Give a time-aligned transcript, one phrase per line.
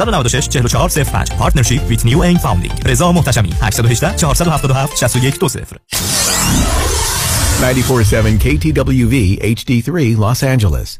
[0.00, 3.52] 196 44 05 partnership with New Ing Funding رضا محتشمی.
[3.62, 5.80] 818 477 6120
[7.60, 10.98] 947 KTWV HD3 Los Angeles.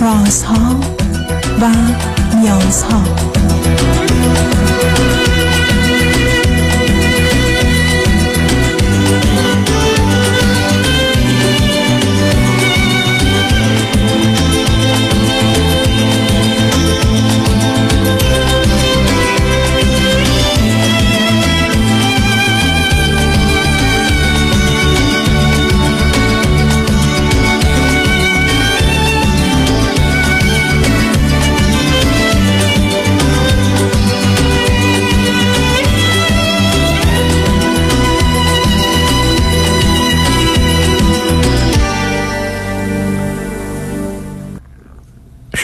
[0.00, 0.80] رازها
[1.60, 1.70] و
[2.36, 3.02] نیازها.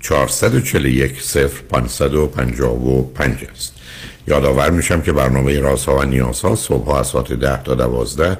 [0.00, 1.22] 441
[1.66, 3.74] 0555 است.
[4.28, 8.38] یادآور میشم که برنامه رازها و نیازها صبح از ساعت ده تا دوازده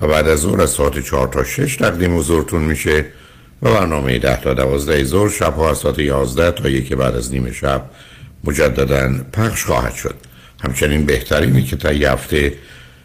[0.00, 3.04] و بعد از ظهر از ساعت چهار تا شش تقدیم حضورتون میشه
[3.62, 7.52] و برنامه ده تا دوازده ظهر شب از ساعت یازده تا یکی بعد از نیم
[7.52, 7.82] شب
[8.44, 10.14] مجددا پخش خواهد شد
[10.64, 12.52] همچنین بهترینی که تا هفته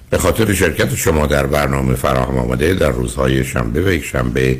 [0.09, 4.59] به خاطر شرکت شما در برنامه فراهم آمده در روزهای شنبه و یک شنبه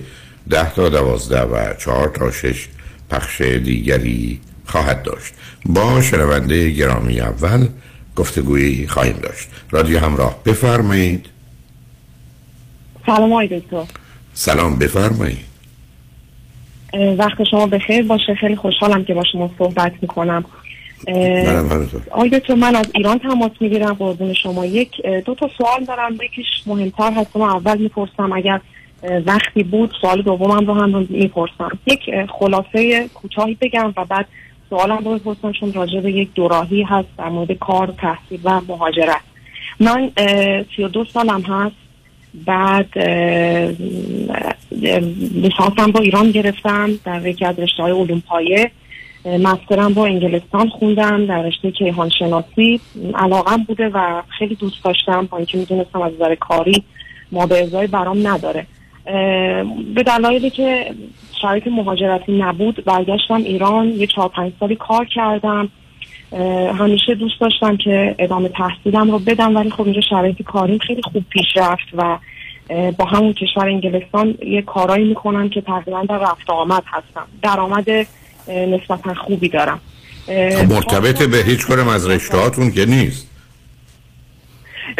[0.50, 2.68] ده تا دوازده و چهار تا شش
[3.12, 5.34] پخش دیگری خواهد داشت.
[5.66, 7.68] با شنونده گرامی اول
[8.16, 9.50] گفتگویی خواهیم داشت.
[9.72, 11.26] رادیو همراه بفرمایید.
[13.06, 13.84] سلام آقای دکتر.
[14.34, 15.52] سلام بفرمایید.
[17.18, 18.04] وقت شما بخیر.
[18.04, 20.46] باشه خیلی خوشحالم که با شما صحبت می‌کنم.
[22.12, 24.66] آقای دکتر من از ایران تماس می‌گیرم؟ قربون شما.
[24.66, 24.92] یک
[25.26, 26.14] دو تا سوال دارم.
[26.14, 27.38] یکیش مهمتر هست.
[27.38, 28.32] اول می‌پرسم.
[28.34, 28.62] اگر
[29.26, 31.80] وقتی بود سوال دومم رو هم می‌پرسم.
[31.86, 34.26] یک خلاصه کوتاهی بگم و بعد
[34.70, 39.22] سوالم رو بپرسم چون راجع به یک دوراهی هست در مورد کار تحصیل و مهاجرت.
[39.80, 40.12] من
[40.76, 41.76] سی و دو سالم هست.
[42.46, 42.98] بعد
[45.32, 48.72] لیسانسم با ایران گرفتم در یکی از رشته های علوم پایه
[49.26, 52.80] مسترم با انگلستان خوندم در رشته کیهان شناسی
[53.16, 56.84] علاقم بوده و خیلی دوست داشتم با اینکه می‌دونستم از نظر کاری
[57.32, 58.66] ما به ازای برام نداره.
[59.96, 60.96] به دلایلی که
[61.42, 65.70] شرایط مهاجرتی نبود برگشتم ایران یه چهار پنج سالی کار کردم.
[66.80, 71.24] همیشه دوست داشتم که ادامه تحصیلم رو بدم ولی خب اینجا شرایط کاریم خیلی خوب
[71.30, 72.18] پیش رفت و
[72.98, 77.28] با همون کشور انگلستان یه کارایی می‌کنم که تقریبا در رفت آمد هستم.
[77.42, 77.90] درآمد
[78.48, 79.82] نسبتا خوبی دارم.
[80.70, 83.31] مرتبط به هیچ کارم از رشتهاتون که نیست.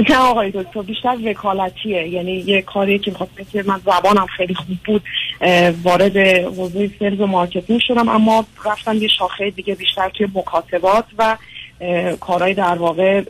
[0.10, 2.08] نه آقای دکتر بیشتر وکالتیه.
[2.08, 5.04] یعنی یه کاری که می‌خواستم که من زبانم خیلی خوب بود
[5.84, 6.18] وارد
[6.58, 11.38] حوزه sales و marketing شدم اما رفتم یه شاخه دیگه بیشتر توی مکاتبات و
[12.20, 13.22] کارهای در واقع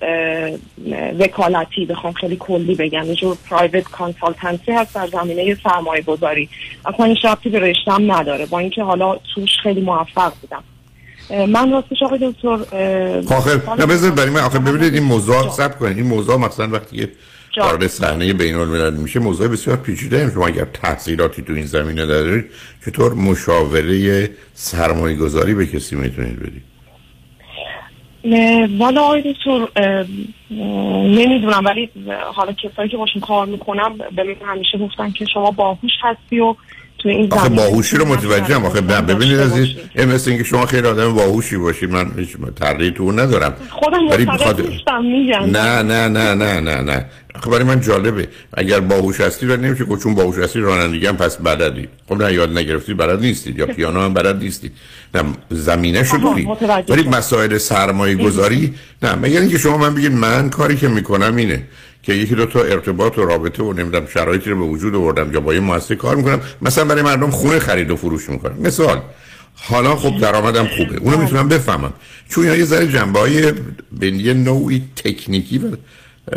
[1.19, 3.03] وکالتی بخوام خیلی کلی بگم.
[3.03, 6.49] یه جور private consultancy هست در زمینه سرمایه گذاری
[6.85, 8.45] اصلا این ربطی به رشتم نداره.
[8.45, 10.63] با اینکه حالا توش خیلی موفق بودم.
[11.29, 12.49] من راستش آقای دکتر
[13.35, 16.97] آخر نه بذار برای من آخر ببینید این موضوع سب کنید این موضوع مثلا وقتی
[16.97, 17.61] که.
[17.61, 20.31] وارد صحنه بین الملل میشه موضوع بسیار پیچیده هم.
[20.31, 22.45] شما اگر تحصیلاتی تو این زمینه دارید
[22.85, 26.63] چطور مشاوره سرمایه گذاری به کسی می‌تونید بدید
[28.79, 29.67] والا آقای دکتر
[31.05, 31.89] نمی‌دونم ولی
[32.33, 36.55] حالا کسایی که باشون کار می‌کنم به من همیشه گفتن که شما باهوش هستی و
[37.03, 38.65] تو این آخه باهوشی رو متوجه هم.
[38.65, 39.77] آخه داشته ببینید عزیز باشی.
[39.95, 43.53] این مثل اینکه شما خیلی آدم باهوشی باشید من هیچ تردید تو ندارم.
[43.69, 45.01] خودم ولی معتقد بخاطر- نیستم
[45.57, 47.05] نه نه نه نه نه نه.
[47.35, 48.27] آخه برای من جالبه.
[48.53, 51.87] اگر باهوش هستی و نمیشه که چون باهوش هستی رانندگی هم پس بلدی.
[52.09, 54.71] خب نه یاد نگرفتی بلد نیستید یا پیانو هم بلد نیستید
[55.15, 56.47] نه زمینه شو دارید
[56.89, 57.17] ولی.
[57.17, 61.63] مسائل سرمایه گذاری نه مگر اینکه شما من بگید من کاری که می‌کنم اینه.
[62.03, 65.39] که یکی دو تا ارتباط و رابطه و نمی‌دونم شرایطی رو به وجود آوردم یا
[65.39, 66.41] با یه مؤسسه کار می‌کنم.
[66.61, 68.55] مثلا برای مردم خونه خرید و فروش می‌کنم.
[68.59, 69.01] مثال.
[69.55, 70.97] حالا خب درآمدم خوبه.
[70.97, 71.93] اونو می‌تونم بفهمم.
[72.29, 73.53] چون یه ذره جنبه های
[73.91, 75.75] به یه نوعی تکنیکی و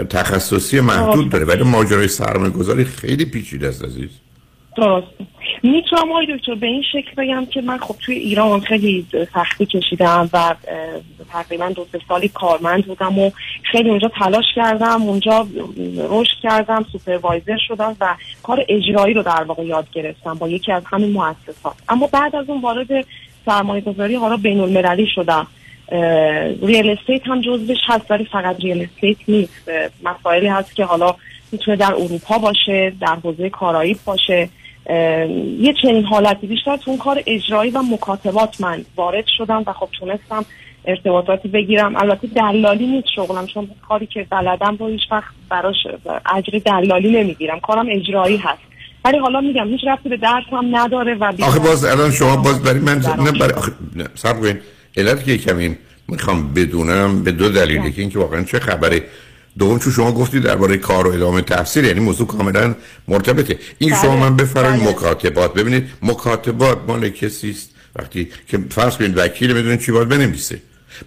[0.05, 1.45] تخصصی محدود داره.
[1.45, 4.11] ولی ماجرای سرمایه گذاری خیلی پیچیده است عزیز.
[4.77, 5.07] درست.
[5.63, 10.31] می‌تونم آقای دکتر به این شکل بگم که من خب توی ایران خیلی سختی کشیدم
[10.33, 10.55] و
[11.33, 13.31] تقریبا دو سه سالی کارمند بودم و
[13.63, 15.47] خیلی اونجا تلاش کردم اونجا
[16.09, 20.83] رشد کردم سوپروایزر شدم و کار اجرایی رو در واقع یاد گرفتم با یکی از
[20.87, 21.75] همین مؤسسات.
[21.89, 22.89] اما بعد از اون وارد
[23.47, 25.47] سرمایه گذاری حالا بین المللی شدم.
[25.89, 26.01] اه،
[26.47, 29.71] real estate هم جزوش هست ولی فقط real estate نیست.
[30.05, 31.15] مسائلی هست که حالا
[31.53, 34.49] می‌تونه در اروپا باشه در حوزه کارائیب باشه.
[35.61, 39.89] یه چنین حالتی بیشتر تو اون کار اجرایی و مکاتبات من وارد شدم و خب
[39.99, 40.45] تونستم
[40.85, 41.97] ارتباطاتی بگیرم.
[41.97, 45.77] البته دلالی نیست شغلم چون کاری که بلدم رو هیچ وقت براش
[46.37, 47.61] اجر دلالی نمی‌گیرم.
[47.61, 48.63] کارم اجرایی هست.
[49.05, 52.63] ولی حالا میگم هیچ رفتی به درس هم نداره و آخه باز الان شما باز
[52.63, 53.53] برای من نه برای.
[53.53, 54.61] آخه نه صبر کنید
[54.97, 55.77] علت که کمی
[56.09, 59.03] می‌خوام بدونم به دو دلیله که اینکه واقعا چه خبره؟
[59.59, 62.75] دوم چون شما گفتید درباره کار و ادامه تحصیل یعنی موضوع کاملا
[63.09, 64.91] مرتبطه این بله، شما من بفرمایید بله.
[64.91, 70.59] مکاتبات ببینید مکاتبات مال کسی است وقتی که فرض کنید وکیل می‌دونید چی باید بنویسه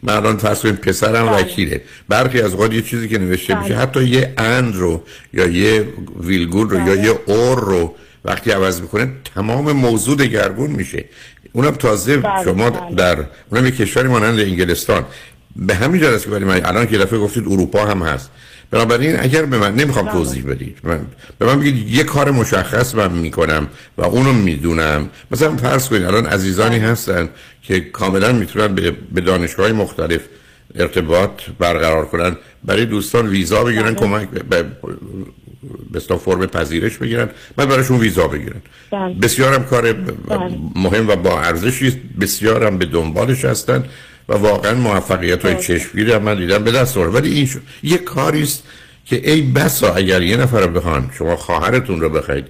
[0.04, 1.42] من الان فرض کنید پسرم بله.
[1.42, 3.64] وکیله برخی از اوقات یه چیزی که نوشته بله.
[3.64, 5.04] میشه حتی یه اند رو
[5.34, 5.88] یا یه
[6.20, 7.04] ویلگول رو یا بله.
[7.04, 7.96] یه اور رو
[8.26, 11.06] وقتی عوض می‌کنه تمام موضوع دگرگون میشه
[11.54, 12.70] اونم تازه شما.
[12.70, 15.06] در اونم یه کشوری مانند انگلستان
[15.58, 18.32] به همین است که برای من الان که دفعه گفتید اروپا هم هست
[18.72, 20.14] بنابراین اگر به من نمی‌خوام بله.
[20.14, 21.00] توضیح بدید من
[21.40, 23.68] به من بگید یه کار مشخص من می‌کنم
[23.98, 26.88] و اونو می‌دونم مثلا فرض کنید الان عزیزانی بله.
[26.88, 27.30] هستن
[27.64, 28.76] که کاملا می‌تونن
[29.14, 30.22] به, دانشگاه مختلف
[30.76, 33.96] ارتباط برقرار کنن برای دوستان ویزا بگیرن بله.
[33.96, 34.66] کمک به-
[35.96, 38.62] اصطلاح فرم پذیرش بگیرن بعد براشون ویزا بگیرن.
[39.22, 39.96] بسیارم کار.
[40.76, 42.02] مهم و با ارزشی.
[42.22, 43.84] بسیارم به دنبالش هستن
[44.30, 45.56] و واقعا موفقیت های.
[45.56, 47.60] چشمگیری هم من دیدم به دست آورد ولی این شو...
[47.84, 48.64] یه کاری است
[49.06, 52.46] که ای بسا اگر یه نفر رو بخوان شما خواهرتون رو بخواید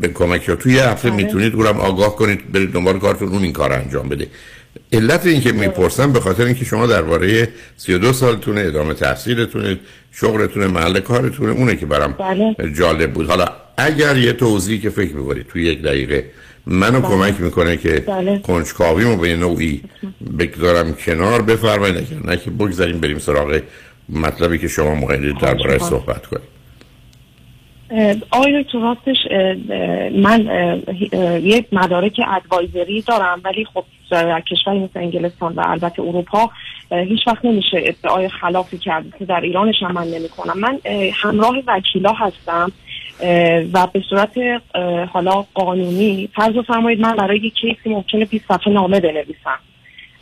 [0.00, 1.24] به کمک رو توی هفته بله.
[1.24, 4.26] می‌تونید اونم آگاه کنید برید دنبال کارتون اون این کار انجام بده
[4.92, 9.78] علت این که می‌پرسم به خاطر اینکه شما درباره 32 سالتونه ادامه تحصیلتونه
[10.12, 12.72] شغلتونه محل کارتونه اونه که برام بله.
[12.72, 16.24] جالب بود حالا اگر یه توضیحی که فکر می‌کنید توی یک دقیقه
[16.66, 18.38] منو کمک می‌کنه که بله.
[18.38, 19.80] کنجکاویمو به نوعی
[20.38, 23.60] بگذارم کنار بفرمایید نه که بگذاریم بریم سراغ
[24.08, 25.88] مطلبی که شما موقعی درباره می‌کنم.
[25.88, 26.52] صحبت کنید
[28.30, 29.16] آقای دکتر راستش
[30.22, 30.46] من
[31.42, 36.50] یه مدارک ادوایزری دارم ولی خب در کشوری مثل انگلستان و البته اروپا
[36.90, 41.10] هیچ وقت نمیشه ادعای خلافی کرد که در ایرانش هم من نمی کنم من اه،
[41.14, 42.72] همراه وکیلا هستم
[43.72, 44.38] و به صورت
[45.12, 49.58] حالا قانونی فرض بفرمایید من برای یک کیسی ممکنه 20 صفحه نامه بنویسم.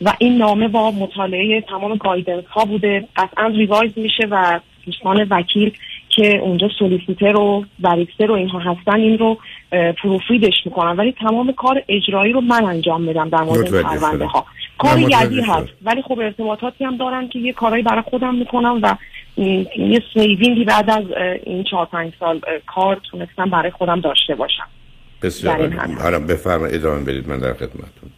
[0.01, 3.07] و این نامه با مطالعه تمام گایدنس ها بوده.
[3.15, 5.73] قطعا ریوایز میشه و دوستان وکیل
[6.15, 9.37] که اونجا solicitor و barrister و اینها هستن این رو
[9.71, 14.25] اه، proofread ش می‌کنن ولی تمام کار اجرایی رو من انجام میدم در مورد پرونده.
[14.25, 14.45] ها
[14.77, 15.41] کار یدی.
[15.41, 18.95] هست ولی خب ارتباطاتی هم دارن که یه کارایی برای خودم می‌کنم و
[19.77, 21.03] یه saving ی بعد از
[21.43, 24.67] این چهار پنج سال کار تونستم برای خودم داشته باشم.
[25.21, 25.67] بسیار
[26.19, 28.09] بفرمایید ادامه بدید من در خدمتتون.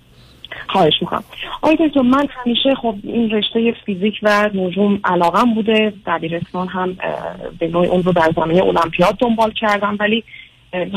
[0.74, 1.24] خواهش می‌کنم.
[1.62, 5.94] آقای دکتر من همیشه خب این رشته فیزیک و نجوم علاقم بوده.
[6.08, 6.98] دبیرستان هم
[7.60, 9.98] به نوعی اون رو در زمینه المپیاد دنبال کردم.
[10.00, 10.24] ولی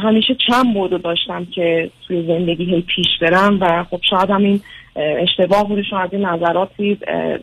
[0.03, 4.61] همیشه چند بعدو داشتم که توی زندگی هی پیش برم و خب شاید هم این
[4.97, 5.83] اه، اشتباه بوده.
[5.83, 6.99] شاید این نظراتی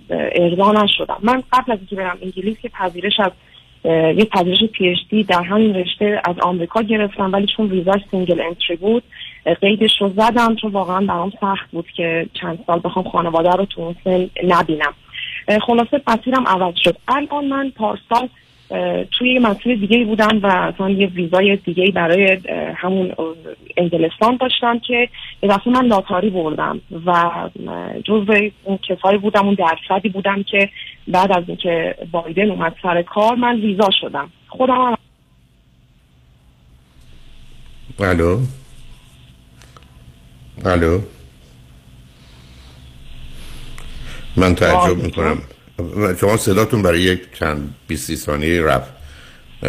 [0.09, 1.17] ارضا نشدم.
[1.21, 3.31] من قبل از اینکه برم انگلیس که پذیرش از
[4.17, 4.63] یه پذیرش
[5.09, 7.33] PhD در همین رشته از آمریکا گرفتم.
[7.33, 9.03] ولی چون ویزاش single entry بود
[9.61, 13.81] قیدش رو زدم چون واقعا برام سخت بود که چند سال بخوام خانواده رو تو
[13.81, 14.93] اون سن نبینم.
[15.67, 16.97] خلاصه مسیرم عوض شد.
[17.07, 18.29] الان من پارسال
[19.11, 22.39] توی یه مسیر دیگه بودم و اصلا یه ویزای دیگه برای
[22.75, 23.13] همون
[23.77, 25.09] انگلستان داشتم که
[25.43, 27.31] یه دفعه من لاتاری بردم و
[28.03, 28.33] جزو
[28.63, 30.69] اون کسایی بودم اون درصدی بودم که
[31.07, 34.29] بعد از اینکه بایدن اومد سر کار من ویزا شدم.
[34.47, 34.97] خودم
[37.99, 38.47] هم
[40.65, 41.01] الو.
[44.35, 45.41] من تعجب می‌کنم.
[46.21, 48.93] شما صداتون برای یک چند 20 ثانیه رفت.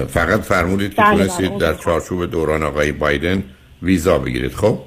[0.08, 3.44] فقط فرمودید که بله، تونستید بله، در چارچوب دوران آقای بایدن
[3.82, 4.54] ویزا بگیرید.
[4.54, 4.78] خب؟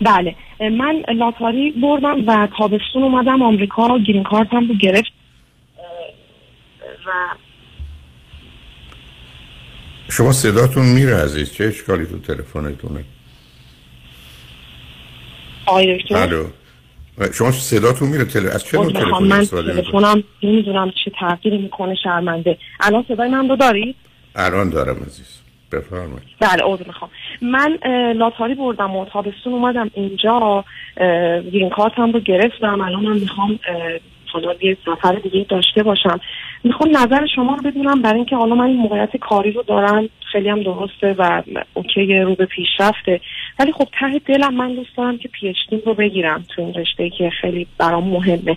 [0.00, 0.34] بله.
[0.60, 3.42] من لاتاری بردم و تابستون اومدم.
[3.42, 5.12] آمریکا گرین کارتم رو گرفت.
[7.06, 7.10] و
[10.10, 11.52] شما صداتون میره عزیز.
[11.52, 13.04] چه اشکالی تو تلفنتونه؟
[15.66, 16.44] آقای دکتر؟ الو
[17.32, 18.46] شما صداتون میره تل...
[18.46, 19.04] از چه می‌خوام.
[19.04, 22.58] تلفنی من تلفنم نمی‌دونم چه تغییری می‌کنه شرمنده.
[22.80, 23.96] الان صدای من رو دارید
[24.36, 25.38] الان دارم عزیز.
[25.72, 26.28] بفرمایید.
[26.40, 27.10] بله عذر می‌خوام.
[27.42, 27.78] من
[28.12, 30.64] لاتاری بردم و تابستون اومدم اینجا.
[31.52, 32.80] گرین کارتم رو گرفتم.
[32.80, 33.58] الان من می‌خوام
[34.32, 36.20] حالا یه سفر دیگه داشته باشم.
[36.64, 40.08] می‌خوام نظر شما رو بدونم برای اینکه حالا من این موقعیت کاری رو دارم.
[40.32, 41.42] خیلی هم درسته و
[41.74, 43.20] اوکی رو به پیشرفته.
[43.58, 45.54] ولی خب ته دلم من دوست دارم که پی
[45.86, 48.56] رو بگیرم تو این رشته که خیلی برام مهمه.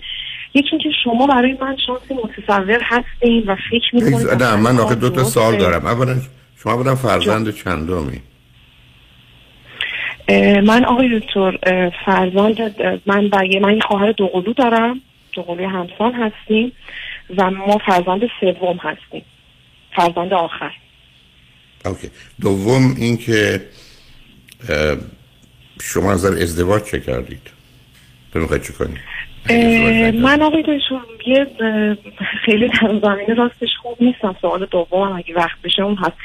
[0.54, 5.10] یکی اینکه شما برای من شانسی متصور هستین و فکر می‌کنید نه من آخه دو
[5.10, 5.86] تا سال دارم.
[5.86, 6.16] اولا
[6.62, 8.20] شما اولا فرزند چندمی؟
[10.66, 11.58] من آقای دکتر
[12.06, 12.60] فرزند
[13.06, 15.00] من و یه- من خواهر دوقلو دارم.
[15.32, 16.72] دوقلوی همسان هستیم
[17.36, 19.22] و ما فرزند سوم هستیم.
[19.96, 20.70] فرزند آخر.
[21.86, 22.10] اوکی.
[22.40, 23.62] دوم اینکه
[25.82, 27.50] شما از نظر ازدواج چه کردید؟
[28.32, 28.98] تو می‌خواید چه کنید.
[30.14, 31.46] من آقای دکتر یه
[32.44, 34.36] خیلی در زمینه راستش خوب نیستم.
[34.40, 36.16] سوال دومم اگه وقت بشه اون هست.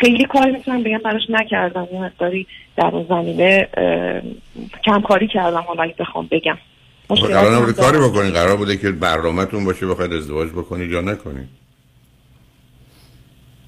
[0.00, 1.88] خیلی کاری می‌تونم بگم براش نکردم.
[1.92, 4.22] یه مقداری در اون زمینه اه،
[4.84, 5.60] کم کاری کردم.
[5.60, 6.58] حالا اگه بخوام بگم.
[7.08, 7.98] خب، هم نبوده کاری.
[7.98, 11.61] بکنید قرار بوده که برنامه‌تون باشه بخواید ازدواج بکنید یا نکنید.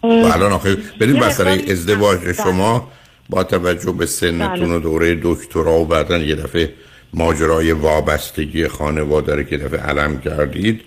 [0.04, 1.12] و الان آخه مسئله
[1.50, 2.32] مقداری- ازدواج بله.
[2.32, 2.92] شما.
[3.28, 4.76] با توجه به سنتون بله.
[4.76, 6.72] و دوره دکترا و بعدا یه دفعه
[7.14, 10.80] ماجرای وابستگی خانواده رو که دفعه علم کردید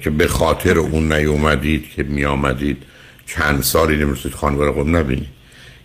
[0.00, 2.76] که به خاطر اون نیومدید که میآمدید.
[3.26, 5.28] چند سالی نمی‌رسید خانواده خود نبینید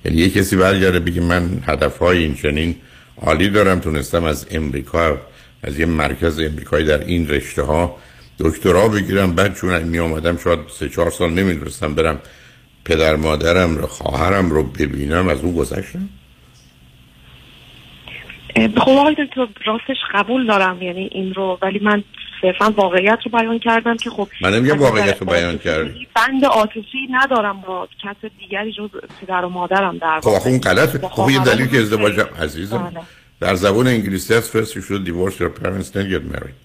[0.05, 2.75] یعنی یه کسی برگرده بگه من هدفهای این چنین
[3.21, 3.79] عالی دارم.
[3.79, 5.17] تونستم از امریکا
[5.63, 7.97] از یه مرکز امریکایی در این رشته ها
[8.39, 9.35] دکترا بگیرم.
[9.35, 12.19] بعد چون می آمدم شاید سه چهار سال نمی‌دونستم برم
[12.85, 16.09] پدر مادرم رو خواهرم رو ببینم از اون گذشتم؟
[18.55, 22.03] خب آقای دکتر راستش قبول دارم یعنی این رو ولی من
[22.41, 26.07] صرفا واقعیت رو بیان کردم که خب من نمیگم واقعیت رو بیان کردی.
[26.15, 28.89] بند عاطفی ندارم با کس دیگری جز
[29.21, 30.97] پدر و مادرم در خب اون غلطه.
[30.97, 32.77] با خب یه دلیل که ازدواج عزیزم.
[32.77, 33.01] بله.
[33.39, 36.55] در زبان انگلیسی هست first you should divorce your parents then get married.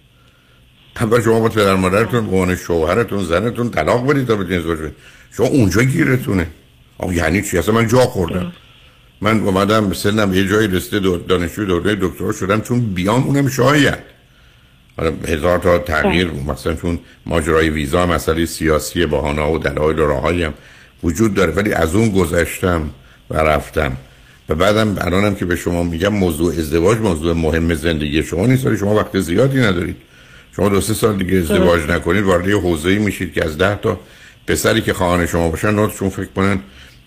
[1.00, 4.90] اول شما با پدر مادرتون به عنوان شوهرتون زنتون طلاق بدید تا بتونید ازدواج
[5.36, 6.46] شما اونجا گیرتونه.
[6.98, 8.52] آخه یعنی چی؟ اصلا من جا خوردم.
[9.20, 13.48] من اومدم به سنم یه جایی رسیده دو- دانشجوی دوره دکترا شدم چون بیام اونم
[13.48, 13.98] شاید.
[14.96, 20.42] حالا هزار تا تغییر مثلا چون ماجرای ویزا مسئله سیاسی بهانه و دلایل و راههایی
[20.44, 20.54] هم
[21.02, 22.90] وجود داره ولی از اون گذشتم
[23.30, 23.96] و رفتم.
[24.48, 28.76] و بعدم الانم که به شما میگم موضوع ازدواج موضوع مهم زندگی شما نیست ولی
[28.76, 29.96] شما وقت زیادی ندارید.
[30.56, 34.00] شما دو سه سال دیگه ازدواج نکنید وارد یه حوزه‌ای میشید که از ده تا
[34.50, 36.60] پسری که خواهان شما باشن نوتشون فکر کنن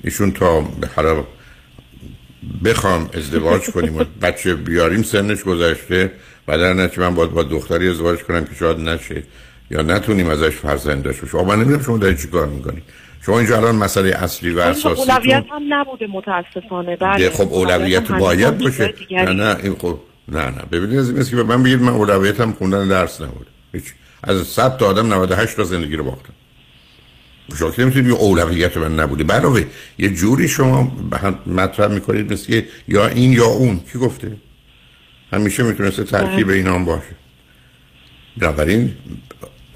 [0.03, 1.23] ایشون تا حالا
[2.65, 6.11] بخوام ازدواج کنیم و بچه بیاریم سنش گذشته.
[6.47, 9.23] و در نتیجه من باید با دختری ازدواج کنم که شاید نشه
[9.71, 12.83] یا نتونیم ازش فرزند داشته باشیم من نمی‌دونم شما دارید چی کار می‌کنید.
[13.25, 16.95] شما اینجا الان مسئله اصلی و اساسی اولویت هم نبوده متاسفانه.
[16.95, 17.29] بله.
[17.29, 18.93] خب اولویت باید باشه.
[19.11, 20.61] نه نه این خب نه نه.
[20.71, 23.49] ببینید از این که به من بگید من اولویتم خوندن درس نبوده.
[23.73, 23.83] هیچ.
[24.23, 26.33] از 100 تا آدم 98 تا زندگی رو باختم.
[27.59, 29.33] شما که نمی‌تونید اولویت من نبوده.
[29.33, 29.65] علاوه
[29.99, 30.97] یه جوری شما
[31.47, 33.79] مطرح می‌کنید مثل که یا این یا اون.
[33.91, 34.31] کی گفته؟
[35.31, 37.15] همیشه می‌تونسته ترکیب اینا هم باشه.
[38.37, 38.93] بنابراین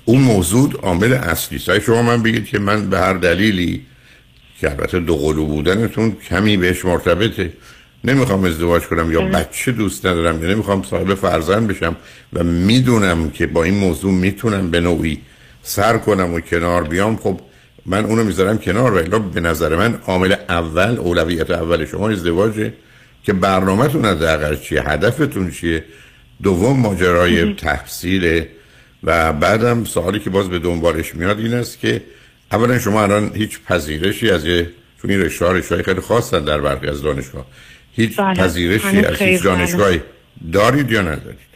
[0.05, 1.61] اون موضوع عامل اصلی.
[1.67, 3.85] اگه شما من بگید که من به هر دلیلی
[4.59, 7.53] که البته دو قلو بودنتون کمی بهش مرتبطه.
[8.03, 10.43] نمی‌خوام ازدواج کنم یا بچه دوست ندارم.
[10.43, 11.95] یا نمی‌خوام صاحب فرزند بشم
[12.33, 15.21] و می‌دونم که با این موضوع می‌تونم به نوعی
[15.63, 17.17] سر کنم و کنار بیام.
[17.17, 17.39] خب
[17.87, 22.73] من اونو می‌ذارم کنار و الا به نظر من عامل اول اولویت اول شما ازدواجه
[23.23, 25.83] که برنامهتون حداقل چیه هدفتون چیه؟
[26.43, 28.49] دوم ماجرای تحصیله
[29.03, 32.01] و بعدم سوالی که باز به دنبالش میاد این است که
[32.51, 34.69] اولا شما الان هیچ پذیرشی از یه
[35.01, 37.45] چون این رشته رشته خیلی خاصن در برخی از دانشگاه
[37.91, 38.33] هیچ بله.
[38.33, 40.01] پذیرشی از هیچ دانشگاهی
[40.53, 41.47] دارید یا ندارید؟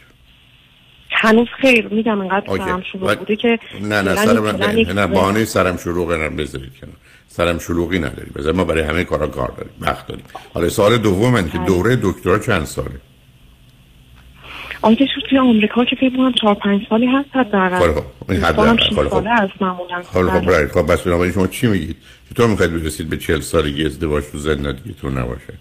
[1.22, 2.56] هنوز خیر میگم اینقدر.
[2.56, 6.94] سرم شروع بوده که نه نه سرم نه, نه بهانه سرم شلوغ نه بذارید کنار
[7.28, 10.24] سرم شلوغی نداری بذار ما برای همه کارا کار داریم وقت داریم
[10.54, 11.66] حالا سال دوم من که بله.
[11.66, 13.00] دوره دکترا چند ساله
[14.82, 18.30] آنکه شد توی آمریکا که فکر کنم چهار پنج سالی هست حداقل خب، خب.
[18.30, 18.82] این حد دوستانم اقل.
[18.82, 20.02] شیش خب، خب.
[20.02, 20.40] خب بله.
[20.40, 21.02] برای خب بس
[21.34, 21.96] شما چی میگید
[22.30, 25.54] چطور می‌خواید برسید به 40 سالگی ازدواج تو زندگیتون نباشه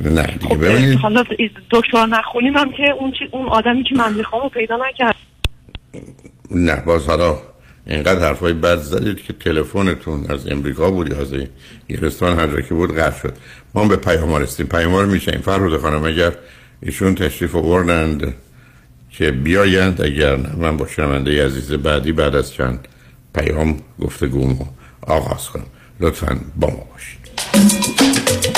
[0.00, 0.98] نه دیگه خب ببینید.
[0.98, 1.24] حالا
[1.70, 5.16] دکتر نخونیم هم که اون چی- اون آدمی که من می‌خوام رو پیدا نکرد.
[6.50, 7.38] نه باز حالا
[7.86, 11.34] اینقدر حرفای بد زدید که تلفنتون از امریکا بود یا از
[11.90, 13.34] انگلستان هر که بود قطع شد.
[13.74, 14.66] ما به پیام رسیدیم.
[14.66, 16.32] پیام رو میشیم فرود خانم اگر
[16.82, 18.34] ایشون تشریف آوردند
[19.10, 22.88] که بیایند اگر نه من با شنونده عزیز بعدی بعد از چند
[23.34, 24.64] پیام گفتگومو
[25.06, 25.66] آغاز کنم.
[26.00, 28.57] لطفا با ما باشید.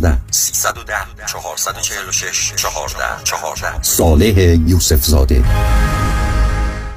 [0.00, 5.42] 310 446 14 14 صالح یوسف زاده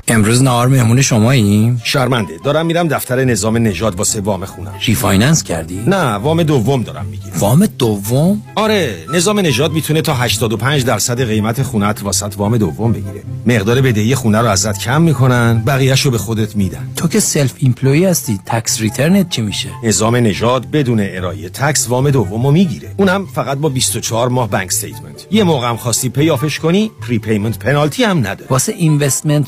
[0.08, 2.34] امروز نهار مهمون شماییم؟ شرمنده.
[2.44, 4.74] دارم میرم دفتر نظام نژاد واسه وام خونم.
[4.86, 7.38] refinance کردی؟ نه وام دوم دارم می‌گیرم.
[7.40, 13.24] وام دوم؟ آره نظام نژاد می‌تونه تا 85 درصد قیمت خونت واست وام دوم بگیره.
[13.46, 16.90] مقدار بدهی خونه رو ازت کم می‌کنن بقیه‌شو به خودت میدن.
[16.96, 21.90] تو که self employed هستی tax return ت چی میشه؟ نظام نژاد بدون ارائه tax
[21.90, 22.92] وام دومو می‌گیره.
[22.98, 26.92] اونم فقط با 24 ماه bank statement یه موقع هم خواستی pay off ش کنی
[27.08, 29.48] prepayment penalty هم نداره واسه investment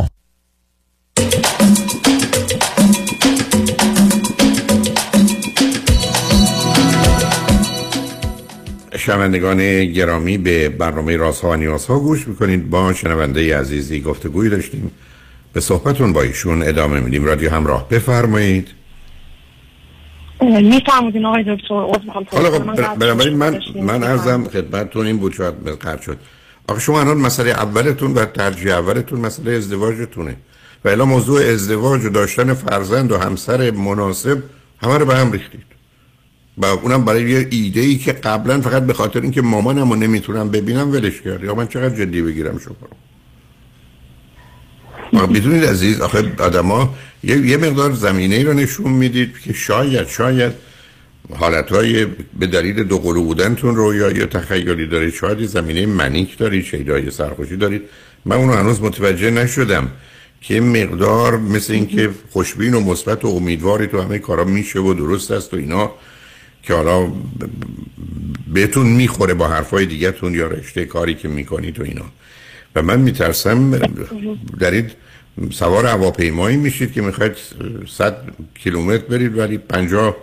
[9.01, 12.69] شنوندگان گرامی به برنامه رازها و نیازها گوش می‌کنید.
[12.69, 14.91] با شنونده عزیزی گفتگوی داشتیم.
[15.53, 17.25] به صحبتون با ایشون ادامه میدیم.
[17.25, 18.67] رادیو همراه بفرمایید.
[20.41, 21.73] میفرمودین آقای دکتر.
[22.31, 22.59] حالا
[22.95, 26.17] بنابراین من من ارزم خدمتتون این بود شاید قرد شد.
[26.67, 30.35] آخه شما الان مسئله اولتون و ترجیح اولتون مسئله ازدواجتونه.
[30.85, 34.43] و الا موضوع ازدواج و داشتن فرزند و همسر مناسب
[34.81, 35.63] همه رو به هم ریختید.
[36.57, 40.49] و اونم برای یه ایده ای که قبلا فقط به خاطر اینکه مامانم رو نمی‌تونم
[40.49, 42.75] ببینم ولش کرد یا من چقدر جدی بگیرم شما
[45.27, 50.53] بدونید عزیز آخه آدما یه،, یه مقدار زمینه ای رو نشون می‌دید که شاید شاید
[51.35, 52.05] حالتهای
[52.39, 57.57] به دلیل دو قلو بودنتون رویایی یا تخیلی دارید شاید زمینه منیک دارید شیدای سرخوشی
[57.57, 57.81] دارید.
[58.25, 59.91] من اونو هنوز متوجه نشدم
[60.41, 65.31] که مقدار مثل اینکه خوشبین و مثبت و امیدواری تو همه کارا میشه و درست
[65.31, 65.91] است و اینا.
[66.63, 67.11] که حالا
[68.53, 72.05] بهتون می‌خوره با حرفای دیگهتون یا رشته کاری که می‌کنید و اینا.
[72.75, 73.79] و من میترسم
[74.59, 74.91] دارید
[75.51, 77.31] سوار هواپیمایی میشید که می‌خواید
[77.89, 78.17] 100
[78.55, 80.15] کیلومتر برید ولی 50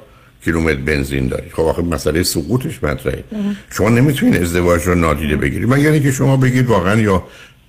[0.45, 1.53] کیلومتر بنزین دارید.
[1.53, 3.25] خب آخه مسئله سقوطش مطرحه.
[3.71, 5.69] شما نمی‌تونید ازدواج رو نادیده بگیرید.
[5.69, 7.25] مگر اینکه شما بگید واقعا یا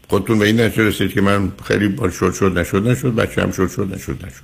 [0.08, 3.52] خودتون به این نتیجه رسید که من خیلی بال شد شد نشد نشد بچه هم
[3.52, 4.44] شد شد نشد نشد.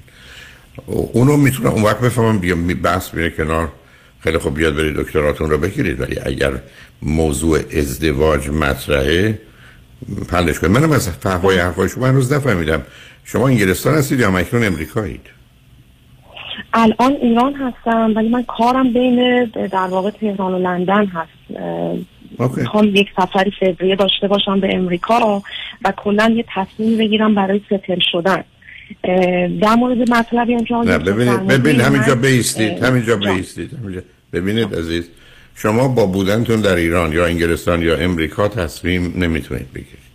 [0.86, 3.72] اونو می‌تونم اون وقت بفهمم بیام بحث میره کنار.
[4.26, 6.02] خیلی خوب بیاد برید دکتراتون رو بگیرید.
[6.02, 6.52] ولی اگر
[7.02, 9.40] موضوع ازدواج مطرحه
[10.30, 10.78] پندش کنید.
[10.78, 12.82] منم از فهوای حرفای شما هنوز نفهمیدم.
[13.24, 15.22] شما انگلستان هستید یا مکنون امریکایید؟
[16.74, 21.60] الان ایران هستم ولی من کارم بین در واقع تهران و لندن هست.
[22.58, 25.44] می‌خوام یک سفری فوریه داشته باشم به امریکا
[25.86, 28.44] و کلا یه تصمیم بگیرم برای ستل شدن.
[29.62, 34.02] در مورد مطلبی هم نه ببینید ببینید همینجا بیستید همینجا بیستید همینجا.
[34.34, 35.04] ببینید عزیز
[35.56, 40.06] شما با بودنتون در ایران یا انگلستان یا امریکا تصمیم نمی‌تونید بگیرید.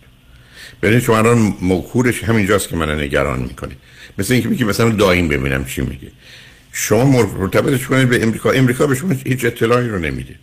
[0.81, 3.77] ببینید شما الان مکورش همینجاست که من نگران می‌کنید.
[4.17, 6.11] مثل اینکه میگی مثلا دایم ببینم چی میگه.
[6.71, 8.51] شما مرتبطش کنید به امریکا.
[8.51, 10.35] امریکا به شما هیچ اطلاعی رو نمیده.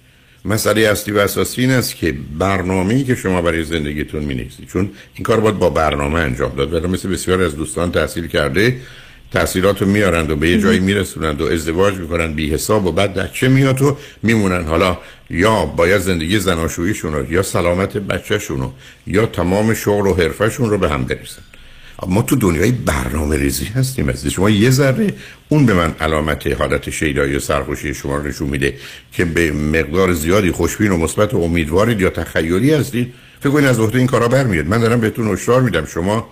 [0.45, 4.69] مسئله اصلی و اساسی این است که برنامه‌ای که شما برای زندگیتون می‌نویسید.
[4.69, 6.75] چون این کار باید با برنامه انجام داد.
[6.75, 8.77] ولی مثل بسیار از دوستان تحصیل کرده
[9.33, 13.33] تحصیلات رو میارند و به یه جایی میرسونند و ازدواج می‌کنن بی حساب و بعد
[13.33, 14.65] چه میاد و میمونن.
[14.65, 14.99] حالا
[15.31, 18.73] یا باید زندگی زناشوییشون رو یا سلامت بچهشون رو
[19.07, 21.43] یا تمام شغل و حرفشون رو به هم برسن
[22.07, 25.15] ما تو دنیای برنامه ریزی هستیم از شما یه ذره
[25.49, 28.75] اون به من علامت حالت شیدایی و سرخوشی شما رو نشون میده
[29.13, 33.15] که به مقدار زیادی خوشبین و مثبت و امیدوارید یا تخیلی هستید.
[33.41, 34.67] فکر کنید از وقتی این کارا برمیاد.
[34.67, 35.85] من دارم بهتون هشدار میدم.
[35.85, 36.29] شما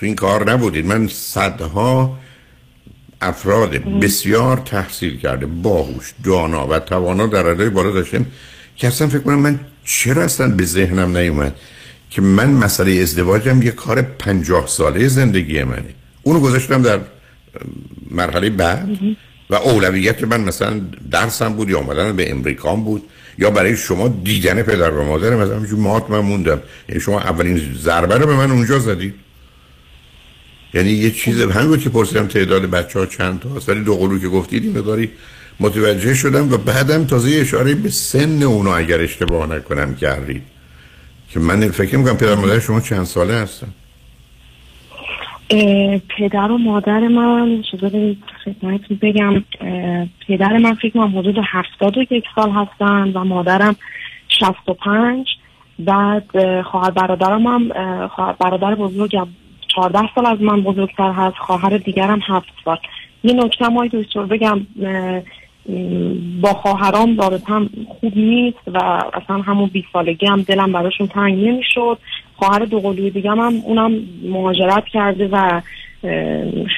[0.00, 0.86] تو این کار نبودید.
[0.86, 2.18] من صدها
[3.28, 8.26] افراد بسیار تحصیل کرده باهوش دانا و توانا در ردای بالا داشتم
[8.76, 11.54] که اصلا فکر کنم من چرا اصلا به ذهنم نیومد
[12.10, 15.94] که من مسئله ازدواجم یه کار پنجاه ساله زندگی منه.
[16.22, 17.00] اونو گذاشتم در
[18.10, 18.88] مرحله بعد
[19.50, 23.02] و اولویت من مثلا درسم بود یا آمدن به امریکان بود
[23.38, 26.60] یا برای شما دیدن پدر و مادر مثلا مات من موندم.
[26.88, 29.14] یعنی شما اولین ضربه رو به من اونجا زدید.
[30.74, 34.18] یعنی یه چیز همین که پرسیدم تعداد بچه ها چند تا هست ولی دو قلو
[34.18, 35.10] که گفتید این مقداری
[35.60, 40.42] متوجه شدم و بعدم تازه اشاره به سن اونا اگر اشتباه نکنم کردید
[41.30, 43.68] که من فکر می‌کنم پدر مادر شما چند ساله هستن؟
[46.18, 49.44] پدر و مادر من چطور خدمتتون بگم
[50.28, 53.76] پدر من فکر کنم حدود هفتاد و یک سال هستن و مادرم
[54.28, 55.26] شست و پنج.
[55.78, 59.28] بعد اه، خواهر برادرم هم اه، خواهر برادر بزرگم.
[59.74, 62.78] چهارده سال از من بزرگتر هست خواهر دیگرم هفت سال.
[63.24, 64.66] یه نکته مای دکتر بگم
[66.40, 68.78] با خواهرام رابطم خوب نیست و
[69.14, 71.98] اصلا همون 20 سالگی هم دلم براشون تنگ نمی‌شد.
[72.36, 75.60] خواهر دو قلوی دیگه هم اونم مهاجرت کرده و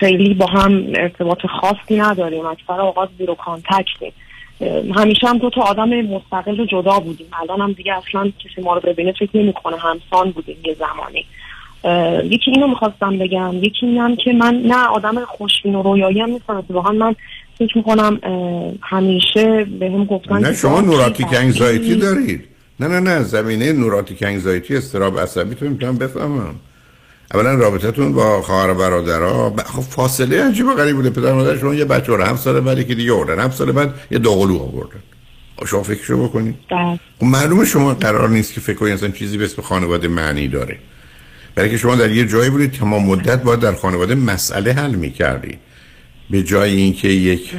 [0.00, 2.46] خیلی با هم ارتباط خاصی نداریم.
[2.46, 4.12] اکثر اوقات زیرو کانتکتیم
[4.60, 7.26] اه، همیشه هم دو تا آدم مستقل و جدا بودیم.
[7.42, 11.24] الان هم دیگه اصلا کسی ما رو ببینه فکر نمی‌کنه همسان بودیم یه زمانی.
[12.24, 16.56] یکی اینو می‌خواستم بگم یکی اینم که من نه آدم خوشبین و رویایی هم نیستم.
[16.56, 17.14] اتفاقا من
[17.58, 18.20] فکر می‌کنم
[18.82, 21.94] همیشه به هم گفتن نه شما نوراتیک انگزایتی.
[21.94, 22.44] دارید.
[22.80, 26.54] نه نه نه زمینه نوراتیک انگزایتی استراب عصبی تو می‌تونم بفهمم.
[27.34, 29.54] اولا رابطتون با خواهر و برادرها.
[29.66, 31.10] خب فاصله عجیب و غریب بوده.
[31.10, 33.94] پدر مادر شما یه بچه رو هفت سال بعد که دیگه آوردن هفت سال بعد
[34.10, 35.02] یه دوقلو آوردن.
[35.56, 36.54] خب شما فکرشو بکنید.
[36.70, 36.98] بله.
[37.20, 40.78] خب معلومه شما قرار نیست که فکر کنید اصلا چیزی به اسم خانواده معنی داره.
[41.56, 45.58] برای که شما در یه جایی بودید تمام مدت باید در خانواده مسئله حل می‌کردید
[46.30, 47.50] به جای اینکه یک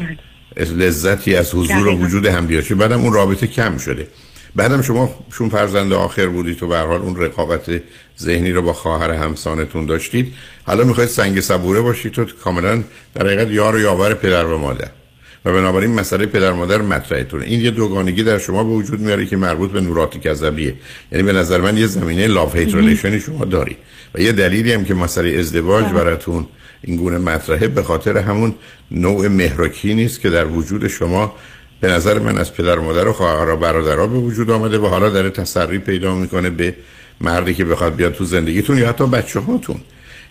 [0.57, 1.97] لذتی از حضور و.
[1.97, 4.07] وجود هم بیاشه بعدم اون رابطه کم شده.
[4.55, 7.81] بعدم شما چون فرزند آخر بودید و به حال اون رقابت
[8.19, 10.33] ذهنی رو با خواهر همسانتون داشتید
[10.63, 12.83] حالا می‌خواید سنگ صبوره باشید تو کاملا
[13.15, 14.89] در حقیقت یار و یاور پدر و مادر.
[15.45, 19.37] و بنابراین مسئله پدر مادر مطرحتونه این یه دوگانگی در شما به وجود میاره که
[19.37, 20.73] مربوط به نوراتیک عذبیه
[21.11, 23.77] یعنی به نظر من یه زمینه لاف هیت شما داری.
[24.15, 26.45] و یه دلیلی هم که مسئله ازدواج براتون
[26.81, 28.55] این گونه مطرحه به خاطر همون
[28.91, 31.35] نوع مهرکی نیست که در وجود شما
[31.81, 35.09] به نظر من از پدر مادر و خواهر و برادرها به وجود آمده و حالا
[35.09, 36.75] داره تسری پیدا می‌کنه به
[37.21, 39.81] مردی که بخواد بیاد تو زندگیتون یا حتی بچه هاتون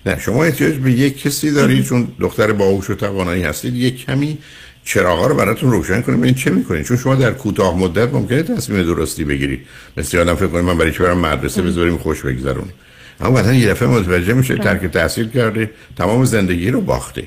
[0.07, 3.75] نه شما احتیاج به یک کسی دارید چون دختر باهوش و توانایی هستید.
[3.75, 4.39] یک کمی
[4.87, 8.83] چراغا رو براتون روشن کنید ببینید چه می‌کنید چون شما در کوتاه مدت ممکنه تصمیم
[8.83, 9.61] درستی بگیرید
[9.97, 12.73] مثل آدم فکر کنید من برای چی برم مدرسه بذاریم خوش بگذرونیم
[13.21, 17.23] اما بعدا یه دفعه متوجه میشه ترک تحصیل کرده تمام زندگی رو باخته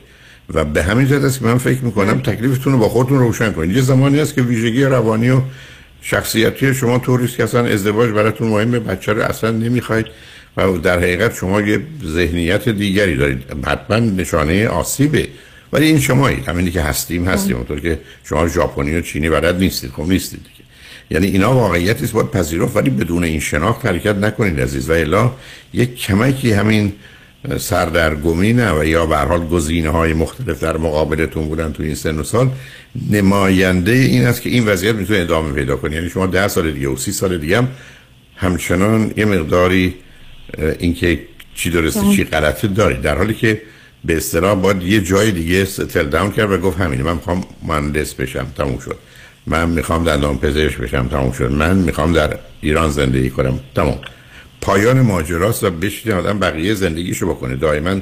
[0.54, 3.76] و به همین جهت است که من فکر می‌کنم تکلیفتون رو با خودتون روشن کنید.
[3.76, 5.42] یه زمانی هست که ویژگی روانی و
[6.02, 8.80] شخصیتی شما طوری است که اصلا ازدواج براتون مهمه.
[8.80, 10.06] بچه رو اصلا نمی‌خواید.
[10.58, 13.44] و در حقیقت شما یه ذهنیت دیگری دارید.
[13.66, 15.28] حتما نشانه آسیبه.
[15.74, 17.56] ولی این شمایید همینی که هستیم هستیم.
[17.56, 19.92] اونطور که شما ژاپنی و چینی بلد نیستید.
[19.92, 20.70] خب نیستید دیگه.
[21.12, 22.78] یعنی اینا واقعیتی است باید پذیرفت.
[22.78, 24.90] ولی بدون این شناخت حرکت نکنید عزیز.
[24.90, 25.32] و الا
[25.74, 26.94] یک کمکی همین
[27.58, 31.96] سردرگمی نه و یا به هر حال گزینه های مختلف در مقابلتون بودن تو این
[31.96, 32.50] سن و سال.
[33.12, 35.96] نماینده این است که این وضعیت می‌تونه ادامه پیدا کنه.
[35.96, 37.68] یعنی شما ده سال دیگه و سی سال دیگه هم
[38.36, 39.96] همچنان یه مقداری
[40.80, 41.20] اینکه
[41.56, 43.02] چی درسته چی غلطه دارید.
[43.02, 43.62] در حالی که
[44.06, 48.14] به اصطلاح باید یه جای دیگه ستل داون کرد و گفت همینه من می‌خوام مهندس
[48.14, 48.98] بشم تموم شد.
[49.48, 51.52] من می‌خوام دندان پزشک بشم تموم شد.
[51.52, 54.00] من می‌خوام در ایران زندگی کنم تمام
[54.62, 57.56] پایان ماجراست و بشین آدم بقیه زندگیشو بکنه.
[57.56, 57.96] دائما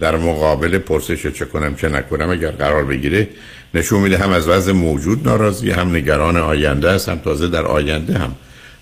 [0.00, 3.28] در مقابل پرسش چه کنم چه نکنم اگر قرار بگیره
[3.74, 8.18] نشون میده هم از وضع موجود ناراضی هم نگران آینده است هم تازه در آینده
[8.18, 8.34] هم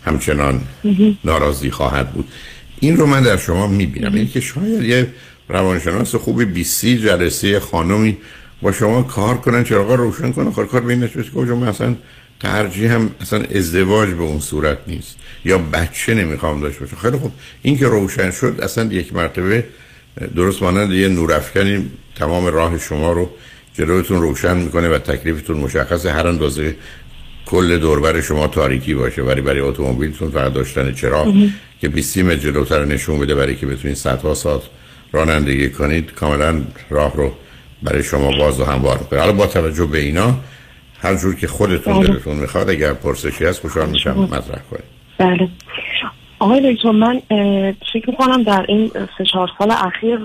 [0.04, 0.60] همچنان
[1.24, 2.28] ناراضی خواهد بود.
[2.80, 4.14] این رو من در شما می‌بینم.
[4.14, 5.06] این که شاید یه
[5.52, 8.16] روانشناس خوبی 20 جلسه خانمی
[8.62, 10.52] با شما کار کنن چراغا روشن کنن.
[10.52, 11.94] کار این نتیجه که کجا من اصلا
[12.40, 15.16] ترجیح هم اصلا ازدواج به اون صورت نیست.
[15.44, 17.32] یا بچه نمی‌خوام داشته باشم خیلی خوب.
[17.62, 19.64] این که روشن شد اصلا یک مرتبه
[20.36, 23.30] درست مانند یه نورافکنی تمام راه شما رو
[23.74, 26.12] جلوتون روشن می‌کنه و تکلیفتون مشخصه.
[26.12, 26.76] هر اندازه
[27.46, 29.22] کل دوربر شما تاریکی باشه.
[29.22, 31.34] ولی برای اتومبیلتون فقط داشتن چراغ.
[31.80, 34.62] که 20 متر جلوتر نشون بده برای که بتونید صدها ساعت
[35.12, 37.32] رانندگی کنید کاملا راه رو
[37.82, 39.20] برای شما باز و هموار می‌کنه.
[39.20, 40.34] حالا با توجه به اینا
[41.02, 42.08] هر جور که خودتون بله.
[42.08, 44.84] دلتون می‌خواد اگر پرسشی هست خوشحال میشم مطرح کنید.
[45.18, 45.48] بله.
[46.38, 47.20] آقای دکتر من
[47.92, 50.18] فکر می‌کنم در این سه چهار سال اخیر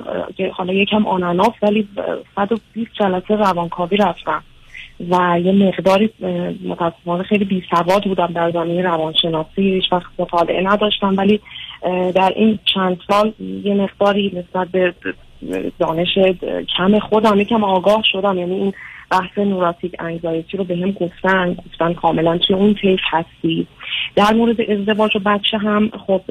[0.54, 4.44] حالا یکم آناناف ولی اه، 120 جلسه روانکاوی رفتم.
[5.10, 6.10] و یه مقداری
[6.66, 9.62] متاسفانه خیلی بی سواد بودم در زمینه روانشناسی.
[9.62, 11.40] هیچ وقت مطالعه نداشتم ولی
[12.16, 13.34] در این چند سال
[13.64, 14.94] یه مقداری نسبت به
[15.80, 16.18] دانش
[16.78, 18.38] کم خودم یکم آگاه شدم.
[18.38, 18.74] یعنی این
[19.12, 23.68] بحث نوراتیک انگزایتی رو به هم گفتن گفتن کاملا توی اون طیف هستی.
[24.16, 26.22] در مورد ازدواج و بچه هم خب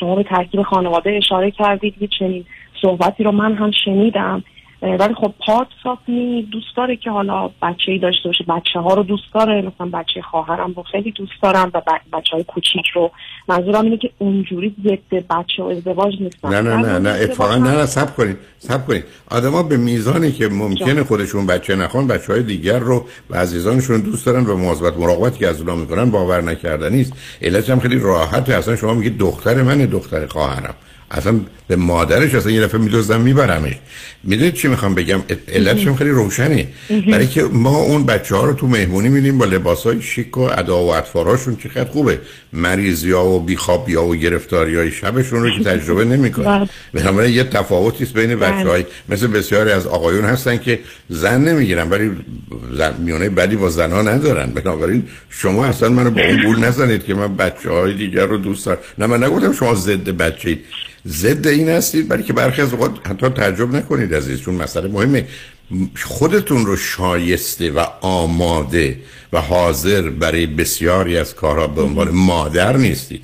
[0.00, 1.94] شما به ترکیب خانواده اشاره کردید.
[2.00, 2.44] یه چنین
[2.82, 4.44] صحبتی رو من هم شنیدم.
[4.82, 8.44] ولی خب پارت ساپنی دوست داره که حالا بچه ای داشته باشه.
[8.48, 9.62] بچه ها رو دوست داره.
[9.62, 13.10] مثلا بچه خواهرم رو خیلی دوست دارم و بچه های کوچیک رو.
[13.48, 17.76] منظورم اینه که اونجوری ضد بچه و ازدواج نیستم نه نه نه نه اتفاقا نه
[17.76, 19.04] نه سب کنید سب کنید.
[19.30, 24.26] آدما به میزانی که ممکنه خودشون بچه نخوان بچه های دیگر رو و عزیزانشون دوست
[24.26, 27.12] دارن و مواظبت مراقبتی که از اونا می‌کنن باور نکردنی است.
[27.42, 28.54] علتش هم خیلی راحته.
[28.54, 30.74] اصلا شما میگید دختر منه دختر خواهرم.
[31.10, 33.72] اصلا به مادرش اصلا یه دفعه میدوزدم میبرمش.
[34.24, 36.68] می‌دونید چی می‌خوام بگم؟ علتش هم خیلی روشنه.
[37.10, 40.40] برای که ما اون بچه ها رو تو مهمونی می‌بینیم با لباس های شیک و
[40.40, 42.18] ادا و اطفاراشون چقدر خوبه.
[42.52, 46.68] مریضی ها و بیخوابی ها و گرفتاری های شبشون رو که تجربه نمی‌کنن.
[46.94, 51.90] بنابراین یه تفاوتی است بین بچه های مثل بسیاری از آقایون هستن که زن نمی‌گیرن
[51.90, 52.10] ولی
[52.72, 54.46] زن میونه بدی با زنها ندارن.
[54.46, 58.66] بنابراین شما اصلا منو با اون گول نزنید که من بچه های دیگر رو دوست
[58.66, 58.78] دارم.
[58.98, 60.58] نه من نگفتم شما ضد بچه
[61.06, 65.26] ضد این هستید برای که برخی از اوقات حتی تعجب نکنید عزیز چون مسئله مهمه.
[66.02, 68.98] خودتون رو شایسته و آماده
[69.32, 73.22] و حاضر برای بسیاری از کارها به عنوان مادر نیستید.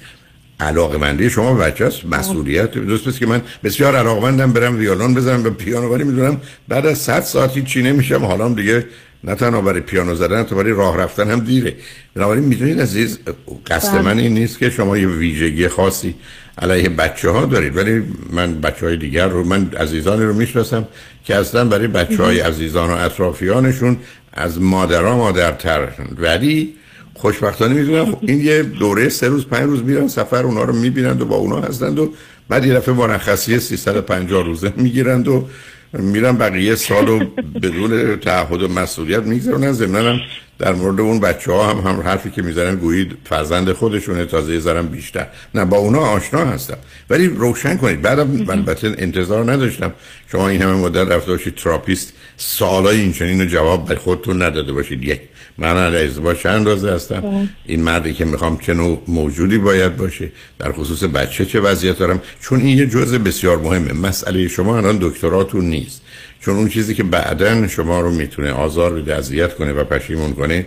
[0.61, 2.73] علاقه مندی شما بچه هست مسئولیت.
[2.73, 6.99] دوست بس که من بسیار علاقمندم برم ویولون بزنم به پیانو ولی می‌دونم بعد از
[6.99, 8.87] 100 ساعتی چی نمیشم حالا دیگه
[9.25, 11.75] نه تنها برای پیانو زدن تا برای راه رفتن هم دیره.
[12.15, 13.19] بنابراین می‌دونید عزیز
[13.67, 16.15] قصد من این نیست که شما یه ویژگی خاصی
[16.59, 17.77] علیه بچه ها دارید.
[17.77, 20.89] ولی من بچه های دیگر رو من عزیزانی رو می‌شناسم
[21.25, 23.97] که اصلا برای بچه های عزیزان و اطرافیانشون
[24.33, 25.89] از مادرها مادرتر.
[26.19, 26.75] ولی
[27.15, 31.27] خوشبختانه می‌دونم این یه دوره سه روز پنج روز میرن سفر اونا رو می‌بینند و
[31.27, 32.13] با اونا هستند و
[32.49, 35.49] بعد یه دفعه مرخصی 350 روزه می‌گیرند و
[35.93, 37.19] میرن بقیه سالو
[37.63, 39.73] بدون تعهد و مسئولیت میگذرونن.
[39.73, 40.21] ضمن
[40.59, 44.87] در مورد اون بچه ها هم هم حرفی که می‌زنن گویید فرزند خودشونه تازه زرم
[44.87, 45.27] بیشتر.
[45.55, 46.77] نه با اونا آشنا هستم.
[47.11, 48.03] ولی روشن کنید.
[48.03, 49.93] بعدم البته انتظار نداشتم
[50.33, 55.05] شما این همه مدت رفته باشید تراپیست سوالای این چنین جواب به خودتون نداده باشید.
[55.05, 55.21] یک
[55.59, 57.49] من از ازدواج چند روزه هستم.
[57.67, 62.21] این مردی که می‌خوام چه نوع موجودی باید باشه در خصوص بچه چه وضعیت دارم؟
[62.41, 63.93] چون این یه جزء بسیار مهمه.
[63.93, 66.03] مسئله شما الان دکتراتون نیست.
[66.41, 70.67] چون اون چیزی که بعدا شما رو می‌تونه آزار بده اذیت کنه و پشیمون کنه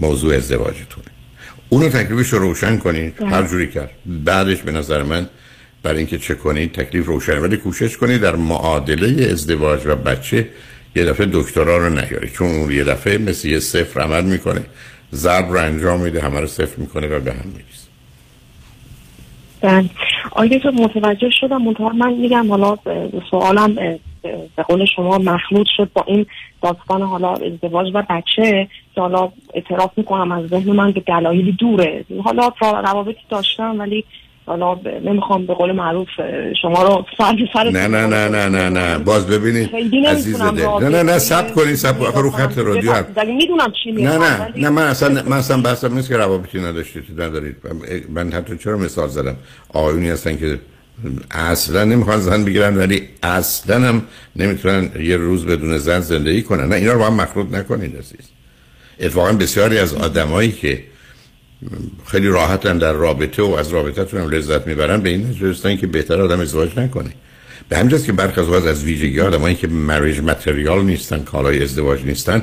[0.00, 1.06] موضوع ازدواجتونه.
[1.68, 3.22] اونو تکلیفش رو روشن کنید.
[3.22, 5.28] هر جوری کرد بعدش به نظر من
[5.82, 10.48] برای اینکه چه کنید تکلیف روشن ولی کوشش کنید در معادله ازدواج و بچه
[10.96, 14.64] یه دفعه دکترا رو نیاری چون اون یه دفعه مثل یه صفر عمل می‌کنه.
[15.12, 17.86] ضرب رو انجام میده همه رو صفر می‌کنه و به هم میریزه.
[19.60, 19.90] بله.
[20.30, 22.76] آیا تو متوجه شدم منتها من میگم حالا
[23.30, 23.74] سوالم
[24.56, 26.26] به قول شما مخلوط شد با این
[26.62, 32.04] داستان حالا ازدواج و بچه که حالا اعتراف می‌کنم از ذهن من به دلایلی دوره.
[32.24, 34.04] حالا روابطی داشتم ولی
[34.46, 36.08] حالا نمی‌خوام به قول معروف
[36.62, 39.70] شما رو سر سر نه نه نه نه نه نه باز ببینید
[40.06, 40.66] عزیز دل.
[40.66, 43.04] نه نه نه سب کنید سب رو خط رادیو هم.
[43.26, 47.56] می‌دونم چی نه نه نه من اصلا من اصلا بحثم نیست که روابطی نداشتید ندارید.
[48.08, 49.36] من حتی چرا مثال زدم؟
[49.68, 50.58] آقایونی هستن که
[51.30, 54.02] اصلا نمی‌خوان زن بگیرن ولی اصلا هم
[54.36, 56.68] نمی‌تونن یه روز بدون زن زندگی کنن.
[56.68, 58.30] نه اینا رو با هم مخلوط نکنید عزیز.
[59.00, 60.82] اتفاقا بسیاری از آدمایی که
[62.06, 65.00] خیلی راحتن در رابطه و از رابطهتون هم لذت می‌برن.
[65.00, 67.10] به این نتیجه که بهتر آدم ازدواج نکنه
[67.68, 72.42] به همجاست که برخی از از ویژگی آدمایی که مریج متریال نیستن کالای ازدواج نیستن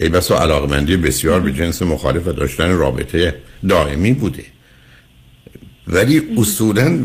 [0.00, 3.34] ای بسا علاقمندی بسیار به جنس مخالف و داشتن رابطه
[3.68, 4.44] دائمی بوده.
[5.88, 6.98] ولی اصولا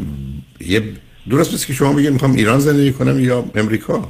[0.60, 0.84] یه
[1.30, 4.10] درست مثل که شما بگید می‌خوام ایران زندگی کنم یا امریکا.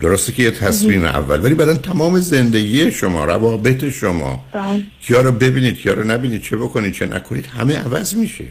[0.00, 4.44] درسته که یه تصمیم اول ولی بعدا تمام زندگی شما روابط شما.
[5.02, 8.44] کیا رو ببینید کیا رو نبینید چه بکنید چه نکنید همه عوض میشه.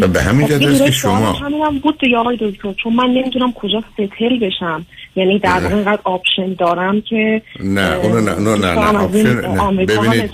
[0.00, 3.06] و به همین جهت است که شما همین هم بود دیگه آقای دکتر چون من
[3.06, 4.86] نمی‌دونم کجا settle بشم.
[5.16, 9.86] یعنی در واقع اینقدر option دارم که نه اونو نه نه نه نه option نه
[9.86, 10.30] ببینید.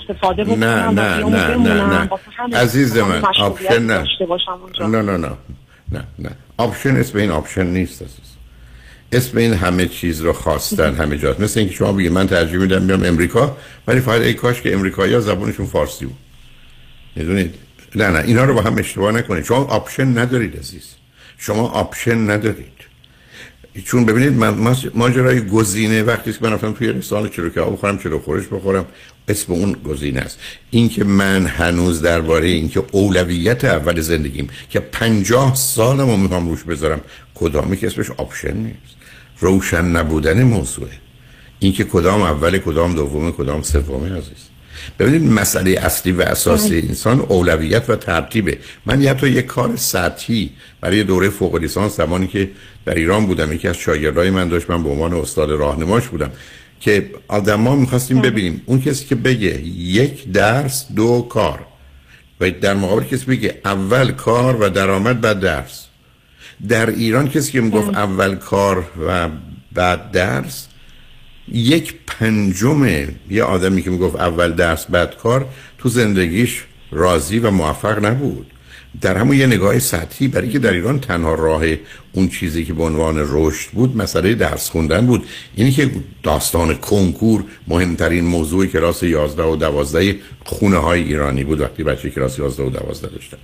[0.47, 2.07] نه نه نه نه
[2.49, 2.57] نه.
[2.57, 4.03] عزیز من option نه.
[4.79, 5.31] نه نه نه.
[5.91, 6.29] نه نه.
[6.57, 8.29] option اسم این option نیست عزیز.
[9.11, 12.87] اسم این همه چیز رو خواستن همه جاست مثل اینکه شما بگید من ترجیح میدم
[12.87, 16.17] بیام امریکا ولی فقط ای کاش که امریکایی ها زبونشون فارسی بود.
[17.15, 17.55] می‌دونید؟
[17.95, 18.19] نه نه.
[18.19, 19.45] اینا رو با هم اشتباه نکنید.
[19.45, 20.95] شما option ندارید عزیز.
[21.37, 22.88] شما option ندارید.
[23.85, 28.43] چون ببینید من ماجرای گزینه وقتی که من رفتم توی رستوران چلوکباب بخورم چلو خورش
[28.51, 28.85] بخورم
[29.27, 30.39] اسم اون گزینه است.
[30.69, 37.01] اینکه من هنوز درباره اینکه اولویت اول زندگیم که پنجاه سالمو می‌خوام روش بذارم
[37.35, 38.95] کدام یکه اسمش option نیست.
[39.39, 40.91] روشن نبودن موضوعه.
[41.59, 44.49] اینکه کدام اول کدام دوم کدام سومه عزیز.
[44.99, 48.57] ببینید مسئله اصلی و اساسی انسان اولویت و ترتیبه.
[48.85, 50.49] من حتی یک کار سطحی
[50.81, 52.49] برای دوره فوق لیسانس زمانی که
[52.85, 56.31] در ایران بودم یکی از شاگردای من داشت من به عنوان استاد راهنماش بودم
[56.79, 61.59] که آدما می‌خواستیم ببینیم اون کسی که بگه یک درس دو کار
[62.39, 65.85] و در مقابل کسی بگه اول کار و درآمد بعد درس.
[66.67, 69.29] در ایران کسی که می‌گفت اول کار و
[69.71, 70.67] بعد درس
[71.53, 72.87] یک پنجم
[73.29, 75.45] یه آدمی که می‌گفت اول درس بعد کار
[75.77, 78.45] تو زندگیش راضی و موفق نبود.
[79.01, 81.63] در همون یه نگاه سطحی برای که در ایران تنها راه
[82.13, 85.25] اون چیزی که به عنوان رشد بود مسئله درس خوندن بود.
[85.55, 85.91] اینی که
[86.23, 92.39] داستان کنکور مهمترین موضوع کلاس 11 و 12 خونه های ایرانی بود وقتی بچه کلاس
[92.39, 93.37] 11 و 12 داشتن.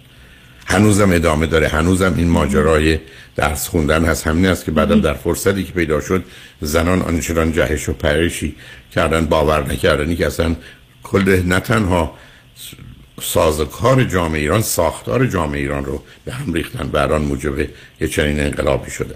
[0.65, 1.67] هنوزم ادامه داره.
[1.67, 2.99] هنوزم این ماجرای
[3.35, 4.27] درس خوندن هست.
[4.27, 6.23] همین است که بعدم در فرصتی که پیدا شد
[6.61, 8.55] زنان آنچنان جهش و پرشی
[8.91, 10.55] کردن باور نکردنی که اصلا
[11.03, 12.13] کل نه تنها
[13.21, 17.59] سازکار جامعه ایران ساختار جامعه ایران رو به هم ریختن و الان موجب
[18.01, 19.15] یه چنین انقلابی شده.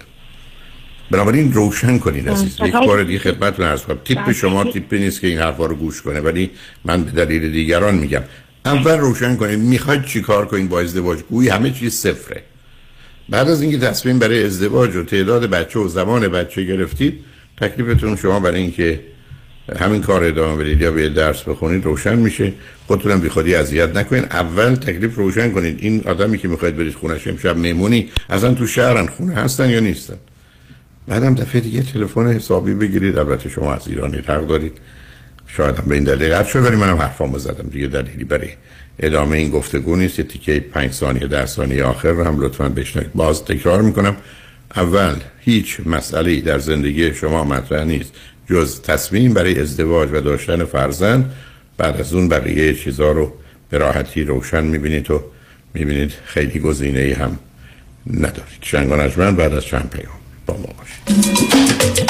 [1.10, 5.26] بنابراین روشن کنید عزیز یک بار دیگه خدمتتون عرض کنم تیپ شما تیپی نیست که
[5.26, 6.50] این حرفا رو گوش کنه ولی
[6.84, 8.22] من به دلیل دیگران میگم.
[8.64, 12.42] اول روشن کنید می‌خواید چیکار کنید با ازدواج؟ گویی همه چیز صفره.
[13.28, 17.20] بعد از اینکه تصمیم برای ازدواج و تعداد بچه و زمان بچه گرفتید
[17.60, 19.00] تکلیفتون شما برای اینکه
[19.80, 22.52] همین کار ادامه بدید یا به درس بخونید روشن میشه.
[22.86, 25.78] خودتونم بی خودی اذیت نکنید اول تکلیف روشن کنید.
[25.80, 29.06] این آدمی که می‌خواید برید خونش امشب مهمونی اصلا تو شهرن.
[29.06, 30.16] خونه هستن یا نیستن؟
[31.08, 33.18] بعدم دفعه دیگه تلفن حسابی بگیرید.
[33.18, 34.72] البته شما از ایرانی حق دارید.
[35.56, 37.68] شاید هم به این دلیل قد شد ولی منم حرفامو زدم.
[37.68, 38.48] دیگه دلیلی برای
[38.98, 40.18] ادامه این گفتگو نیست.
[40.18, 43.12] یه تیکه 5 ثانیه 10 ثانیه آخر رو هم لطفا بشنوید.
[43.14, 44.16] باز تکرار می‌کنم.
[44.76, 48.12] اول هیچ مسئله در زندگی شما مطرح نیست.
[48.50, 51.32] جز تصمیم برای ازدواج و داشتن فرزند.
[51.76, 53.32] بعد از اون بقیه چیزها رو
[53.70, 55.22] به راحتی روشن می‌بینید و
[55.74, 57.38] می‌بینید خیلی گزینه هم
[58.06, 58.60] ندارید.
[58.60, 62.09] شنگان من بعد از چند پیام با ما باشید.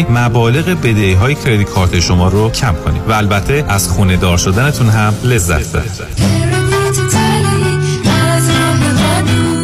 [0.09, 4.89] مبالغ بدهی های کردیت کارت شما رو کم کنیم و البته از خونه دار شدنتون
[4.89, 6.41] هم لذت ببرید.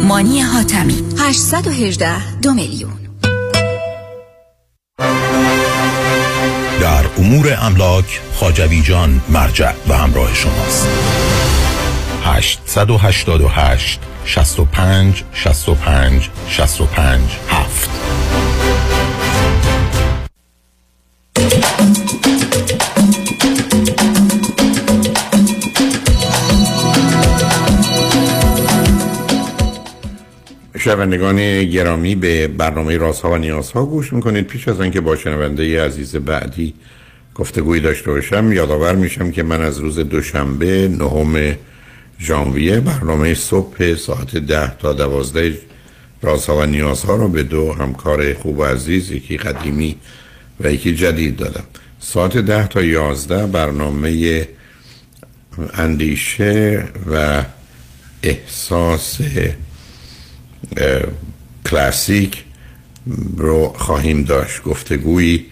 [0.04, 2.92] مانی حاتمی 818 دو میلیون.
[6.80, 10.88] در امور املاک خاجوی جان مرجع و همراه شماست.
[12.24, 17.90] 888 65 65 65 7
[30.88, 34.46] شنوندگان گرامی به برنامه رازها و نیازها گوش می‌کنید.
[34.46, 36.74] پیش از آنکه با شنونده عزیز بعدی
[37.34, 41.56] گفتگویی داشته باشم یادآور میشم که من از روز دوشنبه نهم
[42.20, 45.58] ژانویه برنامه صبح ساعت ده تا دوازده
[46.22, 49.96] رازها و نیازها رو به دو همکار خوب و عزیز یکی قدیمی
[50.60, 51.64] و یکی جدید دادم.
[52.00, 54.48] ساعت ده تا یازده برنامه
[55.74, 57.42] اندیشه و
[58.22, 59.18] احساس
[61.66, 62.44] کلاسیک
[63.36, 64.62] رو خواهیم داشت.
[64.62, 65.46] گفتگویی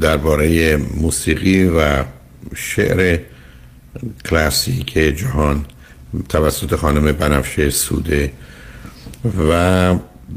[0.00, 2.04] درباره موسیقی و
[2.56, 3.18] شعر
[4.24, 5.64] کلاسیک جهان
[6.28, 8.32] توسط خانم بنفشه سوده
[9.48, 9.94] و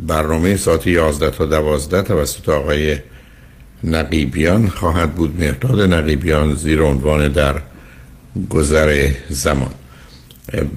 [0.08, 2.98] برنامه ساعت 11 تا 12 توسط آقای
[3.84, 5.44] نقیبیان خواهد بود.
[5.44, 7.62] مرداد نقیبیان زیر عنوان در
[8.50, 9.72] گذر زمان.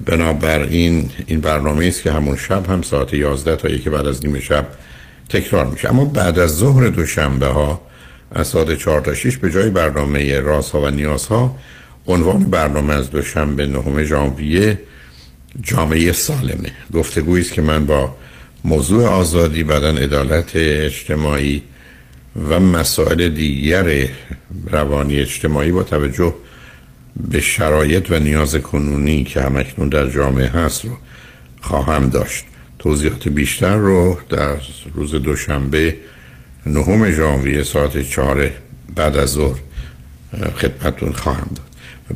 [0.05, 4.39] بنابراین این برنامه است که همون شب هم ساعت 11 تا یکی بعد از نیمه
[4.39, 4.67] شب
[5.29, 5.89] تکرار میشه.
[5.89, 7.81] اما بعد از ظهر دوشنبه ها
[8.31, 11.55] از ساعت 4 تا 6 به جای برنامه رازها و نیازها
[12.07, 14.79] عنوان برنامه از دوشنبه نهم ژانویه
[15.61, 16.71] جامعه سالمه.
[16.93, 18.15] گفتگویی است که من با
[18.63, 21.63] موضوع آزادی بدن عدالت اجتماعی
[22.49, 24.07] و مسائل دیگر
[24.71, 26.33] روانی اجتماعی با توجه
[27.15, 30.91] به شرایط و نیاز کنونی که همکنون در جامعه هست رو
[31.61, 32.45] خواهم داشت.
[32.79, 34.55] توضیحات بیشتر رو در
[34.93, 35.95] روز دوشنبه
[36.65, 38.51] نهم ژانویه ساعت چهار
[38.95, 39.59] بعد از ظهر
[40.55, 41.65] خدمتتون خواهم داد.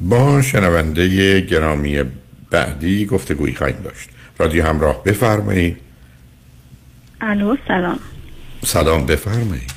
[0.01, 2.03] با شنونده گرامی
[2.51, 4.09] بعدی گفتگویی خواهیم داشت.
[4.39, 5.77] رادیو همراه بفرمایید.
[7.21, 7.99] الو سلام.
[8.65, 9.71] سلام بفرمایید.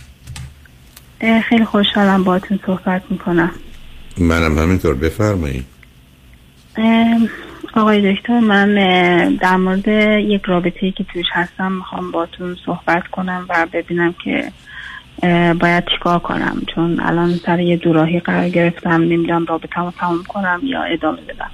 [1.49, 3.51] خیلی خوشحالم باهاتون صحبت می‌کنم.
[4.19, 5.65] منم همینطور بفرمایید.
[7.75, 8.75] آقای دکتر من
[9.35, 9.89] در مورد
[10.19, 14.53] یک رابطه ای که توش هستم می‌خوام باتون صحبت کنم و ببینم که
[15.61, 16.63] باید چیکار کنم.
[16.75, 21.51] چون الان سر یه دوراهی قرار گرفتم نمی‌دونم رابطه رو تمام کنم یا ادامه بدم.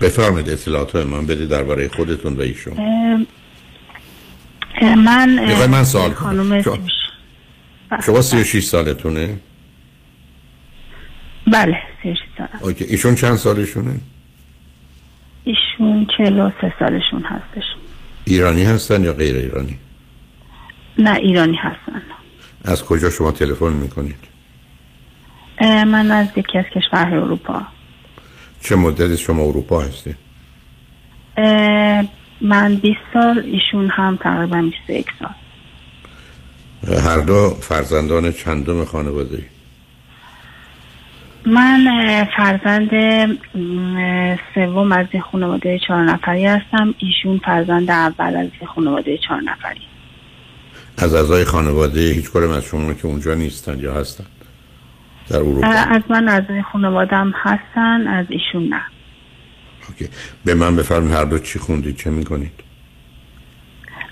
[0.00, 2.74] بفرمایید اطلاعات رو من بده درباره خودتون و ایشون.
[4.82, 6.86] من من سوال خانم کنم؟
[8.06, 9.36] شما 36 سالتونه؟
[11.46, 13.94] بله 36 سال اوکی ایشون چند سالشونه؟
[15.44, 17.64] ایشون 43 سالشون هستش.
[18.24, 19.78] ایرانی هستن یا غیر ایرانی؟
[20.98, 22.02] نه ایرانی هستن.
[22.64, 24.32] از کجا شما تلفن می‌کنید؟
[25.60, 27.62] من از یکی از کشورهای اروپا.
[28.60, 30.16] چه مدت شما اروپا هستید؟
[31.36, 32.04] اه،
[32.40, 35.30] من 20 سال ایشون هم تقریبا 21 سال.
[36.98, 39.44] هر دو فرزندان چندم خانواده ای؟
[41.46, 41.84] من
[42.36, 42.90] فرزند
[44.54, 46.94] سوم از یه خانواده چهار نفری هستم.
[46.98, 49.80] ایشون فرزند اول از یه خانواده چهار نفری.
[50.98, 54.24] از اعضای خانواده هیچ کدوم از شما که اونجا نیستن یا هستن؟
[55.28, 58.82] در اروپا؟ از من از خانوادم هستن از ایشون نه.
[59.88, 60.08] اوکی.
[60.44, 62.52] به من بفرمایید هر دو چی خوندید چه می‌کنید؟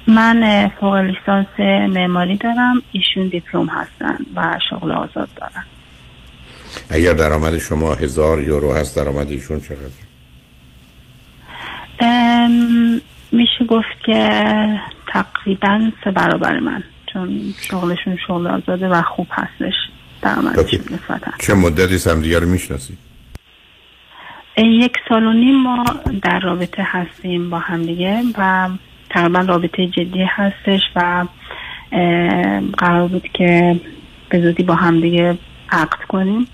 [0.07, 1.61] من فوق لیسانس
[1.95, 2.83] معماری دارم.
[2.93, 5.65] ایشون دیپلم هستن و شغل آزاد دارن.
[6.91, 10.11] اگر درآمد شما هزار یورو هست درآمد ایشون چقدر؟
[13.33, 14.31] میشه گفت که
[15.09, 19.75] تقریبا سه برابر من چون شغلشون شغل آزاده و خوب هستش.
[20.25, 21.31] نسبتا.
[21.39, 22.99] چه مدتی هم دیگه رو می‌شناسید؟
[24.57, 25.85] یک سال و نیم ما
[26.23, 28.69] در رابطه هستیم با همدیگه و
[29.11, 31.27] تقریبا رابطه جدی هستش و
[32.79, 33.81] قرار بود که
[34.29, 35.39] به زودی با همدیگه
[35.71, 36.47] عقد کنیم.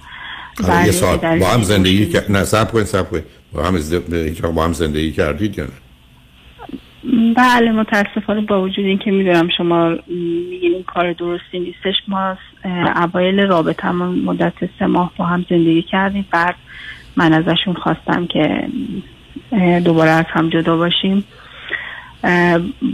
[0.63, 2.33] حالا یه ولی سال با هم زندگی کرد.
[2.33, 5.71] نه سب کنید سب کنید با هم وقت با هم زندگی کردید یا نه؟
[7.37, 9.89] بله متاسفانه با وجود اینکه می‌دونم شما
[10.51, 12.37] میگین این کار درستی نیستش ما
[12.97, 16.27] اوایل رابطمون مدت سه ماه با هم زندگی کردیم.
[16.31, 16.55] بعد
[17.17, 18.69] من ازشون خواستم که
[19.85, 21.25] دوباره از هم جدا باشیم.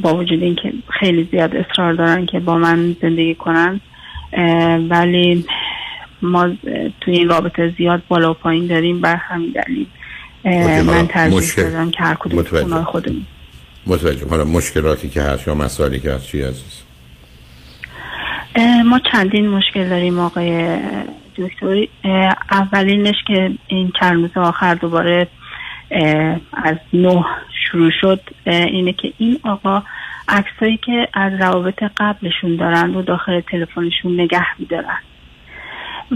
[0.02, 3.80] با وجود اینکه خیلی زیاد اصرار دارن که با من زندگی کنن.
[4.90, 5.44] ولی
[6.22, 6.50] ما
[7.00, 9.86] توی این رابطه زیاد بالا و پایین داریم بر همین دلیل.
[10.84, 13.26] من ترجیح دادم که هر کدوم خودمون.
[13.86, 14.28] متوجه.
[14.28, 16.82] حالا مشکلاتی که هست یا مسائلی که هست چی عزیز؟
[18.84, 20.78] ما چندین مشکل داریم آقای
[21.36, 21.86] دکتر.
[22.50, 25.28] اولینش که این چند روز آخر دوباره
[26.52, 27.24] از نه
[27.64, 29.82] شروع شد اینه که این آقا
[30.28, 34.98] عکسایی که از روابط قبلشون دارن رو داخل تلفنشون نگه میدارن.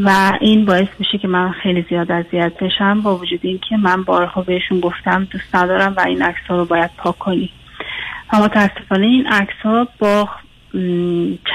[0.04, 4.42] و این باعث میشه که من خیلی زیاد اذیت بشم با وجود اینکه من بارها
[4.42, 7.50] بهشون گفتم دوست ندارم و این عکس رو باید پاک کنی.
[8.32, 10.28] و متاسفانه این عکس ها با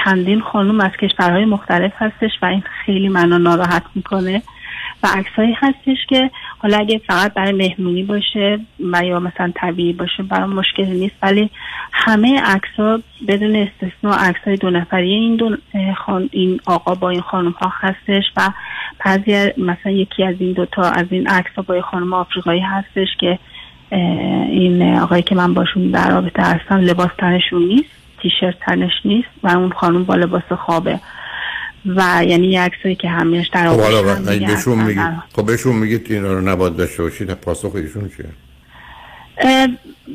[0.04, 4.42] چندین خانم از کشورهای مختلف هستش و این خیلی منو ناراحت می‌کنه.
[5.02, 8.60] و عکسهایی هستش که حالا اگه فقط برای مهمونی باشه
[8.92, 11.50] و یا مثلا طبیعی باشه برای مشکلی نیست ولی
[11.92, 15.56] همه عکس ها بدون استثنا عکس های دو نفری این دو
[15.96, 18.50] خان این آقا با این خانم ها هستش و
[19.04, 23.38] بعضی مثلا یکی از این دوتا از این عکس با یه خانم آفریقایی هستش که
[24.48, 27.90] این آقایی که من باشون در رابطه هستم لباس تنشون نیست
[28.22, 31.00] تیشرت تنش نیست و اون خانم با لباس خوابه.
[31.86, 34.78] و یعنی یه عکسایی که همینش در خب حالا بهشون.
[34.78, 35.06] میگید
[35.36, 38.26] خب بهشون میگید اینا رو نباید داشته باشید پاسخ ایشون چیه؟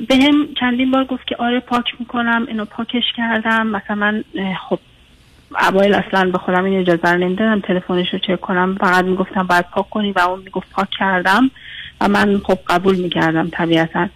[0.07, 3.67] به هم چندین بار گفت که آره پاک می‌کنم اینو پاکش کردم.
[3.67, 4.23] مثلا
[4.69, 4.79] خب
[5.69, 8.77] اوایل اصلا به خودم این اجازه رو نمی‌دادم تلفنش رو چک کنم.
[8.79, 11.51] فقط می‌گفتم باید پاک کنی و اون می‌گفت پاک کردم.
[12.01, 14.07] و من خب قبول می‌کردم طبیعتا.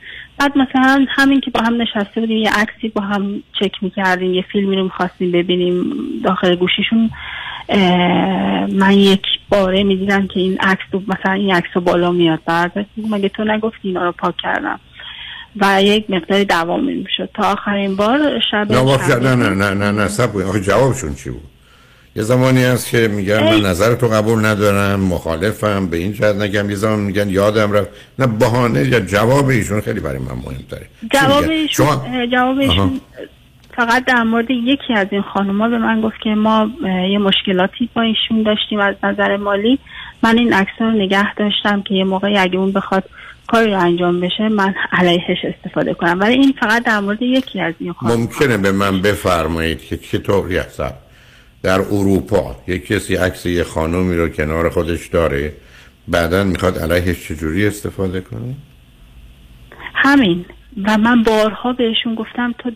[0.42, 4.46] بعد مثلا همین که با هم نشسته بودیم یه عکسی با هم چک می‌کردیم یه
[4.52, 7.10] فیلمی رو می‌خواستیم ببینیم داخل گوشیشون
[8.74, 12.86] من یک باره می‌دیدم که این عکس رو مثلا این عکس رو بالا میاد بعد
[12.98, 14.80] مگه تو نگفتی اینا رو پاک کردم
[15.56, 20.50] و یک مقداری دوام می‌شد تا آخرین بار شب نه نه نه نه نه نه.
[20.50, 21.42] آخه جوابشون چی بود
[22.16, 26.70] یه زمانی هست که میگن من نظر تو قبول ندارم مخالفم به این جهت نگم.
[26.70, 27.90] یه زمان میگن یادم رفت.
[28.20, 30.88] نه بهانه یا جواب ایشون خیلی برای من مهمتره.
[31.02, 33.02] چی جواب؟ ایشون شما جواب ایشون
[33.76, 36.70] فقط در مورد یکی از این خانوما به من گفت که ما
[37.12, 39.80] یه مشکلاتی با ایشون داشتیم از نظر مالی.
[40.24, 43.04] من این عکس رو نگه داشتم که یه موقعی اگه اون بخواد
[43.48, 46.20] کاری رو انجام بشه من علیهش استفاده کنم.
[46.20, 48.20] ولی این فقط در مورد یکی از این خانوما.
[48.20, 50.82] ممکنه به من بفرمایید که چطوری هست
[51.64, 52.56] در اروپا.
[52.68, 55.54] یک کسی عکس یه خانومی رو کنار خودش داره.
[56.08, 58.56] بعدا می‌خواد علیهش چجوری استفاده کنه؟
[59.94, 60.46] همین.
[60.84, 62.72] و من بارها بهشون گفتم تو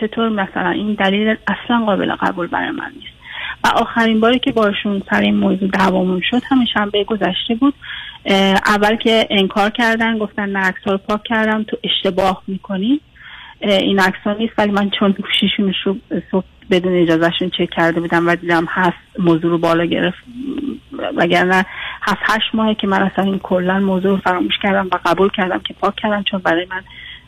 [0.00, 3.14] چطور مثلا این دلیل اصلا قابل قبول برای من نیست.
[3.64, 7.74] و آخرین باری که باشون سر این موضوع دعوامون شد همین شنبه گذشته بود.
[8.66, 13.00] اول که انکار کردن گفتن نه رو پاک کردم تو اشتباه می‌کنی.
[13.72, 15.96] این عکس نیست ولی من چون گوشیشون رو
[16.30, 20.18] صبح بدون اجازهشون چک کرده بودم و دیدم هست موضوع رو بالا گرفت
[21.16, 21.66] وگرنه
[22.02, 25.58] هفت هشت ماهه که من اصلا این کلا موضوع رو فراموش کردم و قبول کردم
[25.58, 26.82] که پاک کردم چون برای من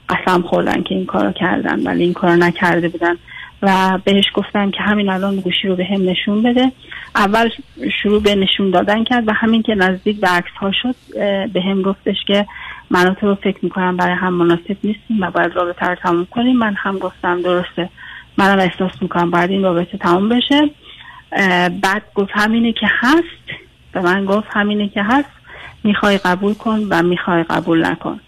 [0.08, 3.16] قسم خوردن که این کارو کردن ولی این کارو نکرده بودن
[3.62, 6.72] و بهش گفتم که همین الان گوشی رو به هم نشون بده.
[7.16, 7.50] اول
[8.02, 10.94] شروع به نشون دادن کرد و همین که نزدیک به عکس ها شد
[11.52, 12.46] به هم گفتش که
[12.90, 16.56] من تو رو فکر می‌کنم برای هم مناسب نیستیم و باید رابطه رو تموم کنیم.
[16.56, 17.88] من هم گفتم درسته.
[18.38, 20.70] منم احساس می‌کنم باید این رابطه تموم بشه.
[21.82, 23.58] بعد گفت همینه که هست.
[23.92, 25.30] به من گفت همینه که هست.
[25.84, 28.20] می‌خوای قبول کن و می‌خوای قبول نکن.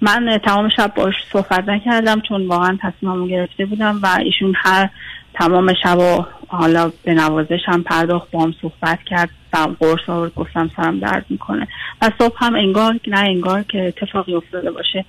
[0.00, 4.88] من تمام شب باش صحبت نکردم چون واقعا تصمیممو گرفته بودم و ایشون هر
[5.40, 10.34] تمام شب و حالا به نوازش هم پرداخت با هم صحبت کرد سرم قرص آورد
[10.34, 11.68] گفتم سرم درد می‌کنه.
[12.02, 15.04] و صبح هم انگار نه انگار که اتفاقی افتاده باشه.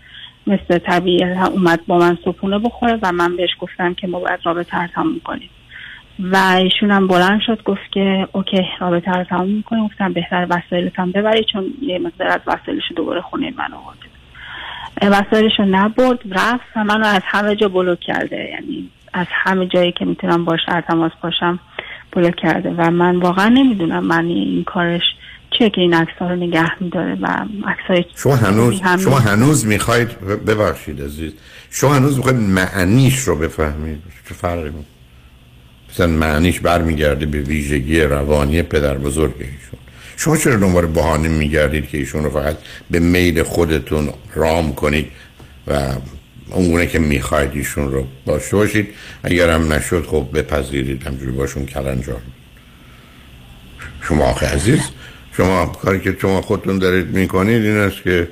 [0.48, 4.78] مثل طبیعی اومد با من صبحونه بخوره و من بهش گفتم که ما باید رابطه
[4.78, 5.50] رو تموم کنیم.
[6.20, 9.86] و ایشون هم بلند شد گفت که اوکی رابطه رو تموم می‌کنیم.
[9.86, 14.12] گفتم بهتر وسایلت هم ببری چون یه مقدار از وسایلش دوباره خونه من آورده.
[15.02, 18.50] وسایلش رو نبرد رفت و منو از همه جا بلوک کرده.
[18.50, 21.60] یعنی از همه جایی که می‌تونم باش در تماس باشم
[22.12, 22.70] بلوک کرده.
[22.78, 25.02] و من واقعا نمی‌دونم من این کارش
[25.60, 31.02] چه که این عکس رو نگه میداره و عکس شما هنوز شما هنوز می‌خواید ببخشید
[31.02, 31.34] عزیز.
[31.72, 34.02] شما هنوز می‌خواید معنیش رو بفهمید.
[34.30, 34.86] چه فرقی بود
[35.90, 39.80] مثلا معنیش برمیگرده به ویژگی روانی پدر بزرگ ایشون.
[40.18, 42.58] شما چرا دنبال بهانه میگردید که ایشون رو فقط
[42.92, 45.08] به میل خودتون رام کنید
[45.68, 45.90] و
[46.52, 48.88] اونگونه که می‌خواید ایشون رو داشته باشید.
[49.24, 51.04] اگر هم نشد خب بپذیرید.
[51.04, 52.22] همجوری باشون کلنجار.
[54.02, 54.80] شما آخه عزیز
[55.38, 58.28] شما کاری که شما خودتون دارید می‌کنید این است که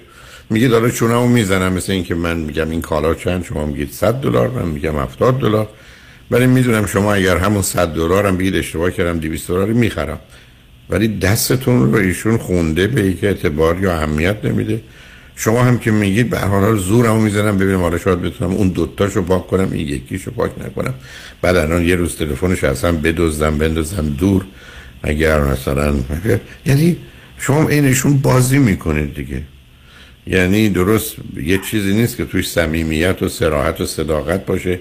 [0.50, 4.50] میگید حالا چونمو می‌زنم مثل اینکه من میگم این کالا چند شما میگید 100 دلار
[4.50, 5.68] من میگم 70 دلار.
[6.32, 10.20] ولی می‌دونم شما اگر همون 100 دلار هم بگید اشتباه کردم 200 دلار می‌خرم.
[10.90, 14.82] ولی دستتون رو ایشون خونده به یک اعتبار یا اهمیت نمیده.
[15.42, 19.22] شما هم که میگید به هر حال زورمو می‌زنم ببینم حالا شاید بتونم اون دوتاشو
[19.22, 20.94] پاک کنم این یکیشو پاک نکنم.
[21.42, 24.46] بعد الان یه روز تلفنش اصلا بدزدم بندازم دور.
[25.04, 25.96] اگر مثلا
[26.66, 26.98] یعنی
[27.38, 29.42] شما اینشون بازی می‌کنید دیگه.
[30.28, 34.80] یعنی درست یه چیزی نیست که توش صمیمیت و سراحت و صداقت باشه.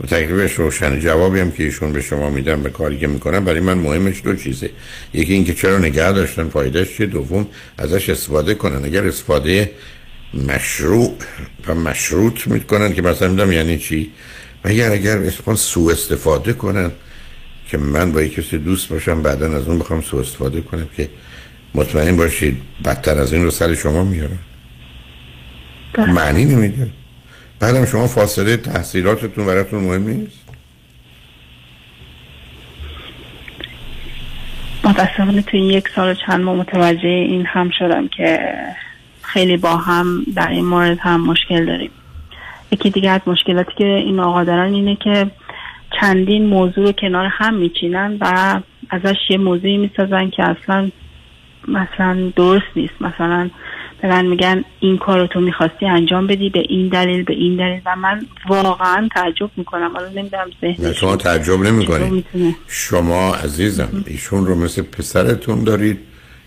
[0.00, 3.60] و تکلیفش روشن جوابی هم که ایشون به شما میدن به کاری که می‌کنن برای
[3.60, 4.70] من مهمش دو چیزه.
[5.14, 7.46] یکی اینکه چرا نگه داشتن فایدهش چیه؟ دوم
[7.78, 8.84] ازش استفاده کنن.
[8.84, 9.70] اگر استفاده
[10.34, 11.14] مشروع
[11.66, 14.10] و مشروط می‌کنن که مثلا میدم یعنی چی؟
[14.64, 16.90] و اگر اگر اسپان سو استفاده کنن
[17.68, 21.08] که من با یک کسی دوست باشم بعدا از اون بخوام سو استفاده کنم که
[21.74, 24.38] مطمئن باشید بدتر از این رو سر شما میارن.
[25.98, 26.90] معنی نمیده.
[27.62, 30.38] بعدم شما فاصله تحصیلاتتون براتون مهم نیست؟
[34.84, 38.38] متاسفانه تو یک سال چند ماه متوجه این هم شدم که
[39.22, 41.90] خیلی با هم در این مورد هم مشکل داریم.
[42.70, 45.30] یکی دیگه از مشکلاتی که این آقا دارن اینه که
[46.00, 48.60] چندین موضوع رو کنار هم میچینن و
[48.90, 50.90] ازش یه موضوعی می‌سازن که اصلا
[51.68, 52.94] مثلا درست نیست.
[53.00, 53.50] مثلا
[54.02, 57.56] به من میگن این کار رو تو می‌خواستی انجام بدی به این دلیل به این
[57.56, 57.80] دلیل.
[57.86, 59.90] و من واقعا تعجب می‌کنم.
[59.94, 62.24] حالا نمی‌دونم ذهن شما تعجب نمی‌کنید
[62.68, 65.98] شما عزیزم ایشون رو مثل پسرتون دارید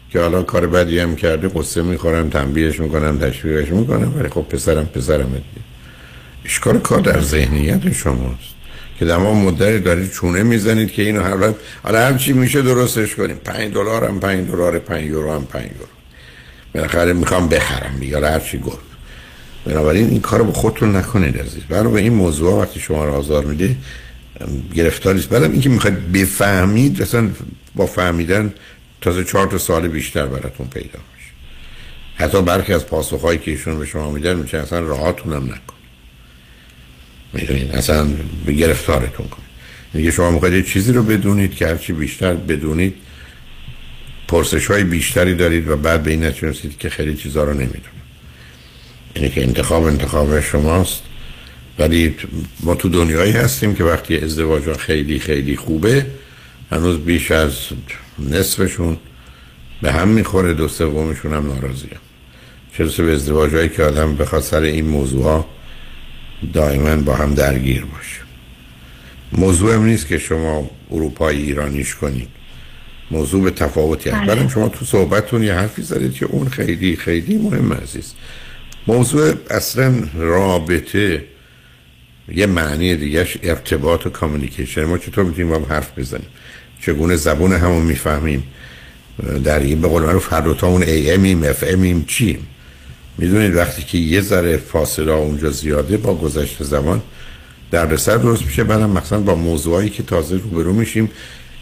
[0.10, 4.86] که حالا کار بدی هم کرده قصه می‌خورم تنبیهش می‌کنم تشویقش می‌کنم ولی خب پسرم
[4.86, 5.66] پسرم دیگه.
[6.46, 8.56] اشکال کار در ذهنیت شماست.
[9.00, 11.54] که در مدت دارید چونه می‌زنید که اینو حالا
[11.84, 13.36] حالا هر چی میشه درستش کنیم.
[13.36, 15.95] 5 دلار هم 5 دلار 5 یورو هم 5 یورو.
[16.76, 18.86] بالاخره می‌خوام بخرم یا هر چی گفت.
[19.66, 21.64] بنابراین این کارو به خودتون نکنید عزیز.
[21.64, 23.76] برای به این موضوع وقتی شما رو آزار میده
[24.74, 27.30] گرفتاری است بعدم اینکه می‌خواید بفهمید مثلا
[27.76, 28.54] با فهمیدن
[29.02, 31.32] تازه چهار تا سال بیشتر براتون پیدا میشه.
[32.16, 35.76] حتی برخی از پاسخهایی که ایشون به شما میدن میشه اصلا راهاتون هم نکن.
[37.34, 38.08] می‌دونید؟ اصلا
[38.48, 39.46] گرفتارتون کنید.
[39.94, 42.96] دیگه شما می‌خواید چیزی رو بدونید که هرچی بیشتر بدونید
[44.28, 47.82] پرسش های بیشتری دارید و بعد به این نتیجه که خیلی چیزها رو نمی‌دونم.
[49.16, 51.02] یعنی که انتخاب انتخاب شماست.
[51.80, 52.16] ولی
[52.60, 56.06] ما تو دنیایی هستیم که وقتی ازدواج خیلی خیلی خوبه
[56.72, 57.54] هنوز بیش از
[58.20, 58.98] نصفشون
[59.82, 61.88] به هم می‌خوره دو سومشون هم ناراضی
[62.78, 65.46] چرا به ازدواج که آدم بخواد سر این موضوع ها
[66.54, 68.22] دائما با هم درگیر باشه.
[69.32, 72.28] موضوع هم نیست که شما اروپایی ایرانیش کنید.
[73.12, 74.32] موضوع به تفاوتی هست.
[74.32, 74.50] بله.
[74.50, 78.14] شما تو صحبتتون یه حرفی زدید که اون خیلی خیلی مهم عزیز.
[78.88, 81.24] موضوع اصلا رابطه
[82.36, 86.28] یه معنی دیگهش ارتباط و کامیونیکیشن ما چطور می‌تونیم با هم حرف بزنیم؟
[86.82, 88.44] چگونه زبون همون می‌فهمیم؟
[89.44, 92.48] در این به قول معروف هر دوتامون ای امیم اف امیم چیم؟
[93.18, 97.02] می‌دونید وقتی که یه ذره فاصله اونجا زیاده با گذشت زمان
[97.72, 98.64] در رسر درست میشه.
[98.64, 101.12] بعدم مثلا با موضوعایی که تازه روبرو میشیم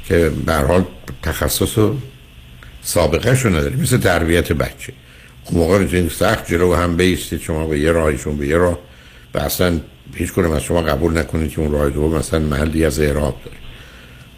[0.05, 0.85] که به حال
[1.23, 1.95] تخصص و
[2.81, 3.79] سابقه شو نداریم.
[3.79, 4.93] مثل تربیت بچه.
[5.45, 8.79] اون موقع می‌تونید سخت جلو هم بیستید شما به یه راهیشون به یه راه.
[9.33, 9.79] و اصلا
[10.15, 13.57] هیچ کنم از شما قبول نکنید که اون راه دو مثلا محلی از اعراب داره.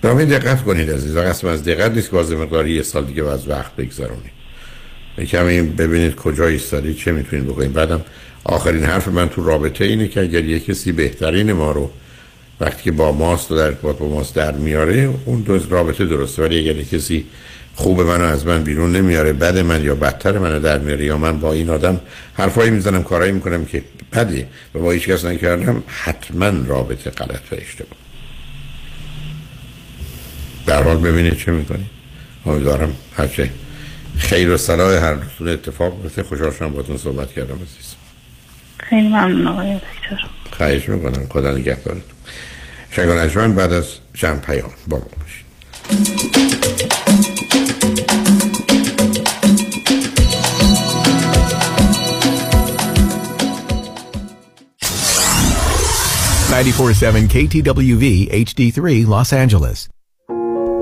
[0.02, 1.18] برای دقت کنید عزیز.
[1.18, 4.36] قسم از دقت نیست که بازی مقداری یه سال دیگه از وقت بگذرونید
[5.28, 8.02] کمی ببینید کجا ایستادید چه می‌تونید بکنید بعدم
[8.44, 11.92] آخرین حرف من تو رابطه اینه که اگر یه کسی بهترین ما رو
[12.60, 16.44] وقتی که با ماست و در ارتباط با ماست در میاره اون دو رابطه درسته.
[16.44, 17.26] ولی اگر کسی
[17.76, 21.40] خوب منو از من بیرون نمیاره بد من یا بدتر منو در میاره یا من
[21.40, 22.00] با این آدم
[22.34, 23.84] حرفایی می‌زنم کارایی می‌کنم که
[24.14, 28.00] بده و با هیچ کس نکردم حتما رابطه غلط و اشتباه.
[30.66, 31.90] در حال ببینید چه می‌کنید
[32.46, 33.50] امیدوارم هرچه
[34.18, 37.96] خیر و صلاح هر دوستون اتفاق بیفته خوشحال شدم باتون صحبت کردم عزیز
[38.78, 40.26] خیلی ممنون آقای دکتر.
[40.52, 41.28] خواهش می‌کنم.
[41.30, 42.15] خدا نگهدارتون.
[42.96, 44.70] شنگان اجمن بعد از چند پیام.
[44.88, 45.46] با ما باشید.
[57.30, 59.90] KTWV HD3 Los Angeles.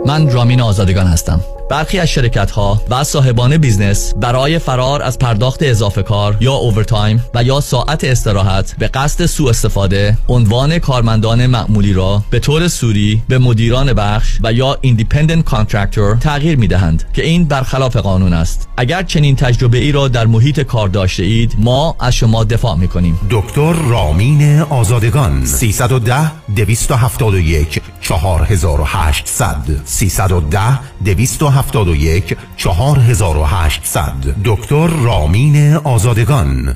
[0.05, 1.52] من رامین آزادگان هستم.
[1.69, 7.23] برخی از شرکت ها و صاحبان business برای فرار از پرداخت اضافه کار یا overtime
[7.35, 13.21] و یا ساعت استراحت به قصد سوء استفاده عنوان کارمندان معمولی را به طور سوری
[13.27, 18.67] به مدیران بخش و یا independent contractor تغییر می دهند که این برخلاف قانون است.
[18.77, 22.87] اگر چنین تجربه ای را در محیط کار داشته اید ما از شما دفاع می
[22.87, 31.52] کنیم دکتر رامین آزادگان 310 271 4800 310 271
[32.57, 34.13] 4800
[34.45, 36.75] دکتر رامین آزادگان.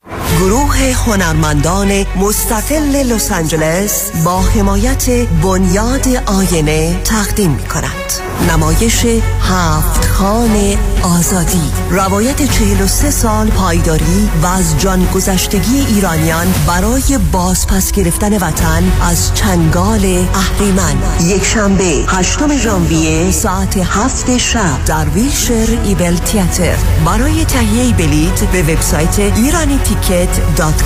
[0.39, 5.09] گروه هنرمندان مستقل لس آنجلس با حمایت
[5.43, 9.05] بنیاد آینه تقدیم می کند نمایش
[9.41, 11.71] هفت خان آزادی.
[11.89, 20.27] روایت 43 سال پایداری و از جان گذشتگی ایرانیان برای بازپس گرفتن وطن از چنگال
[20.33, 20.95] اهریمن.
[21.21, 26.77] یک شنبه هشتم ژانویه ساعت هفت شب در ویلشر ایبل تیاتر.
[27.05, 29.77] برای تهیه بلیت به وبسایت ایرانی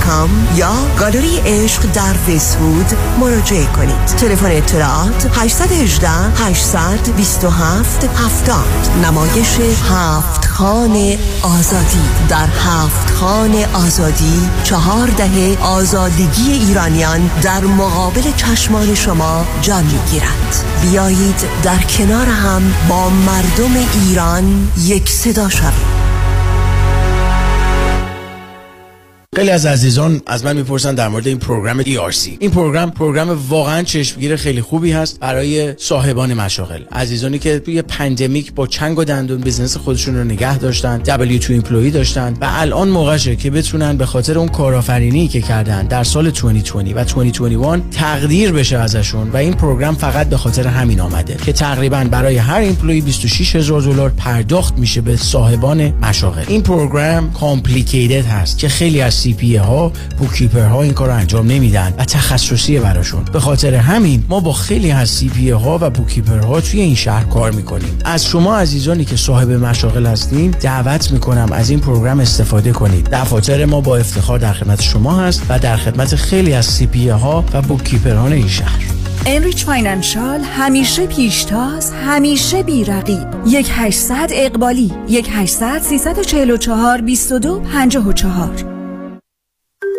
[0.04, 2.86] کام یا گالری عشق در ویسوود
[3.20, 4.04] مراجعه کنید.
[4.04, 8.64] تلفن اطلاعات 818 827 70
[9.04, 9.58] نمایش
[9.90, 12.02] هفت خان آزادی.
[12.28, 21.44] در هفت خان آزادی چهار دهه آزادگی ایرانیان در مقابل چشمان شما جان می‌گیرد بیایید
[21.62, 26.15] در کنار هم با مردم ایران یک صدا شویم.
[29.36, 33.82] خیلی از عزیزان از من می‌پرسن در مورد این program ERC این program program واقعا
[33.82, 36.82] چشمگیر خیلی خوبی هست برای صاحبان مشاغل.
[36.92, 41.90] عزیزانی که توی pandemic با چنگ و دندون business خودشون رو نگه داشتن W2 employee
[41.90, 47.16] داشتن و الان موقعشه که بتونن به خاطر اون کارآفرینی که کردن در سال 2020
[47.16, 52.04] و 2021 تقدیر بشه ازشون و این program فقط به خاطر همین آمده که تقریبا
[52.10, 56.44] برای هر employee 26 هزار دلار پرداخت میشه به صاحبان مشاغل.
[56.48, 61.46] این program complicated هست که خیلی از CPA ها bookkeeper ها این کار رو انجام
[61.46, 63.24] نمیدن و تخصصی براشون.
[63.32, 67.24] به خاطر همین ما با خیلی از CPA ها و bookkeeper ها توی این شهر
[67.24, 67.98] کار می‌کنیم.
[68.04, 73.08] از شما عزیزانی که صاحب مشاغل هستین دعوت می‌کنم از این program استفاده کنید.
[73.12, 77.44] دفاتر ما با افتخار در خدمت شما هست و در خدمت خیلی از CPA ها
[77.52, 78.82] و bookkeeper ان این شهر.
[79.26, 83.26] Enrich Financial همیشه پیشتاز همیشه بیرقیب.
[83.46, 88.75] یک 800 اقبالی یک 800 344 22 54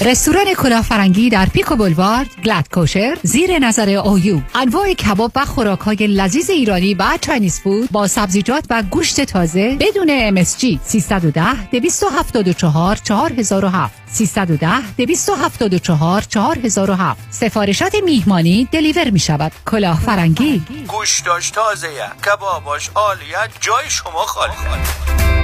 [0.00, 5.80] رستوران کلاه فرنگی در Pico Boulevard glatt kosher زیر نظر OU انواع کباب و خوراک
[5.80, 12.96] های لذیذ ایرانی و Chinese food با سبزیجات و گوشت تازه بدون MSG 310 274
[12.96, 20.62] 4007 310 274 4007 سفارشات میهمانی deliver می شود کلاه فرنگی.
[20.88, 21.88] گوشتاش تازه
[22.26, 25.43] کباباش عالیه جای شما خالی.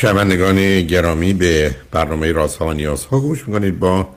[0.00, 4.08] شنوندگان گرامی به برنامه رازها و نیازها گوش می‌کنید با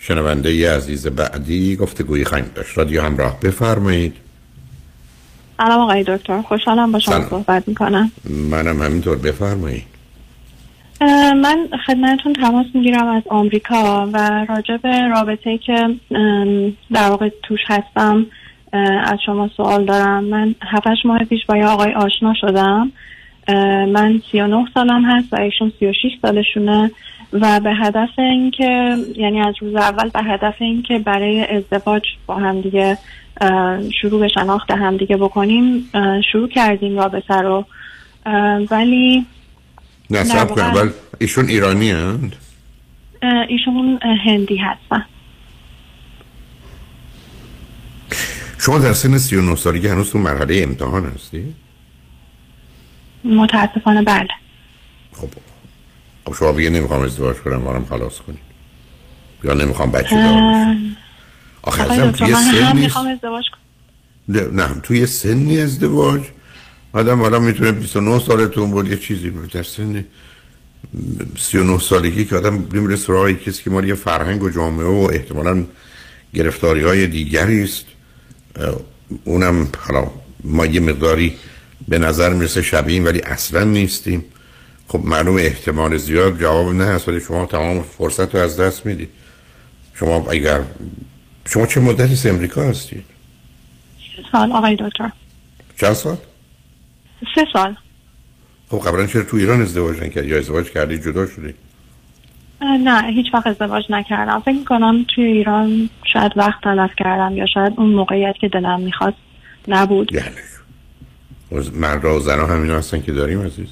[0.00, 2.78] شنونده ی عزیز بعدی گفتگوی خواهیم داشت.
[2.78, 4.14] رادیو همراه بفرمایید.
[5.56, 6.42] سلام آقای دکتر.
[6.42, 8.12] خوشحالم با شما صحبت می‌کنم.
[8.50, 9.18] منم همینطور.
[9.18, 9.84] بفرمایید.
[11.42, 15.88] من خدمتتون تماس می‌گیرم از آمریکا و راجع به رابطه که
[16.92, 18.26] در واقع توش هستم
[19.04, 20.24] از شما سوال دارم.
[20.24, 22.92] من هفتش ماه پیش با یه آقای آشنا شدم.
[23.92, 26.90] من 39 سالم هست و ایشون 36 سالشونه
[27.32, 32.60] و به هدف اینکه یعنی از روز اول به هدف اینکه برای ازدواج با هم
[32.60, 32.98] دیگه
[34.00, 35.90] شروع به شناخت هم دیگه بکنیم
[36.32, 37.64] شروع کردیم رابطه رو
[38.70, 39.26] ولی
[40.10, 42.36] نه سب کن اول ایشون ایرانی هست؟
[43.48, 45.04] ایشون هندی هستن
[48.58, 51.54] شما در سن 39 سالگی هنوز تو مرحله امتحان هستی؟
[53.28, 54.28] متاسفانه بله.
[55.12, 55.28] خب
[56.24, 58.40] خب شما بگه نمی‌خوام ازدواج کنم مارم خلاص کنید
[59.44, 60.76] یا نمی‌خوام بچه دار
[61.62, 63.44] آخه ازم توی ازدواج
[64.28, 66.20] نه, نه توی سنی ازدواج؟
[66.92, 69.50] آدم حالا می‌تونه 29 سالتون بود یه چیزی بود.
[69.50, 70.04] در سن
[71.38, 75.64] 39 سالگی که آدم نمیره سراغ کسی که مال یه فرهنگ و جامعه و احتمالا
[76.34, 77.84] گرفتاری های دیگری است.
[79.24, 80.10] اونم حالا
[80.44, 81.36] ما یه مقداری
[81.88, 84.24] به نظر می‌رسه شبیه ولی اصلا نیستیم.
[84.88, 89.08] خب معلوم احتمال زیاد جواب نه هست ولی شما تمام فرصت رو از دست می‌دید.
[89.94, 90.60] شما اگر
[91.44, 93.04] شما چه مدتی از امریکا هستید؟
[94.32, 95.10] سال آقای دکتر.
[95.80, 96.16] چند سال؟
[97.34, 97.76] سه سال.
[98.70, 101.54] خب قبلا چرا تو ایران ازدواج نکرد یا ازدواج کردی جدا شدی؟
[102.60, 104.42] نه هیچ وقت ازدواج نکردم.
[104.44, 109.16] فکر کنم توی ایران شاید وقت تلف کردم یا شاید اون موقعیت که دلم می‌خواست
[109.68, 110.12] نبود.
[110.12, 110.28] یعنی
[111.74, 113.68] مرد و زن همین هستن که داریم عزیز.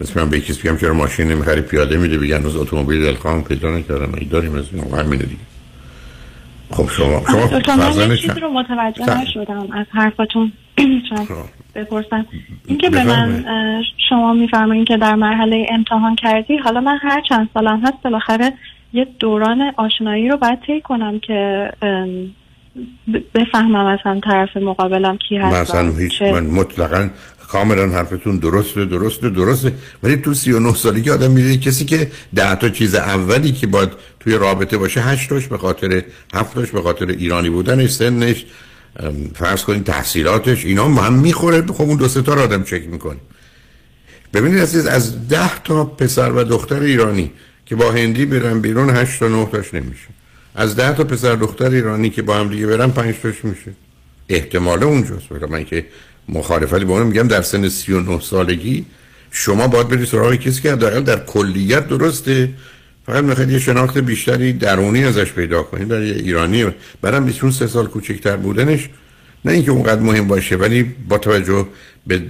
[0.00, 3.70] مثل من به کسی بگم چرا ماشین نمی‌خری پیاده میده بگن از اتومبیل دلخواه پیدا
[3.70, 4.14] نکردم.
[4.14, 5.40] ای داریم از این همینه دیگه.
[6.70, 7.22] خب شما
[7.66, 10.52] شما من چیزی رو متوجه نشدم از حرفاتون.
[11.74, 12.26] بپرسم.
[12.66, 13.44] اینکه به من
[14.08, 16.56] شما میفرمایید که در مرحله امتحان کردی.
[16.56, 18.52] حالا من هر چند سالم هست بالاخره
[18.92, 21.70] یه دوران آشنایی رو باید طی کنم که
[23.34, 27.10] بفهمم اصلا طرف مقابلم کی هست مثلا هیچ من مطلقا
[27.48, 29.72] کاملا حرفتون درسته درسته درسته.
[30.02, 33.88] ولی تو 39 سالگی آدم میره کسی که ده تا چیز اولی که باید
[34.20, 36.02] توی رابطه باشه هشتاش به خاطر
[36.34, 38.44] هفتاش به خاطر ایرانی بودنش سنش
[39.34, 41.66] فرض کنید تحصیلاتش اینا هم می‌خوره.
[41.66, 43.18] خب اون دو سه تا رو آدم چک می‌کنه.
[44.34, 47.30] ببینید عزیز از ده تا پسر و دختر ایرانی
[47.66, 50.08] که با هندی برن بیرون هشت تا نه تاش نمیشه.
[50.54, 53.72] از ده تا پسر دختر ایرانی که با هم دیگه برن پنج تاش میشه؟
[54.28, 55.32] احتمال اونجاست.
[55.32, 55.86] من که
[56.28, 58.84] مخالفتی با اون میگم در سن 39 سالگی
[59.30, 62.48] شما باید برید سراغ کسی که در در کلیت درسته.
[63.06, 65.88] فقط می‌خواید یه شناخت بیشتری درونی ازش پیدا کنید.
[65.88, 66.66] برای یه ایرانی
[67.02, 68.88] برام 23 سال کوچکتر بودنش.
[69.44, 71.66] نه اینکه اونقدر مهم باشه ولی با توجه
[72.06, 72.22] به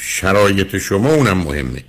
[0.00, 1.84] شرایط شما اونم مهمه.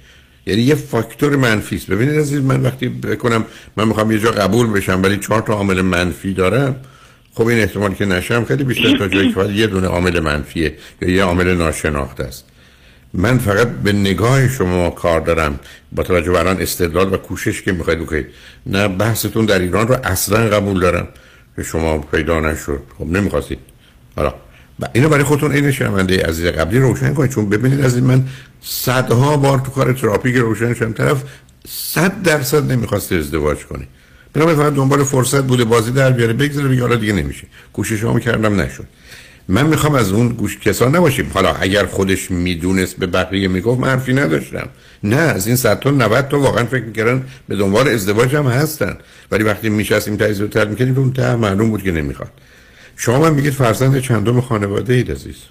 [0.45, 1.87] یعنی یه فاکتور منفی است.
[1.87, 3.45] ببینید عزیز من وقتی بکنم
[3.77, 6.75] من می‌خوام یه جا قبول بشم ولی چهار تا عامل منفی دارم
[7.33, 11.09] خب این احتمال که نشم خیلی بیشتر تا جایی که یه دونه عامل منفیه یا
[11.09, 12.45] یه عامل ناشناخته است.
[13.13, 15.59] من فقط به نگاه شما کار دارم
[15.91, 18.27] با توجه به الان استدلال و کوشش که می‌خواید بکنید.
[18.65, 21.07] نه بحثتون در ایران رو اصلا قبول دارم
[21.55, 22.79] که شما پیدا نشد.
[22.97, 23.59] خب نمی‌خواستید.
[24.15, 24.33] حالا
[24.93, 27.31] اینو برای خودتون این شنونده عزیز قبلی روشن کنید.
[27.31, 28.23] چون ببینید از این من
[28.61, 30.93] صدها بار تو کار تراپی روشن شدم.
[30.93, 31.23] طرف
[31.67, 33.87] صد درصد نمی‌خواست ازدواج کنه.
[34.33, 37.47] بنابراین فقط دنبال فرصت بوده بازی در بیاره بگذاره بگه حالا دیگه نمیشه.
[37.73, 38.85] کوشش هم کردم نشد.
[39.47, 41.31] من می‌خوام از اون گوش کسان نباشیم.
[41.33, 44.67] حالا اگر خودش می‌دونست به بقیه می‌گفت من حرفی نداشتم.
[45.03, 48.97] نه از این صد تا 90 تا واقعا فکر می‌کردن به دنبال ازدواج هم هستن.
[49.31, 52.31] ولی وقتی میشستیم و تر می‌کردیم اون ته معلوم بود که نمی‌خواد.
[52.95, 55.43] شما من میگید فرزند چندم خانواده اید عزیز؟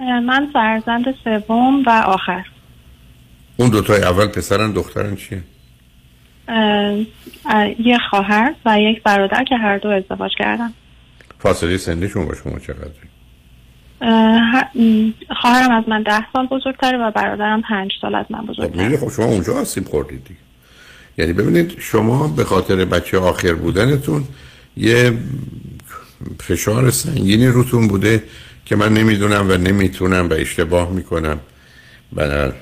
[0.00, 2.44] من فرزند سوم و آخر.
[3.56, 5.42] اون دوتای اول پسرن دخترن چیه؟
[7.78, 10.72] یه خواهر و یک برادر که هر دو ازدواج کردن.
[11.38, 12.90] فاصله سنیشون با شما چقدر؟
[15.40, 18.96] خواهرم از من ده سال بزرگتره و برادرم پنج سال از من بزرگتره.
[18.96, 20.40] خب شما اونجا هستیم خوردید دیگه.
[21.18, 24.24] یعنی ببینید شما به خاطر بچه آخر بودنتون
[24.76, 25.18] یه
[26.40, 28.22] فشار سنگینی روتون بوده
[28.64, 31.40] که من نمی‌دونم و نمی‌تونم و اشتباه می‌کنم.
[32.16, 32.52] و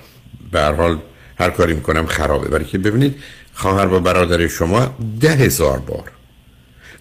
[0.52, 0.98] به حال
[1.38, 2.48] هر کاری می‌کنم خرابه.
[2.48, 3.14] برای که ببینید
[3.54, 6.10] خواهر و برادر شما ده هزار بار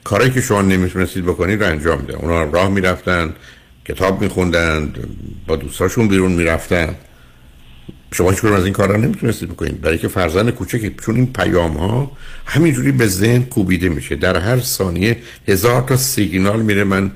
[0.03, 3.33] کاری که شما نمی‌تونستید بکنید رو انجام میده اونا راه می‌رفتن
[3.85, 4.93] کتاب میخوندن
[5.47, 6.95] با دوستاشون بیرون می‌رفتن.
[8.13, 9.81] شما هیچ از این کارا نمی‌تونستید بکنید.
[9.81, 12.11] برای که فرزند کوچکی چون این پیام ها
[12.45, 14.15] همینجوری به ذهن کوبیده میشه.
[14.15, 17.11] در هر ثانیه هزار تا سیگنال میره من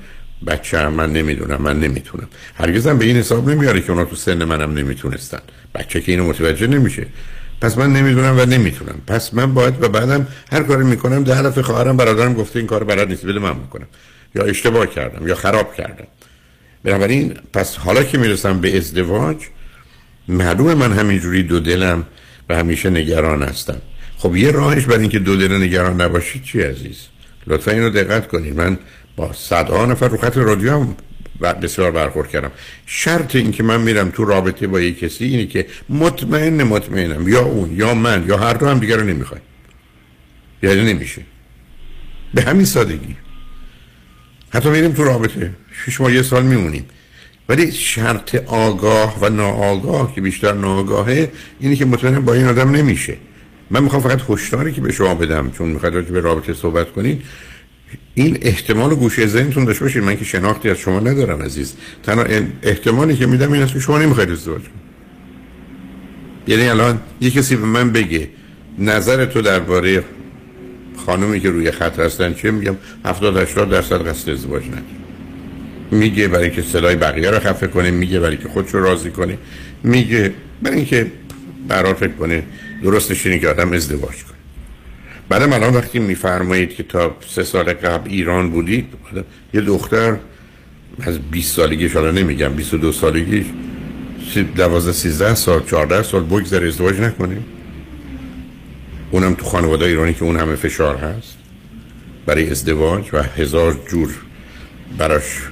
[0.46, 2.28] بچه هم من نمی‌دونم من نمی‌تونم.
[2.54, 5.38] هرگزم به این حساب نمیاره که اونا تو سن منم نمی‌تونستن.
[5.74, 7.06] بچه که اینو متوجه نمیشه.
[7.60, 9.00] پس من نمی‌دونم و نمی‌تونم.
[9.06, 12.84] پس من باید و بعدم هر کاری می‌کنم ده دفعه خواهرم برادرم گفته این کار
[12.84, 13.86] بلد نیست بده من می‌کنم.
[14.34, 16.06] یا اشتباه کردم یا خراب کردم.
[16.84, 19.36] بنابراین پس حالا که می‌رسم به ازدواج
[20.28, 22.06] معلومه من همینجوری دو دلم
[22.48, 23.80] و همیشه نگران هستم.
[24.18, 27.06] خب یه راهش برای اینکه دو دل نگران نباشید چی عزیز؟
[27.46, 28.78] لطفا اینو دقت کنید من
[29.16, 30.96] با صدها نفر رو خط رادیو هم
[31.40, 32.50] بسیار برخورد کردم.
[32.86, 37.28] شرط این که من میرم تو رابطه با یک کسی اینه که مطمئن مطمئنم.
[37.28, 39.40] یا اون یا من یا هر دو هم دیگر رو نمی‌خوای
[40.62, 41.22] یعنی نمیشه.
[42.34, 43.16] به همین سادگی.
[44.50, 45.50] حتی میریم تو رابطه.
[45.72, 46.84] شش ماه یه سال میمونیم.
[47.48, 53.16] ولی شرط آگاه و ناآگاه که بیشتر ناآگاهه اینه که مطمئنم با این آدم نمیشه.
[53.70, 57.22] من می‌خوام فقط هشداری که به شما بدم چون می‌خواد به رابطه صحبت کنید
[58.14, 61.74] این احتمال گوشه ذهنتون داشته باشید من که شناختی از شما ندارم عزیز.
[62.02, 62.24] تنها
[62.62, 64.62] احتمالی که میدم این است که شما نمی‌خواید ازدواج
[66.46, 68.28] یعنی الان یه کسی به من بگه
[68.78, 70.04] نظر تو درباره
[71.06, 75.07] خانومی که روی خط هستن چیه؟ میگم 70 80 درصد قصد ازدواج نداره
[75.90, 79.38] میگه برای که صدای بقیه رو خفه کنه میگه برای که خودش رو راضی کنه
[79.82, 80.32] میگه
[80.62, 81.06] برای اینکه
[81.68, 82.42] برای فکر کنه
[82.82, 84.38] درستش اینه که آدم ازدواج کنه.
[85.28, 88.86] بعدم الان وقتی میفرمایید که تا سه سال قبل ایران بودید
[89.54, 90.16] یه دختر
[91.00, 93.46] از 20 سالگیش حالا نمیگم 22 سالگیش
[94.56, 97.44] 12 13 سال 14 سال بگذره ازدواج نکنیم
[99.10, 101.34] اونم تو خانواده ایرانی که اون همه فشار هست.
[102.26, 104.14] برای ازدواج و هزار جور
[104.98, 105.42] براش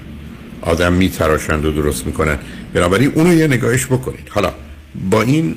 [0.67, 2.39] آدم میتراشند و درست می‌کنن
[2.75, 4.29] بنابراین اونو یه نگاهش بکنید.
[4.29, 4.53] حالا
[5.11, 5.57] با این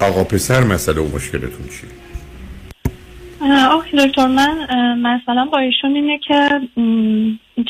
[0.00, 1.90] آقا پسر مسئله و مشکلتون چیه؟
[3.70, 4.56] آخی دکتر من
[5.00, 6.60] مثلا با ایشون اینه که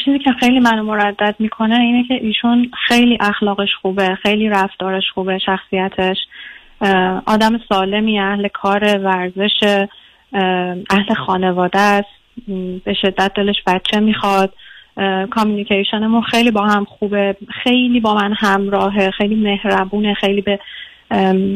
[0.04, 5.38] چیزی که خیلی منو مردد می‌کنه اینه که ایشون خیلی اخلاقش خوبه خیلی رفتارش خوبه
[5.38, 6.16] شخصیتش
[7.26, 9.86] آدم سالمی اهل کار ورزش
[10.90, 12.08] اهل خانواده است
[12.84, 14.52] به شدت دلش بچه می‌خواد.
[15.30, 17.36] کامیونیکیشنمون خیلی با هم خوبه.
[17.62, 19.10] خیلی با من همراهه.
[19.10, 20.14] خیلی مهربونه.
[20.14, 20.58] خیلی به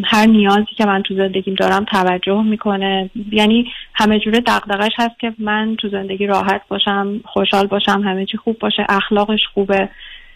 [0.04, 3.10] هر نیازی که من تو زندگیم دارم توجه می‌کنه.
[3.32, 8.36] یعنی همه جوره دقدقش هست که من تو زندگی راحت باشم خوشحال باشم همه چی
[8.36, 9.88] خوب باشه اخلاقش خوبه.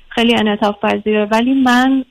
[0.08, 1.24] خیلی انعطاف پذیره.
[1.24, 2.04] ولی من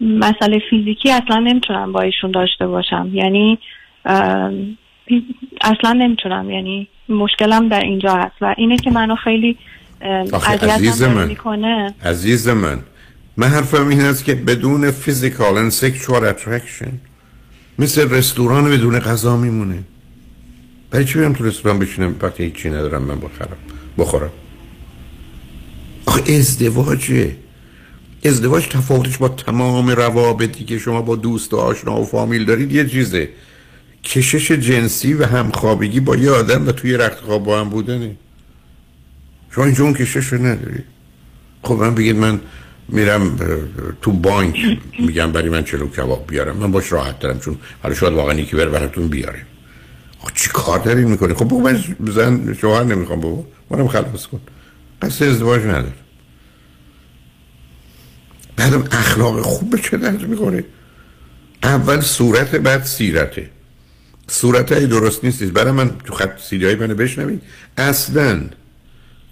[0.00, 3.10] مسئله فیزیکی اصلا نمی‌تونم با ایشون داشته باشم.
[3.12, 3.58] یعنی
[5.60, 8.34] اصلا نمی‌تونم یعنی مشکلم در اینجا هست.
[8.40, 9.58] و اینه که منو خیلی
[10.70, 12.78] عزیز من می‌کنه عزیز من
[13.36, 16.90] من حرفم این است که بدون physical and sexual attraction
[17.78, 19.78] مثل رستوران بدون غذا میمونه.
[20.90, 23.56] برای چی بیام تو رستوران بشینم؟ وقتی هیچی ندارم من بخورم
[23.98, 24.30] بخورم.
[26.06, 27.36] آخه ازدواجه
[28.24, 32.88] ازدواج تفاوتش با تمام روابطی که شما با دوست و آشنا و فامیل دارید یه
[32.88, 33.28] چیزه.
[34.04, 38.16] کشش جنسی و همخوابگی با یه آدم و توی رخت خواب با هم بودنه
[39.50, 40.84] شما اینجا اون کشش رو نداری؟
[41.62, 42.40] خب من بگید من
[42.88, 43.38] میرم
[44.02, 46.56] تو بانک میگم برای من چلو کباب بیارم.
[46.56, 49.42] من باش راحت دارم چون حالا شاید واقعا یکی بر براتون بیاره.
[50.18, 53.44] خب چی کار داری می‌کنی؟ خب بگو من زن شوهر نمی‌خوام بابا.
[53.70, 54.40] منم خلاص کن.
[55.02, 55.92] قصد ازدواج نداره
[58.56, 60.64] بعدم اخلاق خوب به چه درد می‌کنه
[61.62, 63.50] اول صورت بعد سیرته.
[64.28, 67.42] صورت های درست نیستید برای من تو خط سیدی های منو بشنوید.
[67.76, 68.40] اصلا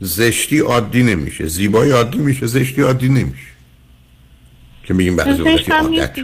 [0.01, 1.47] زشتی عادی نمیشه.
[1.47, 3.47] زیبایی عادی میشه زشتی عادی نمیشه.
[4.85, 6.19] که میگیم بعضی وقتی عادت.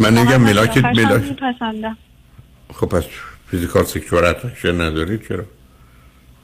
[0.00, 1.22] من نمیگم ملاک- اتفاقاً من ملاک-.
[2.74, 3.02] خب پس
[3.50, 5.44] physical sexual attraction ندارید؟ چرا؟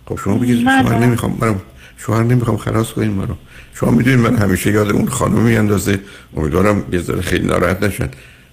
[0.06, 0.56] خب شما بگید.
[0.82, 1.60] شوهر نمی‌خوام منم
[1.98, 3.34] شوهر نمی‌خوام خلاص کنیم منو.
[3.74, 6.00] شما می‌دونید من همیشه یاد اون خانم میاندازه
[6.36, 8.08] امیدوارم یه ذره خیلی ناراحت نشن.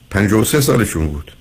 [0.10, 1.32] 53 سالشون بود.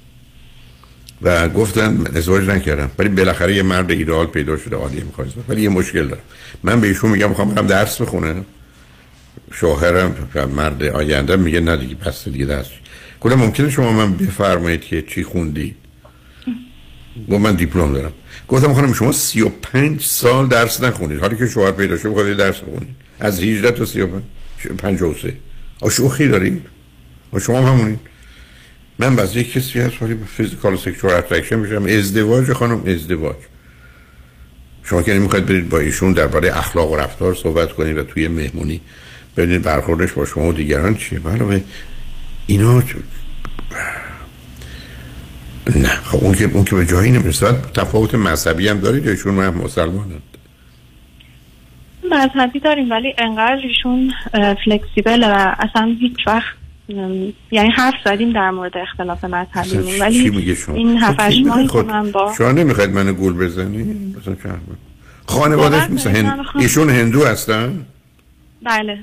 [1.23, 2.91] و گفتن من ازدواج نکردم.
[2.99, 5.33] ولی بالاخره یه مرد ایدئال پیدا شده عالی می‌خواد.
[5.49, 6.23] ولی یه مشکل دارم
[6.63, 8.45] من به ایشون میگم می‌خوام برم درس بخونم.
[9.53, 12.67] شوهرم مرد آینده میگه نه دیگه پس دیگه درس.
[13.21, 15.75] گفتم ممکنه شما من بفرمایید که چی خوندی
[17.31, 18.13] گفت من دیپلم دارم.
[18.49, 21.21] گفتم خانم شما 35 سال درس نخونید.
[21.21, 22.97] حالی که شوهر پیدا شد بخواید درس بخونید.
[23.21, 24.23] از 18 تا 35
[24.79, 25.37] 53
[25.81, 26.63] آ شوخی دارید؟
[27.33, 28.01] و شما هم همونید.
[28.99, 31.85] من بعضی کسی هست ولی physical sexual attraction میشم.
[31.85, 33.37] ازدواج خانم ازدواج.
[34.83, 38.81] شما که نمی‌خواید برید با ایشون درباره اخلاق و رفتار صحبت کنید و توی مهمونی
[39.37, 41.61] ببینید برخوردش با شما و دیگران چیه؟ علاوه
[42.47, 42.83] اینا
[45.77, 45.89] نه.
[45.89, 47.47] خب اون که اون که به جایی نمی‌رسه.
[47.47, 50.23] بعد تفاوت مذهبی هم دارید ایشون هم مسلمانند؟
[52.11, 54.13] مذهبی داریم ولی انقدر ایشون
[54.65, 56.57] flexible و اصلا هیچ وقت
[56.89, 62.13] یعنی حرف زدیم در مورد اختلاف مذهبیمون چی ولی این هفت کی ماهی که من
[62.13, 64.57] با شما نمی‌خواید منو گول بزنی؟ مثلا
[65.91, 66.39] مثل من هند...
[66.39, 67.87] میخوام- ایشون هندو هستن؟
[68.63, 68.99] بله.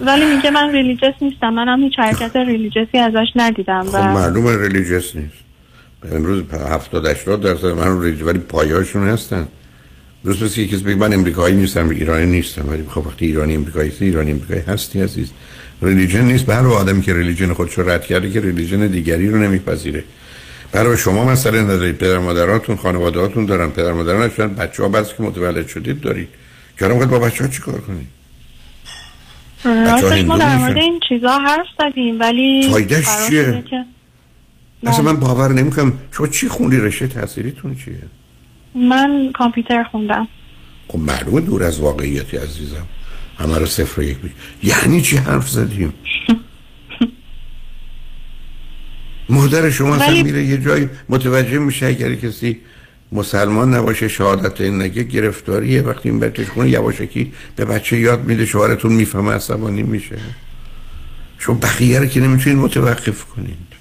[0.00, 1.50] ولی میگه من religious نیستم.
[1.50, 5.34] منم هیچ حرکت religious ی ازش ندیدم خب و معلومه religious نیست.
[6.12, 9.48] امروز 70 80 درصد من religious ولی پایه‌هاشون هستن.
[10.26, 14.04] درست مثل کسی بگه من امریکایی نیستم ایرانی نیستم ولی خب وقتی ایرانی امریکایی هستی
[14.04, 15.30] ایرانی امریکایی هستی عزیز.
[15.82, 16.46] religion نیست.
[16.46, 20.04] برای آدمی که religion خودش رو رد کرده که religion دیگری رو نمیپذیره.
[20.72, 21.98] برای شما مسئله ندارید.
[21.98, 23.70] پدر مادراتون خانوادهاتون دارن.
[23.70, 24.54] پدر مادران هستن.
[24.54, 26.28] بچه ها بعضی که متولد شدید دارید.
[26.78, 28.06] که الان با بچه ها چیکار کنید؟
[29.64, 30.56] راستش ما در.
[30.56, 33.84] مورد این چیزا حرف زدیم ولی فایدهش چیه؟ که
[34.86, 35.92] اصلا من باور نمی‌کنم.
[36.12, 38.02] شما چی خوندی؟ رشته تحصیلیتون چیه؟
[38.76, 40.28] من کامپیوتر خوندم.
[40.88, 42.86] خب معلومه دور از واقعیتی عزیزم.
[43.38, 44.30] همه رو صفر و یک بی.
[44.62, 45.94] یعنی چی حرف زدیم؟
[49.28, 52.60] مادر شما اصلا ولی- میره یه جایی متوجه میشه اگر کسی
[53.12, 55.82] مسلمان نباشه شهادت این نگه گرفتاریه.
[55.82, 60.16] وقتی این بچهش خونه یواشکی به بچه یاد میده شوهرتون می‌فهمه عصبانی میشه.
[61.38, 63.75] شما بقیه رو که نمی‌تونید متوقف کنید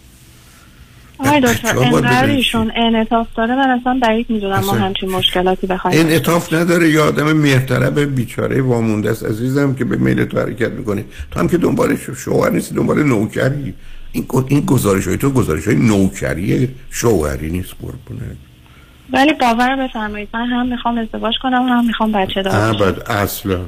[1.19, 6.15] آقای دکتر انقدر ایشون انعطاف داره من اصلا بعید می‌دونم ما همچین مشکلاتی بخوایم این
[6.15, 11.05] اطاف نداره یه آدم مهرطلب بیچاره وامونده است عزیزم که به میل تو حرکت می‌کنه.
[11.31, 13.73] تو هم که دنبال شوهر نیستی دنبال نوکری.
[14.11, 18.21] این این گزارش های تو گزارش های نوکری شوهری نیست قربونه
[19.13, 23.01] ولی باور بفرمایید من هم می‌خوام ازدواج کنم هم می‌خوام بچه دار بشم.
[23.07, 23.59] اصلا.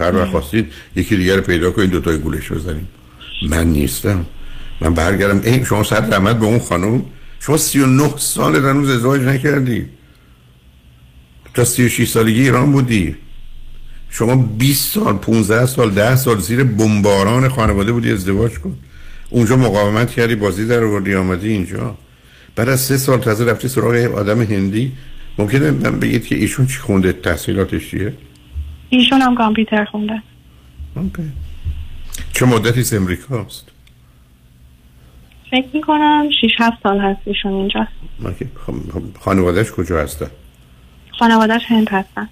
[0.00, 2.88] هر وقت خواستید یکی دیگر رو پیدا کنید دوتای گولش بزنیم.
[3.48, 4.26] من نیستم.
[4.80, 5.40] من برگردم.
[5.44, 7.02] این شما صد رحمت به اون خانم.
[7.40, 9.86] شما 39 سال هنوز ازدواج نکردی.
[11.54, 13.16] تا 36 سالگی ایران بودی.
[14.10, 18.76] شما 20 سال 15 سال 10 سال زیر بمباران خانواده بودی ازدواج کن.
[19.30, 21.98] اونجا مقاومت کردی بازی در آوردی آمدی اینجا.
[22.56, 24.92] بعد از سه سال تازه رفتی سراغ یه آدم هندی.
[25.38, 28.12] ممکنه من بگید که ایشون چی خونده؟ تحصیلاتش چیه؟
[28.88, 30.22] ایشون هم کامپیوتر خونده.
[30.96, 31.22] اوکی.
[32.32, 33.69] چه مدتی از امریکاست؟
[35.50, 37.86] فکر می‌کنم 6 7 سال هست ایشون اینجا.
[38.24, 38.44] اوکی.
[38.66, 40.30] خب- خب خانوادهش کجا هستن؟
[41.18, 42.28] خانوادهش هند هستن.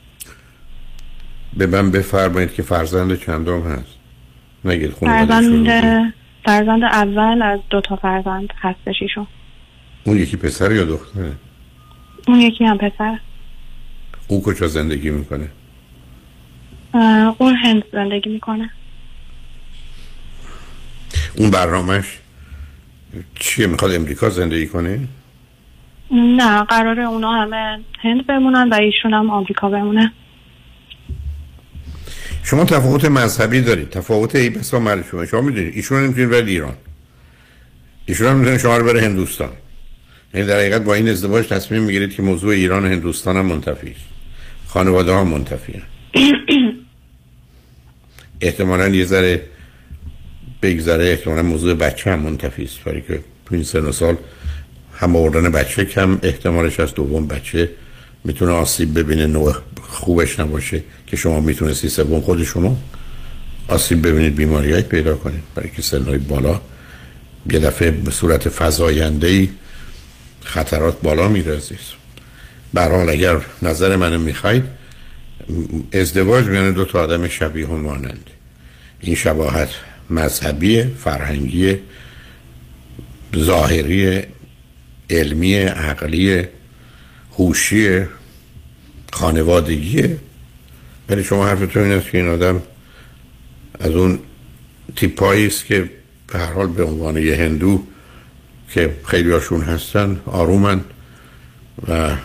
[1.56, 3.94] به من بفرمایید که فرزند چندم هست.
[4.64, 5.66] نگید فرزند
[6.44, 9.26] فرزند اول از دو تا فرزند هستش ایشون.
[10.04, 11.32] اون یکی پسر یا دختره؟
[12.28, 13.18] اون یکی هم پسر.
[14.28, 15.48] او کجا زندگی می‌کنه؟
[17.38, 18.70] اون هند زندگی می‌کنه.
[21.36, 22.18] اون برنامهش
[23.34, 25.00] چیه می‌خواد امریکا زندگی کنه؟
[26.10, 30.12] نه قراره اونا همه هند بمونن و ایشون هم آمریکا بمونه.
[32.44, 33.90] شما تفاوت مذهبی دارید.
[33.90, 35.26] تفاوت ای بس با شما.
[35.26, 36.74] شما می‌دونید ایشون نمی‌تونید برید ایران.
[38.06, 39.50] ایشون هم می‌تونه شما رو بره هندوستان.
[40.34, 43.94] یعنی در حقیقت با این ازدواج تصمیم می‌گیرید که موضوع ایران و هندوستان هم منتفی
[44.66, 45.82] خانواده ها منتفی
[48.40, 49.42] احتمالا یه ذره
[50.62, 52.84] بگذره احتمالا موضوع بچه هم منتفی است.
[52.84, 54.16] برای که تو این سن و سال
[54.94, 57.70] هم آوردن بچه کم احتمالش از دوم بچه
[58.24, 62.76] می‌تونه آسیب ببینه نوع خوبش نباشه که شما می‌تونستی سوم خود شما
[63.68, 65.42] آسیب ببینید بیماری پیدا کنید.
[65.54, 66.60] برای که سنهای بالا
[67.50, 69.48] یه دفعه به صورت فضاینده ای
[70.44, 71.78] خطرات بالا میره عزیز.
[72.76, 74.64] حال اگر نظر منو می‌خواید
[75.92, 78.30] ازدواج میان دو تا آدم شبیه هم مانند
[79.00, 79.68] این شباهت
[80.10, 81.76] مذهبی فرهنگی
[83.36, 84.22] ظاهری
[85.10, 86.44] علمی عقلی
[87.38, 88.02] هوشی
[89.12, 90.18] خانوادگیه
[91.08, 92.62] ولی شما حرفتون این است که این آدم
[93.80, 94.18] از اون
[94.96, 95.90] تیپایی است که
[96.32, 97.82] به هر حال به عنوان یه هندو
[98.70, 100.80] که خیلی هاشون هستن آرومن
[101.88, 102.16] و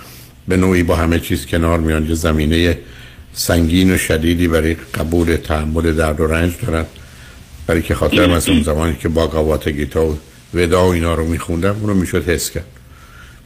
[0.48, 2.06] به نوعی با همه چیز کنار میان.
[2.06, 2.78] یه زمینه
[3.34, 6.86] سنگین و شدیدی برای قبول تحمل درد و رنج دارن.
[7.68, 10.18] برای که خاطرم از اون زمانی که با قوات گیتا و
[10.54, 12.66] ودا و اینا رو میخوندم اونو می‌شد حس کرد.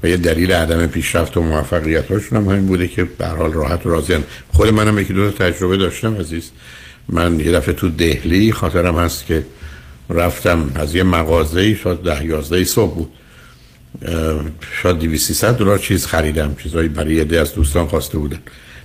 [0.04, 3.86] و یه دلیل عدم پیشرفت و موفقیت هاشون هم همین بوده که به حال راحت
[3.86, 4.18] و راضی
[4.54, 6.52] خود منم یکی دو تجربه داشتم عزیز.
[7.10, 9.46] من یه دفعه تو دهلی خاطرم هست که
[10.10, 13.10] رفتم از یه مغازه شاید ده یازده صبح بود.
[14.84, 18.40] شاید 200 دلار چیز خریدم چیزایی برای یه از دوستان خواسته بودن.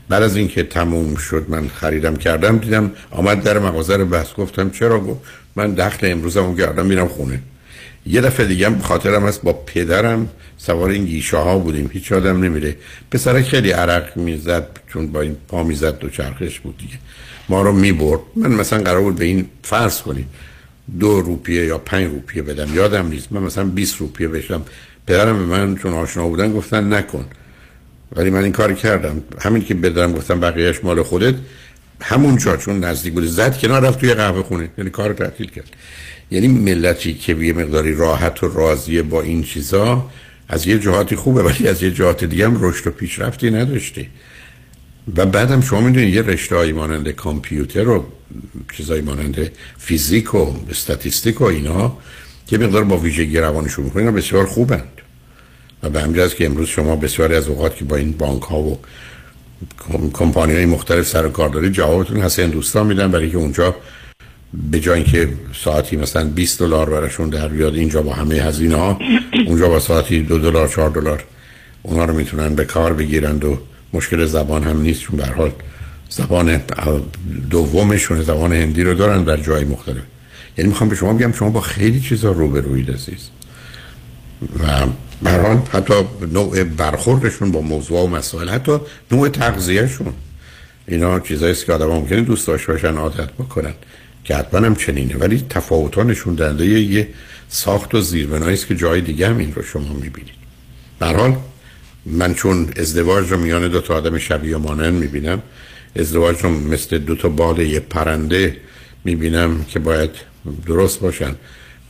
[0.09, 4.71] بعد از اینکه تموم شد من خریدم کردم دیدم آمد در مغازه رو بس گفتم
[4.71, 5.21] چرا؟ گفت
[5.57, 7.41] من دخل امروزم کردم میرم خونه.
[8.07, 11.91] یه دفعه دیگه هم خاطرم هست با پدرم سوار این گیشه ها بودیم.
[11.93, 12.77] هیچ آدم نمیره.
[13.11, 16.95] پسرک خیلی عرق می‌زد چون با این پا می‌زد دو چرخش بود دیگه.
[17.49, 18.21] ما رو می‌برد.
[18.37, 20.29] من مثلا قرار بود به این فرض کنیم.
[21.01, 22.75] دو روپیه یا پنج روپیه بدم.
[22.75, 23.33] یادم نیست.
[23.33, 24.63] من مثلا 20 روپیه بشم
[25.07, 27.25] پدرم به من چون آشنا بودن گفتن نکن.
[28.17, 29.23] ولی من این کار کردم.
[29.41, 31.35] همین که بدارم گفتم بقیهش مال خودت
[32.01, 34.71] همون جا چون نزدیک بود زد کنار رفت توی قهوه خونه.
[34.79, 35.71] یعنی کار تعطیل کرد.
[36.31, 40.11] یعنی ملتی که یه مقداری راحت و راضیه با این چیزا
[40.49, 44.07] از یه جهاتی خوبه ولی از یه جهات دیگه هم رشد و پیشرفتی نداشته
[45.17, 48.07] و بعدم شما می‌دونید یه رشته های مانند کامپیوتر و
[48.77, 51.99] چیزایی مانند فیزیک و استاتیستیک و اینا
[52.47, 54.92] که مقدار با ویژگی روانشون می‌کنین بسیار خوبند
[55.83, 58.79] و به همین که امروز شما بسیاری از اوقات که با این بانک ها و
[60.13, 62.41] کمپانی های مختلف سر کار دارید جوابتون هست.
[62.41, 63.75] دوستان میدن برای که اونجا
[64.71, 65.29] به جای اینکه
[65.65, 68.99] ساعتی مثلا 20 دلار براشون در بیاد اینجا با همه هزینه ها
[69.47, 71.25] اونجا با ساعتی دو دلار 4 دلار
[71.83, 73.59] اونا رو می‌تونن به کار بگیرند و
[73.93, 75.53] مشکل زبان هم نیست چون به حال
[76.11, 76.61] زبان
[77.51, 80.03] دومشون زبان هندی رو دارن در جای مختلف.
[80.59, 83.29] یعنی می‌خوام به شما بگم شما با خیلی چیزا روبروید عزیز.
[84.61, 84.87] و
[85.23, 85.95] بران حتی
[86.33, 88.79] نوع برخوردشون با موضوع و مسائل حتی
[89.11, 90.13] نوع تغذیهشون.
[90.89, 93.75] اینا چیزاییست که آدم ممکنه دوست داشته باشن عادت بکنن.
[94.25, 95.17] که حتما هم چنینه.
[95.17, 97.09] ولی تفاوتانشون دنده یه
[97.49, 100.35] ساخت و زیربنایی است که جای دیگه هم این رو شما می‌بینید.
[101.01, 101.37] حال
[102.07, 105.43] من چون ازدواج رو میان دو تا آدم شبیه مانند می‌بینم
[105.97, 108.57] ازدواج رو مثل دو تا بال یه پرنده
[109.05, 110.11] می‌بینم که باید
[110.67, 111.35] درست باشن.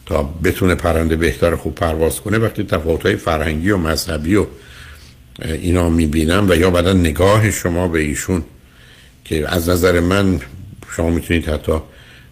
[0.06, 4.46] تا بتونه پرنده بهتر خوب پرواز کنه وقتی تفاوت‌های فرهنگی و مذهبی و
[5.42, 8.44] اینا می‌بینم و یا بعدا نگاه شما به ایشون
[9.24, 10.40] که از نظر من
[10.96, 11.72] شما می‌تونید حتی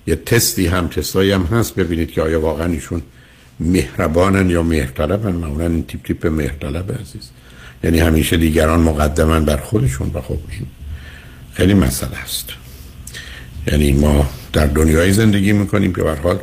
[0.07, 3.03] یه تستی هم تستایی هم هست ببینید که آیا واقعا ایشون
[3.61, 5.33] مهربانن یا مهرطلبن.
[5.33, 7.31] معمولا این تیپ تیپ مهرطلب عزیز.
[7.85, 10.67] یعنی همیشه دیگران مقدمن بر خودشون و خب این
[11.55, 12.49] خیلی مسئله است.
[13.67, 16.39] یعنی ما در دنیای زندگی می‌کنیم که حال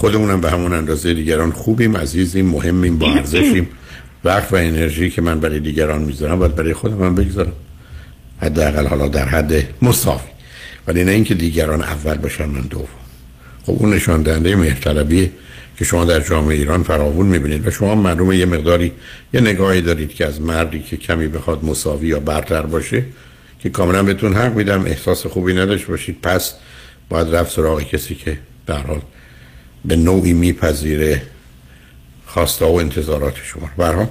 [0.00, 3.68] خودمونم به همون اندازه دیگران خوبیم عزیزیم مهمیم با ارزشیم.
[4.24, 7.52] وقت و انرژی که من برای دیگران می‌ذارم باید برای خودم هم بگذارم.
[8.42, 10.20] حداقل حالا در حد مساوی.
[10.86, 12.88] ولی نه اینکه دیگران اول باشن من دوم.
[13.66, 15.30] خب اون نشان دهنده مهرطلبی
[15.78, 18.92] که شما در جامعه ایران فراوون می‌بینید و شما معلومه یه مقداری
[19.34, 23.04] یه نگاهی دارید که از مردی که کمی بخواد مساوی یا برتر باشه
[23.62, 26.16] که کاملا بهتون حق میدم احساس خوبی نداشت باشید.
[26.22, 26.54] پس
[27.08, 29.00] باید رفت سراغ کسی که در حال
[29.84, 31.22] به نوعی میپذیره
[32.26, 33.70] خواسته و انتظارات شما.
[33.76, 34.10] برها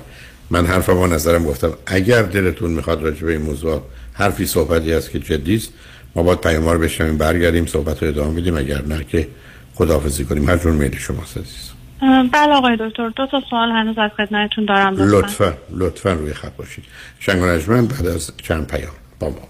[0.49, 1.73] من حرف با نظرم گفتم.
[1.85, 3.81] اگر دلتون می‌خواد راجع به این موضوع
[4.13, 5.69] حرفی صحبتی هست که جدی است
[6.15, 8.57] ما باید پیام رو بشنویم برگردیم صحبت رو ادامه بدیم.
[8.57, 9.27] اگر نه که
[9.75, 10.49] خداحافظی کنیم.
[10.49, 11.69] هر جور میل شما عزیز
[12.33, 15.17] بله آقای دکتر دو تا سوال هنوز از خدمتتون دارم لطفا.
[15.17, 16.83] لطفا لطفا روی خط باشید.
[17.19, 19.49] شنگ بعد از چند پیام با ما باشید.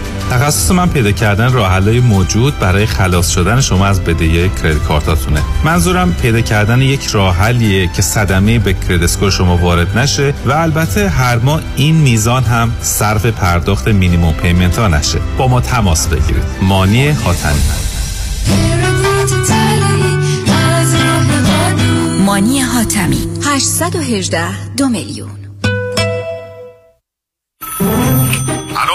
[0.31, 5.09] تخصص من پیدا کردن راه حل‌های موجود برای خلاص شدن شما از بدهی credit card
[5.09, 5.41] اتونه.
[5.63, 10.51] منظورم پیدا کردن یک راه حلیه که صدمه به credit score شما وارد نشه و
[10.51, 15.19] البته هر ماه این میزان هم صرف پرداخت minimum payment ها نشه.
[15.37, 16.43] با ما تماس بگیرید.
[16.61, 17.61] مانی حاتمی.
[22.25, 23.27] مانی حاتمی.
[23.45, 25.40] 818 دو میلیون.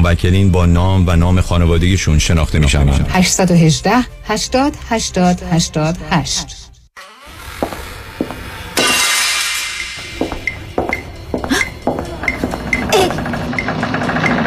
[0.00, 3.92] موکلین با نام و نام خانوادگیشون شناخته می شوند 818
[4.28, 6.46] 80 80 88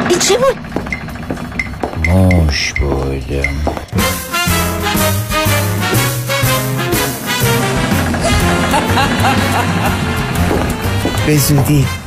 [0.09, 0.57] این چی بود؟
[2.07, 3.77] موش بودم.
[11.27, 12.06] به زودی.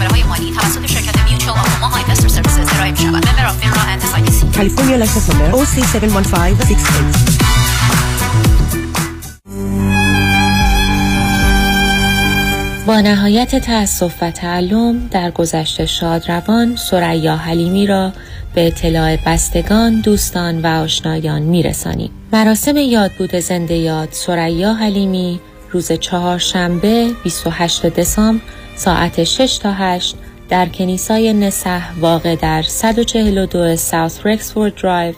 [0.00, 3.56] مشاوره های مالی توسط شرکت Mutual of Omaha Investor Services ارائه می شود member of
[3.56, 7.40] FINRA and SIPC California license number OC71568.
[12.86, 18.12] با نهایت تأسف و تألم در گذشته شادروان ثریا حلیمی را
[18.54, 22.10] به اطلاع بستگان، دوستان و آشنایان میرسانیم.
[22.32, 25.40] مراسم یادبود زنده یاد ثریا حلیمی
[25.70, 28.42] روز چهارشنبه 28 دسامبر
[28.80, 30.16] ساعت 6 تا 8
[30.48, 35.14] در کنیسای نسح واقع در 142 ساوت رکسفورد درایو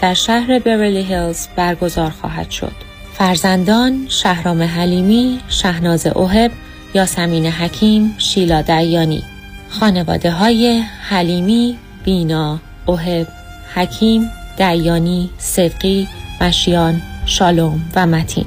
[0.00, 2.72] در شهر بیورلی هیلز برگزار خواهد شد.
[3.12, 6.50] فرزندان شهرام حلیمی، شهناز اوهب،
[6.94, 9.22] یاسمین حکیم، شیلا دیانی
[9.68, 13.26] خانواده های حلیمی، بینا، اوهب،
[13.74, 16.08] حکیم، دیانی، صدقی،
[16.40, 18.46] مشیان، شالوم و متین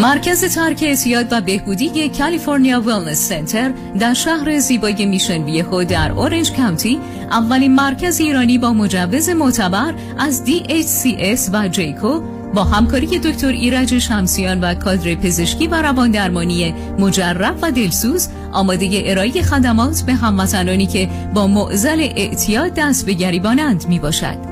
[0.00, 6.52] مرکز ترک اعتیاد و بهبودی کالیفرنیا Wellness Center در شهر زیبای میشن ویهو در اورنج
[6.52, 7.00] کانتی
[7.30, 12.20] اولین مرکز ایرانی با مجوز معتبر از DHCS و JCAHO
[12.54, 19.02] با همکاری دکتر ایرج شمسیان و کادر پزشکی و روان درمانی مجرب و دلسوز آماده
[19.04, 24.49] ارائه خدمات به هموطنانی که با معضل اعتیاد دست به گریبانند می باشد.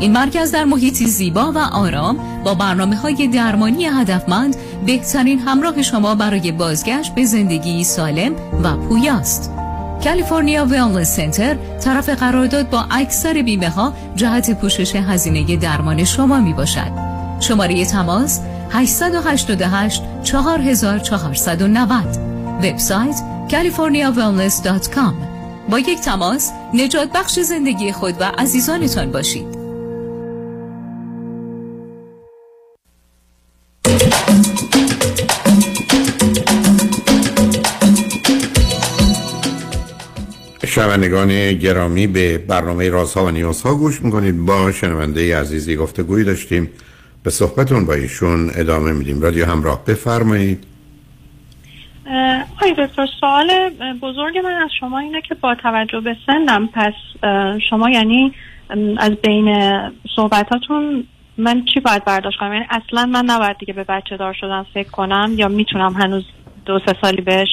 [0.00, 4.56] این مرکز در محیطی زیبا و آرام با برنامه های درمانی هدفمند
[4.86, 8.32] بهترین همراه شما برای بازگشت به زندگی سالم
[8.62, 9.52] و پویاست.
[10.04, 16.52] کالیفرنیا ویلنس سنتر طرف قرارداد با اکثر بیمه ها جهت پوشش هزینه درمان شما می
[16.52, 16.92] باشد.
[17.40, 18.40] شماره تماس
[18.70, 22.18] 888 4490
[22.62, 25.14] وبسایت californiawellness.com
[25.70, 29.55] با یک تماس نجات بخش زندگی خود و عزیزانتان باشید.
[40.76, 44.46] شنوندگان گرامی به برنامه رازها و نیازها گوش می‌کنید.
[44.46, 46.70] با شنونده عزیزی گفتگویی داشتیم.
[47.22, 49.22] به صحبتون با ایشون ادامه میدیم.
[49.22, 50.64] رادیو همراه بفرمایید.
[52.56, 53.70] آقای دکتر سوال
[54.02, 56.94] بزرگ من از شما اینه که با توجه به سنم پس
[57.70, 58.32] شما یعنی
[58.98, 59.56] از بین
[60.16, 61.04] صحبتاتون
[61.38, 64.90] من چی باید برداشت کنم؟ یعنی اصلا من نباید دیگه به بچه دار شدن فکر
[64.90, 66.24] کنم یا می‌تونم هنوز
[66.66, 67.48] دو سه سالی بهش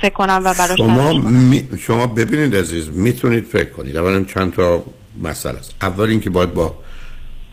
[0.00, 1.68] فکر کنم و براش شما؟ می...
[1.80, 3.96] شما ببینید عزیز می‌تونید فکر کنید.
[3.96, 4.84] اولا چند تا
[5.22, 5.74] مسئله است.
[5.82, 6.74] اول اینکه باید با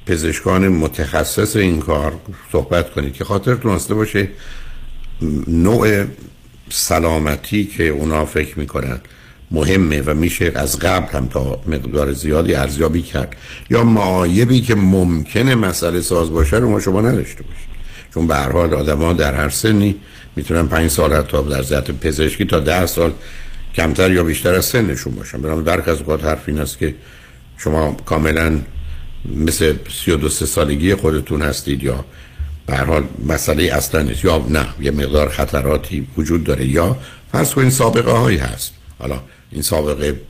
[0.06, 2.14] پزشکان متخصص این کار
[2.52, 4.30] صحبت کنید که خاطرتون اصله باشه
[5.48, 6.04] نوع
[6.70, 9.02] سلامتی که اونا فکر می‌کنن
[9.52, 13.36] مهمه و میشه از قبل هم تا مقدار زیادی ارزیابی کرد.
[13.70, 17.70] یا معایبی که ممکنه مسئله ساز باشه رو ما شما نداشته باشید.
[18.14, 19.96] چون به هر حال آدما در هر سنی
[20.36, 23.14] می‌تونن پنج سال حتی در ذات پزشکی تا ده سال
[23.76, 26.96] کمتر یا بیشتر از سنشون باشن برام درک از اوقات حرف این است که
[27.58, 28.60] شما کاملا
[29.36, 29.74] مثل
[30.06, 32.06] سی و دو سالگی خودتون هستید یا
[32.66, 34.26] به حال مسئله اصلا نیست.
[34.26, 36.98] یا نه یه مقدار خطراتی وجود داره یا
[37.32, 38.74] فرض کنید سابقه هایی هست.
[39.00, 40.22] حالا این سابقه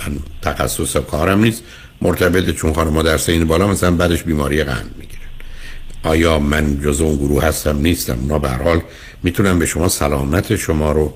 [0.00, 1.62] من تخصص کارم نیست.
[2.02, 5.25] مرتبط چون خانم در سین بالا مثلا بعدش بیماری قند می‌گیرن
[6.06, 8.18] آیا من جز اون گروه هستم؟ نیستم.
[8.20, 8.80] اونا به حال
[9.22, 11.14] می‌تونم به شما سلامت شما رو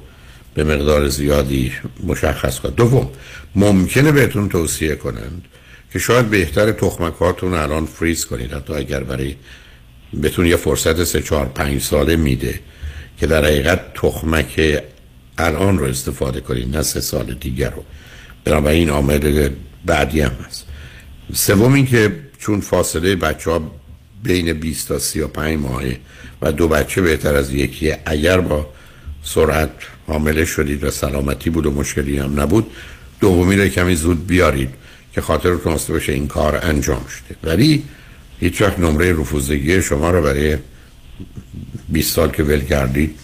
[0.54, 1.72] به مقدار زیادی
[2.06, 3.10] مشخص کنم دوم
[3.54, 5.44] ممکنه بهتون توصیه کنند
[5.92, 8.52] که شاید بهتر تخمکاتون الان فریز کنید.
[8.52, 9.34] حتی اگر برای
[10.14, 12.60] بهتون یه فرصت سه چهار پنج ساله میده
[13.18, 14.82] که در حقیقت تخمک
[15.38, 17.84] الان رو استفاده کنید نه سه سال دیگر رو.
[18.44, 19.48] بنابراین عامل
[19.86, 20.66] بعدی هم هست.
[21.34, 23.79] سوم این که چون فاصله بچه ها
[24.22, 25.96] بین 20 تا 35 ماهه
[26.42, 28.66] و دو بچه بهتر از یکیه اگر با
[29.24, 29.70] سرعت
[30.06, 32.70] حامله شدید و سلامتی بود و مشکلی هم نبود
[33.20, 34.70] دومی رو کمی زود بیارید
[35.12, 37.50] که خاطرتون هسته باشه این کار انجام شده.
[37.50, 37.84] ولی
[38.40, 40.56] هیچ وقت نمره رفوزگی شما رو برای
[41.88, 43.14] 20 سال که ول کردید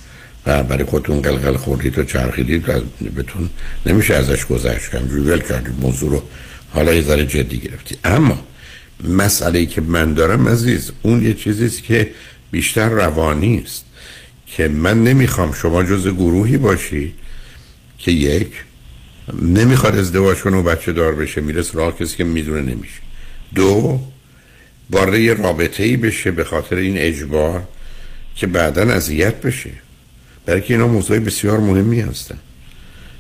[0.47, 2.73] و برای خودتون قلقل خوردید و چرخیدید و
[3.17, 3.51] بتون
[3.87, 4.95] نمیشه ازش گذشت.
[4.95, 6.23] همجوری ول کردید موضوع رو
[6.71, 7.99] حالا یه ذره جدی گرفتید.
[8.05, 8.45] اما
[9.05, 12.11] مسئله که من دارم عزیز اون یه چیزیست که
[12.51, 13.85] بیشتر روانی است
[14.47, 17.15] که من نمی‌خوام شما جز گروهی باشید
[17.99, 18.49] که یک
[19.43, 23.01] نمی‌خواد ازدواج کنه و بچه دار بشه میرس راه کسی که می‌دونه نمیشه.
[23.55, 24.01] دو
[24.91, 27.63] وارد یه رابطه ای بشه به خاطر این اجبار
[28.37, 29.71] که بعدا اذیت بشه.
[30.47, 32.39] برای که اینا موضوع بسیار مهمی هستن.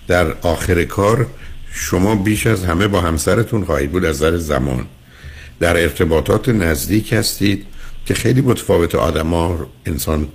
[0.08, 1.26] در آخر کار
[1.72, 4.86] شما بیش از همه با همسرتون خواهید بود از نظر زمان.
[5.60, 7.66] در ارتباطات نزدیک هستید
[8.06, 10.28] که خیلی متفاوت آدما انسان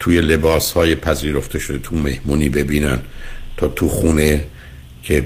[0.00, 2.98] توی لباس های پذیرفته شده تو مهمونی ببینن
[3.56, 4.44] تا تو خونه
[5.02, 5.24] که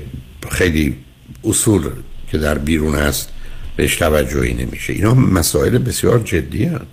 [0.51, 0.97] خیلی
[1.45, 1.90] اصول
[2.31, 3.28] که در بیرون هست
[3.77, 4.93] بهش توجهی نمیشه.
[4.93, 6.85] اینا مسائل بسیار جدی هست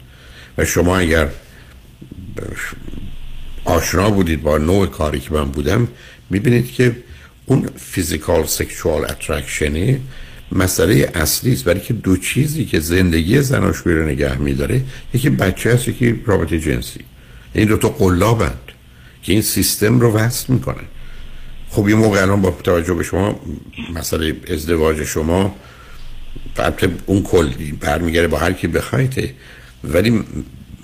[0.57, 1.27] و شما اگر
[3.65, 5.87] آشنا بودید با نوع کاری که من بودم
[6.29, 6.95] می‌بینید که
[7.45, 9.99] اون فیزیکال سکشوال اترکشنه
[10.51, 14.81] مسئله اصلی است برای که دو چیزی که زندگی زناشویی رو نگه میداره
[15.13, 16.99] یکی بچه هست یکی رابطه جنسی.
[17.53, 18.71] این دو تا قلابند
[19.23, 20.85] که این سیستم رو وصل می‌کنن
[21.69, 23.39] خب یه موقع الان با توجه به شما
[23.93, 25.55] مسئله ازدواج شما
[26.57, 29.29] البته اون کلی برمیگره با هر کی بخواید
[29.83, 30.23] ولی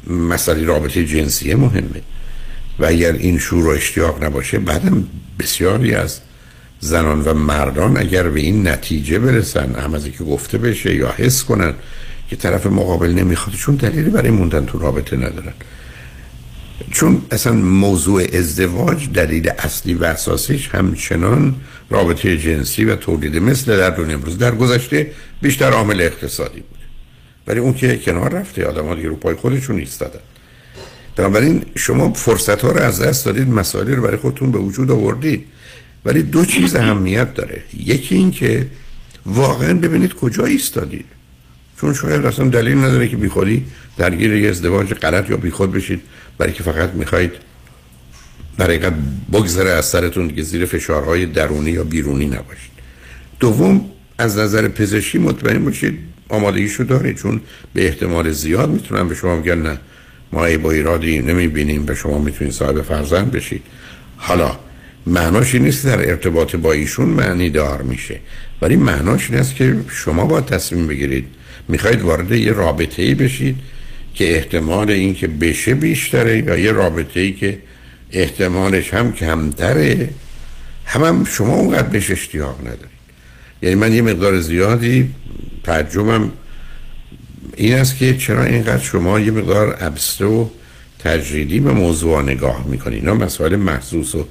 [0.07, 2.01] مسئله رابطه جنسی مهمه.
[2.79, 5.07] و اگر این شور و اشتیاق نباشه بعدم
[5.39, 6.19] بسیاری از
[6.81, 11.43] زنان و مردان اگر به این نتیجه برسن هم از که گفته بشه یا حس
[11.43, 11.73] کنن
[12.29, 15.53] که طرف مقابل نمی‌خواد چون دلیلی برای موندن تو رابطه ندارن.
[16.91, 21.55] چون اصلا موضوع ازدواج دلیل اصلی و اساسیش همچنان
[21.89, 26.79] رابطه جنسی و تولید مثل در دنیا امروز در گذشته بیشتر عامل اقتصادی بود.
[27.47, 30.19] ولی اون که کنار رفته آدم ها دیگه رو پای خودشون ایستادن.
[31.15, 35.45] بنابراین شما فرصت ها رو از دست دادید مسائلی رو برای خودتون به وجود آوردید.
[36.05, 37.63] ولی دو چیز اهمیت داره.
[37.77, 38.67] یکی این که
[39.25, 41.05] واقعا ببینید کجا ایستادید
[41.81, 43.65] چون شاید اصلا دلیل نداره که بیخودی
[43.97, 46.01] درگیر یه ازدواج غلط یا بیخود بشید
[46.37, 47.31] برای که فقط می‌خواید
[48.57, 48.93] در حقیقت
[49.33, 52.71] بگذره از سرتون که زیر فشارهای درونی یا بیرونی نباشید.
[53.39, 53.85] دوم
[54.17, 55.99] از نظر پزشکی مطمئن باشید
[56.29, 57.41] آمادگیشو دارید چون
[57.73, 59.79] به احتمال زیاد می‌تونم به شما بگن نه
[60.33, 63.63] ما ای با ایرادی نمی‌بینیم و شما می‌تونید صاحب فرزند بشید.
[64.17, 64.59] حالا
[65.05, 68.19] معناش این نیست در ارتباط با ایشون معنی دار میشه.
[68.61, 71.25] ولی معناش این است که شما با تصمیم بگیرید.
[71.67, 73.55] می‌خواید وارد یه رابطه ای بشید
[74.13, 77.59] که احتمال این که بشه بیشتره یا یه رابطه ای که
[78.11, 80.09] احتمالش هم کمتره.
[80.85, 83.01] هم, هم شما اونقدر بهش اشتیاق ندارید.
[83.61, 85.09] یعنی من یه مقدار زیادی
[85.63, 86.31] تعجبم
[87.57, 90.45] این است که چرا اینقدر شما یه مقدار ابسته و
[90.99, 92.99] تجریدی به موضوع نگاه می‌کنید.
[92.99, 94.27] اینا مسائل محسوس و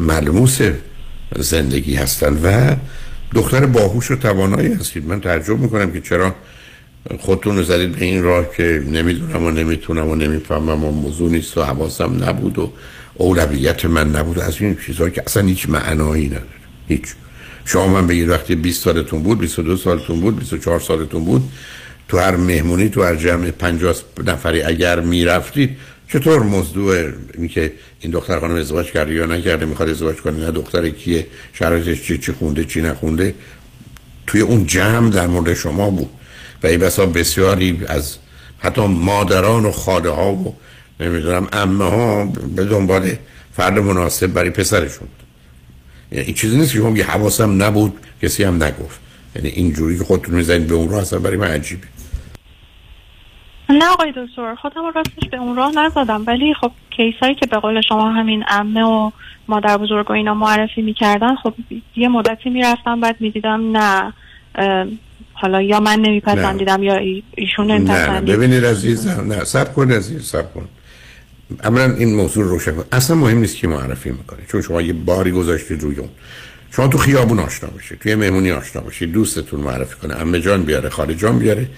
[0.00, 0.58] ملموس
[1.38, 2.76] زندگی هستند و
[3.34, 5.06] دختر باهوش و توانایی هستید.
[5.06, 6.34] من تعجب می‌کنم که چرا
[7.18, 11.58] خودتون رو زدید به این راه که نمی‌دونم و نمی‌تونم و نمی‌فهمم و موضوع نیست
[11.58, 12.72] و حواسم نبود و
[13.14, 14.38] اولویت من نبود.
[14.38, 16.44] از این چیزهایی که اصلا هیچ معنایی نداره.
[16.88, 17.04] هیچ.
[17.64, 21.52] شما من بگید وقتی 20 سالتون بود 22 سالتون بود 24 سالتون بود
[22.08, 23.94] تو هر مهمونی تو هر جمع 50
[24.26, 25.76] نفری اگر می‌رفتید
[26.12, 30.88] چطور موضوع اینکه این دختر خانم ازدواج کرده یا نکرده می‌خواد ازدواج کنه نه دختر
[30.88, 33.34] کیه شرایطش چی چی خونده چی نخونده
[34.26, 36.10] توی اون جمع در مورد شما بود.
[36.62, 38.16] و این بسا بسیاری از
[38.58, 40.56] حتی مادران و خاله ها و
[41.00, 42.24] نمی‌دونم امه ها
[42.56, 43.10] به دنبال
[43.56, 45.08] فرد مناسب برای پسرشون
[46.12, 47.92] یعنی این چیزی نیست که شما حواسم نبود
[48.22, 49.00] کسی هم نگفت.
[49.36, 51.86] یعنی اینجوری که خودتون می‌زنید به اون راه اصلا برای من عجیبه.
[53.78, 56.24] نه آقای دکتر خودم راستش به اون راه نزدم.
[56.26, 59.10] ولی خب کیس هایی که به قول شما همین امه و
[59.48, 61.54] مادر بزرگ و اینا معرفی می‌کردن خب
[61.96, 64.12] یه مدتی می‌رفتم بعد می‌دیدم نه
[65.32, 67.00] حالا یا من نمیپسندیدم یا
[67.34, 70.68] ایشون نمیپسندید نه ببینید عزیزم نه سب کن عزیز سب کن.
[71.64, 72.84] اولا این موضوع روشن کن.
[72.92, 76.08] اصلا مهم نیست که معرفی می‌کنه چون شما یه باری گذاشتید روی اون.
[76.70, 80.88] شما تو خیابون آشنا بشید توی مهمونی آشنا بشید دوستتون معرفی کنه امه جان بیاره
[80.88, 81.68] خاله جان بیاره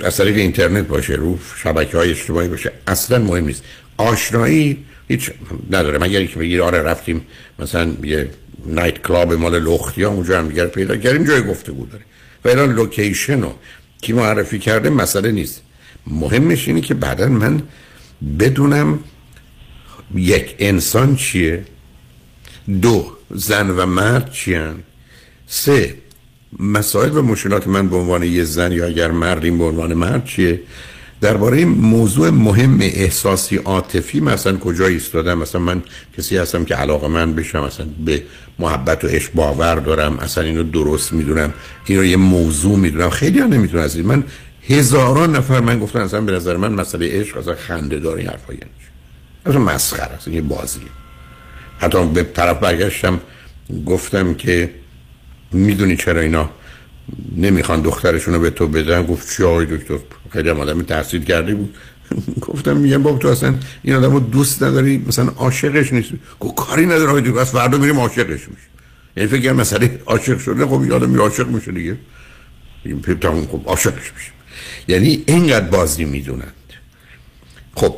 [0.00, 3.64] از طریق اینترنت باشه رو شبکه های اجتماعی باشه اصلا مهم نیست.
[3.96, 5.30] آشنایی هیچ
[5.70, 5.98] نداره.
[5.98, 7.26] مگر که بگیر آره رفتیم
[7.58, 8.30] مثلا یه
[8.66, 12.04] نایت کلاب مال لختی اونجا هم دیگر پیدا کردیم جای گفتگو داره.
[12.44, 13.54] و الان لوکیشن رو
[14.02, 15.62] کی معرفی کرده مسئله نیست.
[16.06, 17.62] مهمش اینه که بعدا من
[18.38, 18.98] بدونم
[20.14, 21.64] یک انسان چیه
[22.82, 24.82] دو زن و مرد چیان؟
[25.46, 25.94] سه
[26.58, 30.60] مسائل و مشکلات من به عنوان یه زن یا اگر مردیم به عنوان مرد چیه؟
[31.20, 35.82] درباره موضوع مهم احساسی عاطفی مثلا کجا ایستادم؟ مثلا من
[36.18, 38.22] کسی هستم که علاقه من بشم؟ مثلا به
[38.58, 41.54] محبت و عشق باور دارم؟ اصلا اینو درست می‌دونم؟
[41.86, 44.24] اینو یه موضوع می‌دونم؟ خیلی ها نمی‌تونم از من
[44.68, 48.60] هزاران نفر من گفتن اصلا به نظر من مسئله عشق اصلا خنده داری حرفایی
[49.46, 50.82] اصلا مسخره است یه بازیه.
[51.80, 53.20] حتی به طرف برگشتم
[53.86, 54.70] گفتم که
[55.52, 56.50] می‌دونی چرا اینا
[57.36, 59.98] نمی‌خوان دخترشون رو به تو بدن؟ گفت چی آقای دکتر؟
[60.30, 61.74] خیلی هم آدم تحصیل کرده بود.
[62.46, 66.86] گفتم میگم بابا تو اصلا این آدم رو دوست نداری مثلا عاشقش نیست گفت کاری
[66.86, 68.70] نداره آقای دکتر از فردا میریم عاشقش میشه
[69.16, 71.96] یعنی فکر مسئله عاشق شده خب این آدم عاشق میشه دیگه.
[72.84, 73.02] این
[73.50, 74.32] خب عاشقش میشه
[74.88, 76.54] یعنی اینقدر بازی می‌دونند.
[77.74, 77.96] خب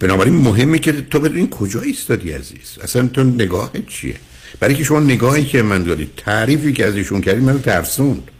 [0.00, 4.14] بنابراین مهمه که تو بدونی کجا ایستادی عزیز؟ اصلا تو نگاه چیه؟
[4.60, 8.30] برای که شما نگاهی که من دارید تعریفی که از ایشون کردید منو ترسوند.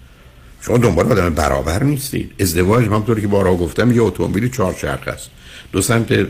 [0.60, 2.32] شما دنبال آدم برابر نیستید.
[2.40, 5.30] ازدواج همونطوری که بارها گفتم یه اتومبیل چهار چرخ است.
[5.72, 6.26] دو سمت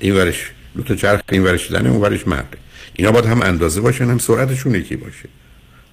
[0.00, 2.58] این ورش دو تا چرخ این ورش زنه اون ورش مرده
[2.94, 5.28] اینا باید هم اندازه باشن هم سرعتشون یکی باشه.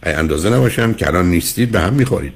[0.05, 2.33] ای اندازه نباشن که الان نیستید به هم می‌خورید.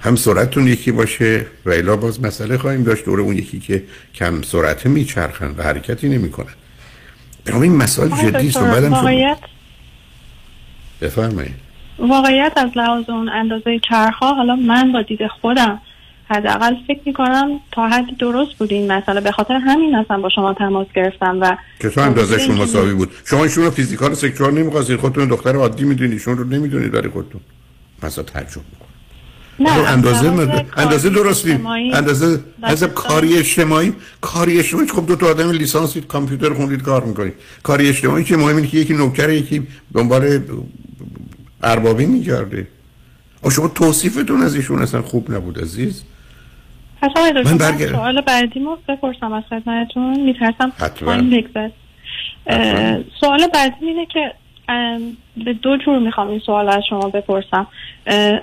[0.00, 1.46] هم سرعتتون یکی باشه.
[1.66, 3.04] و الا باز مسئله خواهیم داشت.
[3.04, 3.82] دور اون یکی که
[4.14, 6.54] کم سرعت میچرخن و حرکتی نمی‌کنن.
[7.46, 9.38] این مسائل جدی است و واقعیت
[11.00, 11.54] بفرمایید.
[11.98, 15.80] واقعیت از لحاظ اون اندازه چرخها حالا من با دید خودم
[16.30, 19.20] حداقل فکر می‌کنم تا حد درست بود این مسئله.
[19.20, 23.10] به خاطر همین اصلا با شما تماس گرفتم و چطور اندازهشون مساوی بود.
[23.24, 25.00] شما ایشون رو فیزیکال سکشوال نمی‌خواستید.
[25.00, 26.12] خودتون دختر عادی می‌دونید.
[26.12, 27.40] ایشون رو نمی‌دونید برای خودتون.
[28.02, 28.60] مثلا تعجب
[29.60, 31.46] نه اندازه اندازه درست
[31.94, 37.34] اندازه از کاری اجتماعی کاری اجتماعی خب دو تا آدم لیسانس کامپیوتر خوندید کار می‌کنید.
[37.62, 40.40] کاری اجتماعی که مهم اینه که یکی نوکر یکی دنبال
[41.62, 42.66] اربابی میگرده.
[43.44, 46.04] و شما توصیفتون از ایشون اصلا خوب نبود عزیز.
[47.44, 50.20] من برگرد سوال بعدی ما بپرسم از خدمتتون.
[50.20, 50.72] میترسم
[53.20, 54.32] سوال بعدی اینه که
[55.44, 57.66] به دو جور می‌خوام این سوال از شما بپرسم.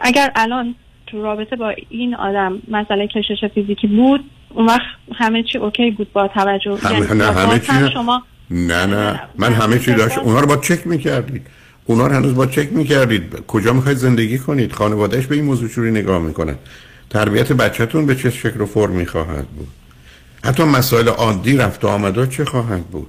[0.01, 0.75] اگر الان
[1.07, 4.81] تو رابطه با این آدم مسئله کشش فیزیکی بود اون وقت
[5.15, 6.77] همه چی اوکی بود با توجه.
[6.77, 9.21] همه یعنی نه همه چی شما نه نه.
[9.37, 11.47] من همه چی داشت اونا رو با چک می‌کردید.
[11.85, 13.45] اونا رو هنوز با چک می‌کردید.
[13.47, 16.55] کجا می‌خواید زندگی کنید؟ خانوادهش به این موضوع چوری نگاه می‌کنن؟
[17.09, 19.67] تربیت بچهتون به چه شکل و فرمی خواهد بود؟
[20.43, 23.07] حتی مسائل عادی رفت و آمده چه خواهد بود؟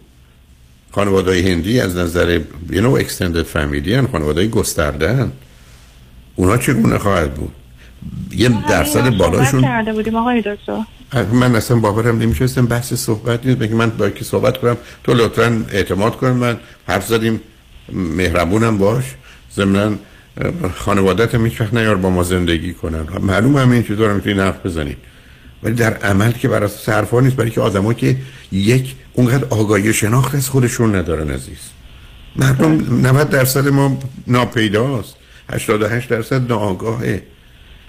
[0.93, 2.41] خانواده هندی از نظر
[2.71, 5.33] یه نوع اکستندد فامیلی هن خانواده گسترده هن.
[6.37, 7.53] اونا چگونه خواهد بود؟
[8.37, 10.83] یه درصد بالاشون کرده بودیم آقای دکتر.
[11.33, 13.59] من اصلا باورم نمیشه بحث صحبت نیست.
[13.59, 16.57] بگی من با کی صحبت کنم؟ تو لطفا اعتماد کن من
[16.89, 17.41] حرف زدیم.
[17.93, 19.05] مهربونم باش.
[19.55, 19.99] ضمن
[20.75, 23.07] خانوادت هم هیچ نیار با ما زندگی کنن.
[23.21, 24.97] معلوم همین چیزا رو می‌تونی نفت بزنید.
[25.63, 28.17] ولی در عمل که برای صرفا نیست برای که آدما که
[28.53, 31.59] یک اونقدر آگاهی شناخت از خودشون ندارن عزیز.
[32.37, 35.17] مردم 90 درصد ما ناپیداست.
[35.53, 37.23] 88 درصد ناآگاهه.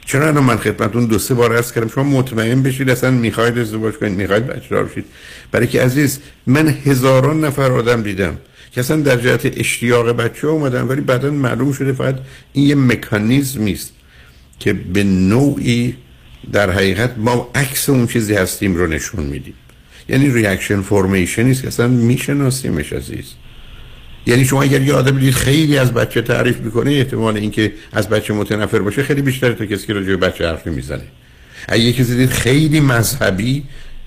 [0.08, 3.94] چرا الان من خدمتتون دو سه بار عرض کردم شما مطمئن بشید اصلا می‌خواید ازدواج
[3.94, 5.06] کنید می‌خواید بچه دار بشید.
[5.52, 8.38] برای که عزیز من هزاران نفر آدم دیدم
[8.72, 12.16] که اصلا در جهت اشتیاق بچه اومدن ولی بعدا معلوم شده فقط
[12.54, 13.94] این یه مکانیزمی است
[14.60, 15.96] که به نوعی
[16.52, 19.54] در حقیقت ما عکس اون چیزی هستیم رو نشون میدیم.
[20.10, 23.26] یعنی ریاکشن فرمیشنی است که اصلا میشناسیمش عزیز.
[24.28, 28.34] یعنی شما اگر یه آدم دید خیلی از بچه تعریف می‌کنه احتمال اینکه از بچه
[28.34, 31.04] متنفر باشه خیلی بیشتره تا کسی که راجع به بچه حرف می‌زنه
[31.68, 33.64] اگه یه کسی دید خیلی مذهبی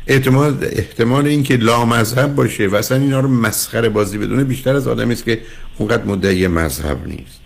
[0.07, 4.89] احتمال احتمال اینکه لا مذهب باشه و اصلا اینا رو مسخره بازی بدونه بیشتر از
[4.89, 5.41] آدمی است که
[5.79, 7.41] اونقدر مدعی مذهب نیست.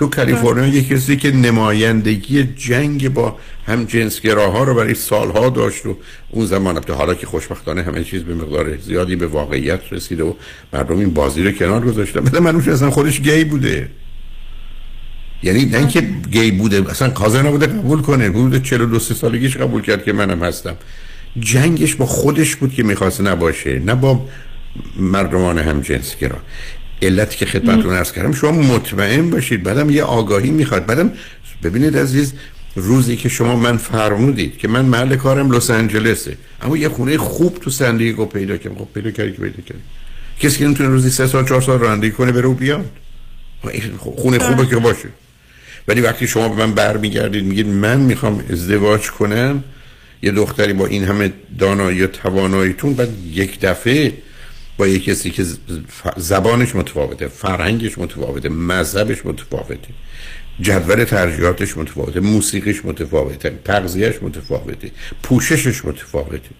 [0.00, 3.36] تو کالیفرنیا یه کسی که نمایندگی جنگ با
[3.66, 5.96] هم جنسگراها رو برای سالها داشت و
[6.30, 10.32] اون زمان البته حالا که خوشبختانه همه چیز به مقدار زیادی به واقعیت رسیده و
[10.72, 12.20] مردم این بازی رو کنار گذاشتن.
[12.20, 13.88] بده من اصلا خودش گی بوده.
[15.42, 16.00] یعنی نه اینکه
[16.30, 18.30] گی بوده اصلا قاضی نبوده قبول کنه.
[18.30, 20.76] بوده 42 سالگیش قبول کرد که منم هستم.
[21.40, 24.26] جنگش با خودش بود که می‌خواست نباشه نه با
[24.96, 26.38] مردمان هم جنسگرا.
[27.02, 30.86] علتی که خدمتتون عرض کردم شما مطمئن باشید بعدم یه آگاهی می‌خواد.
[30.86, 31.12] بعدم
[31.62, 32.32] ببینید عزیز
[32.76, 37.58] روزی که شما من فرمودید که من محل کارم لس آنجلسه اما یه خونه خوب
[37.58, 38.74] تو سندیگو پیدا کردم.
[38.74, 39.80] خب پیدا کردی که پیدا کردی.
[40.40, 42.90] کسی که نمی‌تونه روزی سه سال چهار سال رانندگی کنه بره و بیاد.
[43.98, 45.08] خونه خوبه که باشه.
[45.88, 49.64] ولی وقتی شما به من برمیگردید میگید من می‌خوام ازدواج کنم
[50.22, 54.12] یه دختری با این همه دانایی و تواناییتون بعد یک دفعه
[54.80, 55.44] با یه کسی که
[56.16, 59.88] زبانش متفاوته فرهنگش متفاوته مذهبش متفاوته
[60.60, 64.90] جدول ترجیحاتش متفاوته موسیقیش متفاوته تغذیهش متفاوته
[65.22, 66.50] پوششش متفاوته.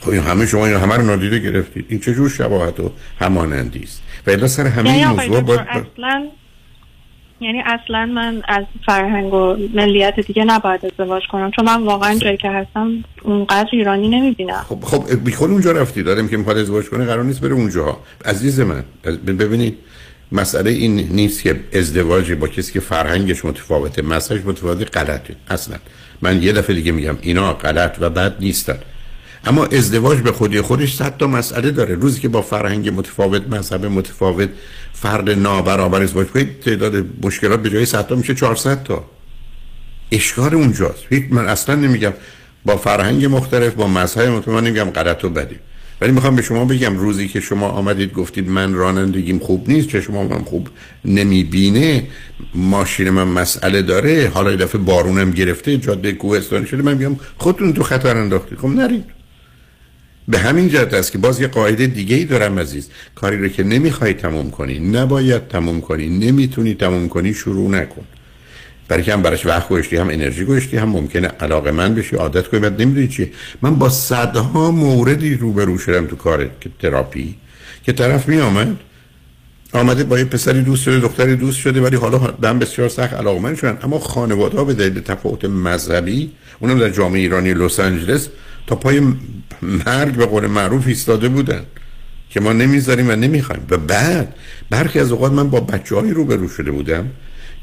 [0.00, 1.86] خب این همه شما این همه رو نادیده گرفتید.
[1.88, 6.28] این چجور شباهت و همانندی است؟ و الا سر همه این موضوع باید اصلا
[7.40, 12.36] یعنی اصلا من از فرهنگ و ملیت دیگه نباید ازدواج کنم چون من واقعا جایی
[12.36, 14.64] که هستم اونقدر ایرانی نمی‌بینم.
[14.68, 18.60] خب خب بیخود اونجا رفتی دارم که می‌خواد ازدواج کنه قرار نیست بره اونجا عزیز
[18.60, 18.84] من
[19.26, 19.78] ببینید
[20.32, 25.36] مسئله این نیست که ازدواجی با کسی که فرهنگش متفاوته مسئلهش متفاوته غلطه.
[25.48, 25.76] اصلا.
[26.22, 28.78] من یه دفعه دیگه میگم اینا غلط و بد نیستن.
[29.44, 31.94] اما ازدواج به خودی خودش صد تا مسئله داره.
[31.94, 34.48] روزی که با فرهنگ متفاوت مذهب متفاوت
[35.02, 39.04] فرد نابرابر ازدواج کنید تعداد مشکلات به جای 100 تا میشه 400 تا.
[40.12, 41.04] اشکار اونجاست.
[41.10, 42.12] هیچ من اصلا نمیگم
[42.64, 45.56] با فرهنگ مختلف با مذهب مختلف من نمیگم غلط و بدی.
[46.00, 50.00] ولی می‌خوام به شما بگم روزی که شما آمدید گفتید من رانندگیم خوب نیست چه
[50.00, 50.68] شما من خوب
[51.04, 52.06] نمی‌بینه
[52.54, 57.72] ماشین من مسئله داره حالا یه دفعه بارونم گرفته جاده کوهستانی شده من میگم خودتون
[57.72, 58.58] تو خطر انداختید.
[58.58, 59.04] خب نرید.
[60.28, 62.88] به همین جهت است که باز یه قاعده دیگه ای دارم عزیز.
[63.14, 68.04] کاری رو که نمی‌خوای تموم کنی نباید تموم کنی نمی‌تونی تموم کنی شروع نکن.
[68.88, 72.48] برای که هم براش وقت گوشتی هم انرژی گوشتی هم ممکنه علاقه من بشی عادت
[72.48, 72.60] کنی.
[72.60, 73.30] بعد نمی‌دونی چیه.
[73.62, 76.50] من با صدها موردی روبرو شدم تو کار
[76.82, 77.34] تراپی
[77.84, 78.76] که طرف می آمد
[79.72, 83.40] آمده با یه پسری دوست شده دختری دوست شده ولی حالا دم بسیار سخت علاقه
[83.40, 83.78] من شدن.
[83.82, 86.30] اما خانواده ها به دلیل تفاوت مذهبی
[86.60, 88.28] اونم در جامعه ایرانی لس آنجلس
[88.66, 89.02] تا پای
[89.62, 91.64] مرگ به قول معروف ایستاده بودن
[92.30, 93.62] که ما نمی‌ذاریم و نمی‌خوایم.
[93.70, 94.34] و بعد
[94.70, 97.10] برخی از اوقات من با بچه رو روبرو شده بودم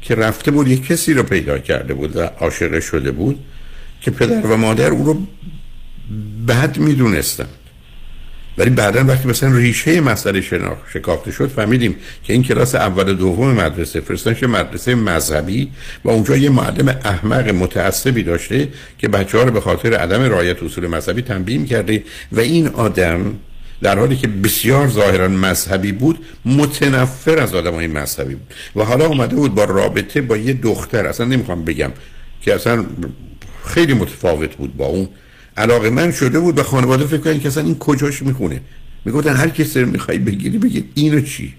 [0.02, 3.38] که رفته بود یک کسی رو پیدا کرده بود و عاشق شده بود
[4.00, 5.26] که پدر و مادر او رو
[6.48, 7.48] بد می‌دونستن.
[8.58, 10.40] ولی بعدا وقتی مثلا ریشه مسئله
[10.92, 15.70] شکافته شد فهمیدیم که این کلاس اول و دوم مدرسه فرستانش مدرسه مذهبی
[16.04, 18.68] و اونجا یه معلم احمق متعصبی داشته
[18.98, 22.02] که بچه ها رو به خاطر عدم رعایت اصول مذهبی تنبیه کرده
[22.32, 23.34] و این آدم
[23.82, 28.54] در حالی که بسیار ظاهرا مذهبی بود متنفر از آدم های مذهبی بود.
[28.76, 31.90] و حالا اومده بود با رابطه با یه دختر اصلا نمی‌خوام بگم
[32.42, 32.84] که اصلا
[33.66, 35.08] خیلی متفاوت بود با اون.
[35.56, 38.60] علاقه من شده بود به خانواده فکر کنن که اصلا این کجاش می‌خونه.
[39.04, 41.54] می‌گفتن هر کسی رو می‌خوای بگیری بگیر اینو چی؟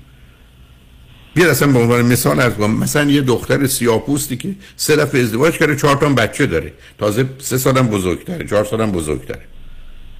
[1.34, 5.76] بیاد اصلا به عنوان مثال از مثلا یه دختر سیاپوستی که سه دفعه ازدواج کرده
[5.76, 6.74] چهار تا بچه داره.
[6.98, 9.42] تازه سه سالم بزرگتره چهار سالم بزرگتره.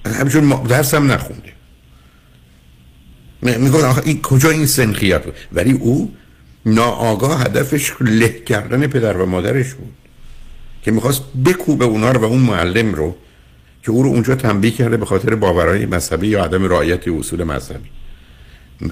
[0.06, 1.52] همچون درسم نخونده.
[3.42, 6.14] میگن آخه این کجا این سنخیت بود؟ ولی او
[6.66, 9.92] ناآگاه هدفش له کردن پدر و مادرش بود.
[10.82, 13.16] که می‌خواست بکوبه اونا رو و اون معلم رو
[13.86, 17.88] که او رو اونجا تنبیه کرده به خاطر باورهای مذهبی یا عدم رعایت اصول مذهبی.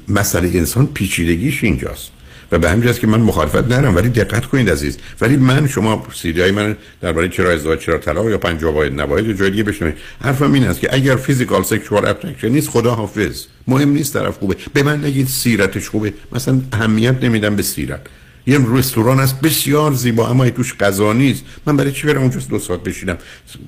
[0.08, 2.10] مسئله انسان پیچیدگیش اینجاست.
[2.52, 4.98] و به همین که من مخالفت ندارم ولی دقت کنید عزیز.
[5.20, 9.38] ولی من شما سیدی های من درباره چرا ازدواج چرا طلاق یا پنج واحد نباید
[9.38, 9.94] جای دیگه بشنوید.
[10.20, 14.56] حرفم این است که اگر physical sexual attraction نیست خدا حافظ مهم نیست طرف خوبه.
[14.72, 16.12] به من نگید سیرتش خوبه.
[16.32, 18.00] مثلا اهمیت نمیدم به سیرت.
[18.46, 21.44] یه رستوران است بسیار زیبا اما توش غذا نیست.
[21.66, 23.18] من برای چی برم اونجا دو ساعت بشینم؟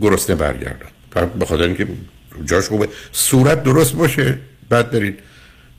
[0.00, 0.95] گرسنه برگردم.
[1.16, 1.86] فقط به خاطر اینکه
[2.44, 2.88] جاش خوبه.
[3.12, 4.38] صورت درست باشه
[4.68, 5.18] بعد برید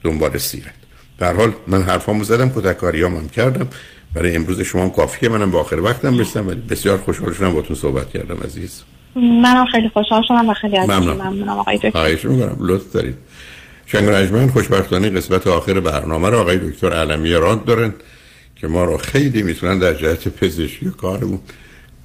[0.04, 0.74] دنبال سیرت.
[1.20, 3.68] در حال من حرفامو زدم کتککاریام هم کردم.
[4.14, 6.48] برای امروز شما هم کافیه منم به آخر وقتم رسیدم.
[6.48, 8.82] ولی بسیار خوشحال شدم باتون صحبت کردم عزیز.
[9.16, 11.18] منم خیلی خوشحال شدم و خیلی ممنون.
[11.18, 11.50] ممنونم.
[11.50, 11.92] آقای دکتر.
[11.92, 12.58] خواهش می‌کنم.
[12.60, 13.16] لطف دارید.
[13.86, 17.94] شنگ رجمن خوشبختانه قسمت آخر برنامه رو آقای دکتر علمی راد دارن
[18.56, 21.40] که ما رو خیلی می‌تونن در جهت پزشکی کارمون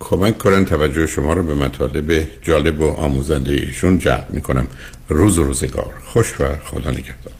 [0.02, 4.66] کمک کنن توجه شما رو به مطالب جالب و آموزنده ایشون جلب می‌کنم.
[5.08, 5.92] روز و روزگار.
[6.06, 7.32] خوش و خدا نگهدار.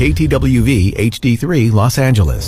[0.00, 0.70] KTWV
[1.12, 2.44] HD3 Los Angeles.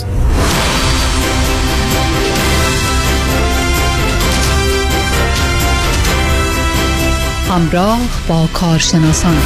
[7.52, 9.36] همراه با کارشناسان.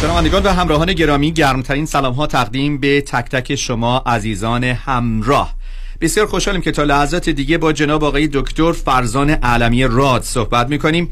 [0.00, 5.54] شنوندگان و همراهان گرامی گرمترین سلام ها تقدیم به تک تک شما عزیزان همراه.
[6.00, 11.08] بسیار خوشحالیم که تا لحظات دیگه با جناب آقای دکتر فرزان علمی راد صحبت می‌کنیم.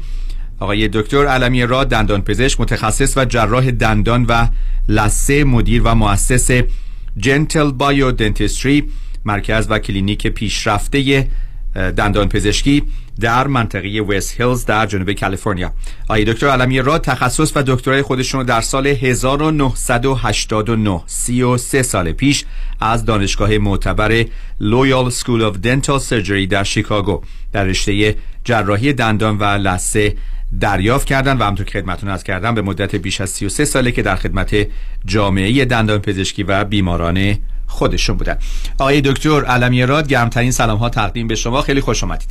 [0.59, 4.47] آقای دکتر علمی راد دندان پزشک متخصص و جراح دندان و
[4.89, 6.61] لثه مدیر و مؤسس
[7.17, 8.89] Gentle Bio Dentistry
[9.25, 11.27] مرکز و کلینیک پیشرفته
[11.75, 12.83] دندان پزشکی
[13.19, 15.73] در منطقه وست هیلز در جنوب کالیفرنیا.
[16.03, 22.45] آقای دکتر علمی راد تخصص و دکترای خودشون در سال 1989 33 سال پیش
[22.81, 24.25] از دانشگاه معتبر
[24.59, 27.21] Loyola School of Dental Surgery در شیکاگو
[27.51, 30.15] در رشته جراحی دندان و لثه
[30.59, 34.01] دریافت کردن و همونطور که خدمتتون عرض کردم به مدت بیش از 33 ساله که
[34.01, 34.67] در خدمت
[35.05, 37.37] جامعه دندان پزشکی و بیماران
[37.67, 38.37] خودشون بودن.
[38.79, 41.61] آقای دکتر علمی راد گرمترین سلام ها تقدیم به شما.
[41.61, 42.29] خیلی خوش آمدید.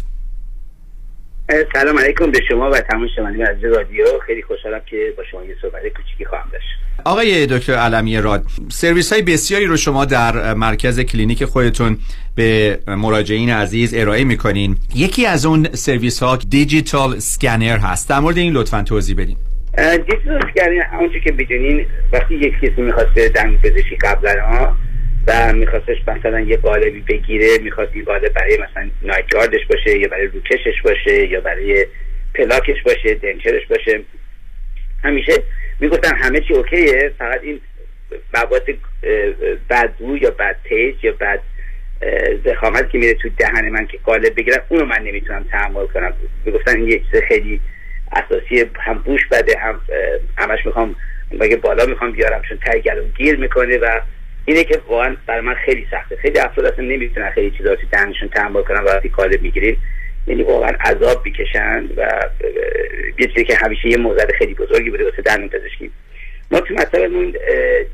[1.72, 4.04] سلام علیکم به شما و تمام شنوندگان عزیز رادیو.
[4.26, 6.66] خیلی خوشحالم که با شما یه صحبت کوچیکی خواهم داشت.
[7.04, 11.98] آقای دکتر علمی راد سرویس های بسیاری رو شما در مرکز کلینیک خودتون
[12.34, 14.76] به مراجعین عزیز ارائه می‌کنین.
[14.94, 18.08] یکی از اون سرویس ها digital scanner هست.
[18.08, 19.36] در مورد این لطفا توضیح بدین.
[19.76, 24.76] دیجیتال سکنر همونجور که بدونین وقتی یک کسی می‌خواست به دندون پزشکی قبلا ها
[25.26, 30.08] و میخواستش مثلا یه قالبی بگیره می‌خواست این قالب برای مثلا نایت گاردش باشه یا
[30.08, 31.86] برای روکشش باشه یا برای
[32.34, 34.00] پلاکش باشه دنچرش باشه.
[35.04, 35.32] همیشه
[35.80, 37.60] می‌گفتن همه چی اوکیه فقط این
[38.34, 38.64] مواد
[39.70, 41.40] بدبو یا بد تیست یا بد
[42.44, 46.12] زخامت که میره تو دهن من که قالب بگیرم اونو من نمی‌تونم تحمل کنم.
[46.44, 47.60] می‌گفتن این یه خیلی
[48.12, 49.80] اساسی هم بوش بده هم
[50.38, 50.96] همش می‌خوام
[51.40, 52.82] اگه بالا می‌خوام بیارم چون تای
[53.16, 54.00] گیر می‌کنه و
[54.44, 56.16] اینه که واقعا برای من خیلی سخته.
[56.16, 59.76] خیلی افراد اصلا نمی‌تونن خیلی چیزا رو دهنشون تحمل کنن وقتی قالب می‌گیریم
[60.26, 62.08] یعنی واقعا عذاب می‌کشن و
[63.18, 65.90] یه چیزی که همیشه یه موزد خیلی بزرگی بوده واسه دندون پزشکی.
[66.50, 67.34] ما تو مطلبمون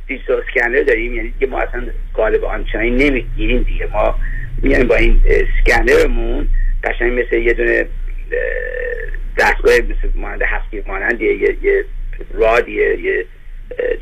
[0.07, 3.87] دیجیتال اسکنر داریم یعنی دیگه ما اصلا قالب آنچنانی نمی‌گیریم دیگه.
[3.87, 4.19] ما
[4.63, 6.49] میایم با این اسکنرمون
[6.85, 7.87] قشنگ مثل یه دونه
[9.39, 11.85] دستگاه مثل مانند هفتی مانند یه, یه
[12.35, 13.27] رادیه یه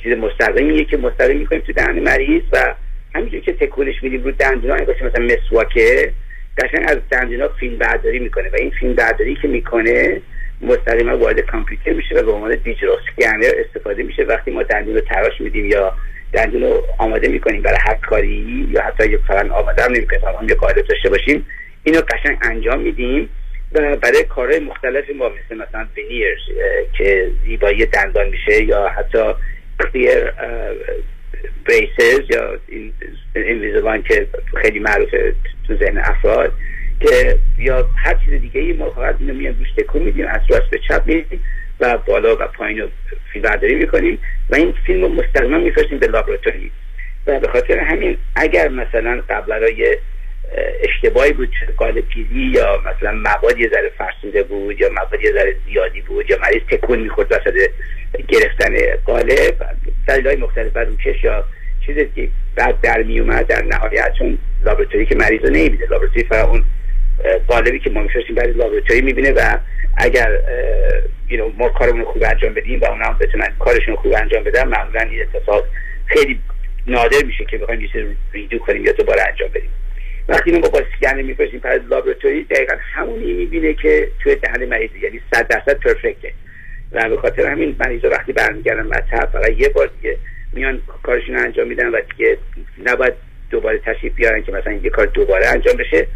[0.03, 2.74] چیز مستقیمیه که مستقیم می‌کنیم تو دهن مریض و
[3.15, 6.12] همینجور که تکونش میدیم رو دندونا باشه مثلا مسواکه
[6.59, 10.20] قشنگ از دندونا فیلم برداری می‌کنه و این فیلم برداری که می‌کنه
[10.61, 15.01] مستقیما وارد کامپیوتر میشه و به عنوان دیجیتال اسکنر استفاده میشه وقتی ما دندون رو
[15.01, 15.93] تراش میدیم یا
[16.32, 20.49] دندون رو آماده می‌کنیم برای هر کاری یا حتی یه فقط آماده هم نمی‌کنیم فقط
[20.49, 21.47] یه قالب داشته باشیم
[21.85, 23.28] اینو قشنگ انجام میدیم
[23.73, 26.39] برای کارهای مختلف ما مثل مثلا وینیرز
[26.99, 29.35] که زیبایی دندان میشه یا حتی
[29.80, 30.32] کلیر
[31.66, 34.26] بریسز یا این که
[34.62, 35.34] خیلی معروفه
[35.66, 36.52] تو ذهن افراد
[37.00, 40.70] که یا هر چیز دیگه ای ما فقط اینو میان روش تکون میدیم از راست
[40.70, 41.40] به چپ میدیم
[41.80, 42.88] و بالا و پایین رو
[43.32, 44.18] فیلم برداری می‌کنیم
[44.50, 46.70] و این فیلم رو مستقیما میفرستیم به لابراتوری.
[47.26, 49.98] و به خاطر همین اگر مثلا قبلا یه
[50.80, 55.56] اشتباهی بود قالب گیری یا مثلا مواد یه ذره فرسوده بود یا مواد یه ذره
[55.66, 57.70] زیادی بود یا مریض تکون می‌خورد وسط
[58.28, 59.54] گرفتن قالب
[60.08, 61.44] دلایل مختلف روکش یا
[61.86, 66.48] چیز که بعد در میومد در نهایت چون لابراتوری که مریض رو نمیده لابراتوری فقط
[66.48, 66.64] اون
[67.46, 69.58] قالبی که ما میفرستیم برای لابراتوری می‌بینه و
[69.96, 70.38] اگر
[71.58, 75.22] ما کارمون خوب انجام بدیم و اونا هم بتونن کارشون خوب انجام بدن معمولا این
[75.22, 75.64] اتفاق
[76.06, 76.40] خیلی
[76.86, 77.88] نادر میشه که بخوایم یه
[78.32, 79.70] ریدو کنیم یا دوباره انجام بدیم.
[80.28, 84.90] وقتی اینو با با سکن میفرستیم پس لابراتوری دقیقا همونی می‌بینه که توی دهن مریض
[85.02, 86.32] یعنی صد درصد پرفکته.
[86.92, 90.16] و به خاطر همین مریضا وقتی برمیگردن مطب فقط یه بار دیگه
[90.52, 92.38] میان کارشون رو انجام میدن و دیگه
[92.84, 93.14] نباید
[93.50, 96.06] دوباره تشریف بیارن که مثلا یه کار دوباره انجام بشه.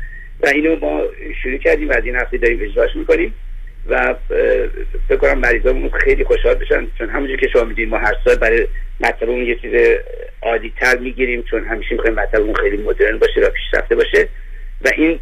[0.40, 1.02] و اینو ما
[1.42, 3.34] شروع کردیم و از این هفته داریم اجراش می‌کنیم.
[3.88, 4.14] و
[5.08, 8.66] فکر کنم مریضامون خیلی خوشحال بشن چون همونجور که شما میدین ما هر سال برای
[9.00, 9.72] مطلبمون یه چیز
[10.42, 14.28] عادی تر می‌گیریم چون همیشه می‌خوایم مطلبمون خیلی مدرن باشه و پیشرفته باشه.
[14.84, 15.20] و این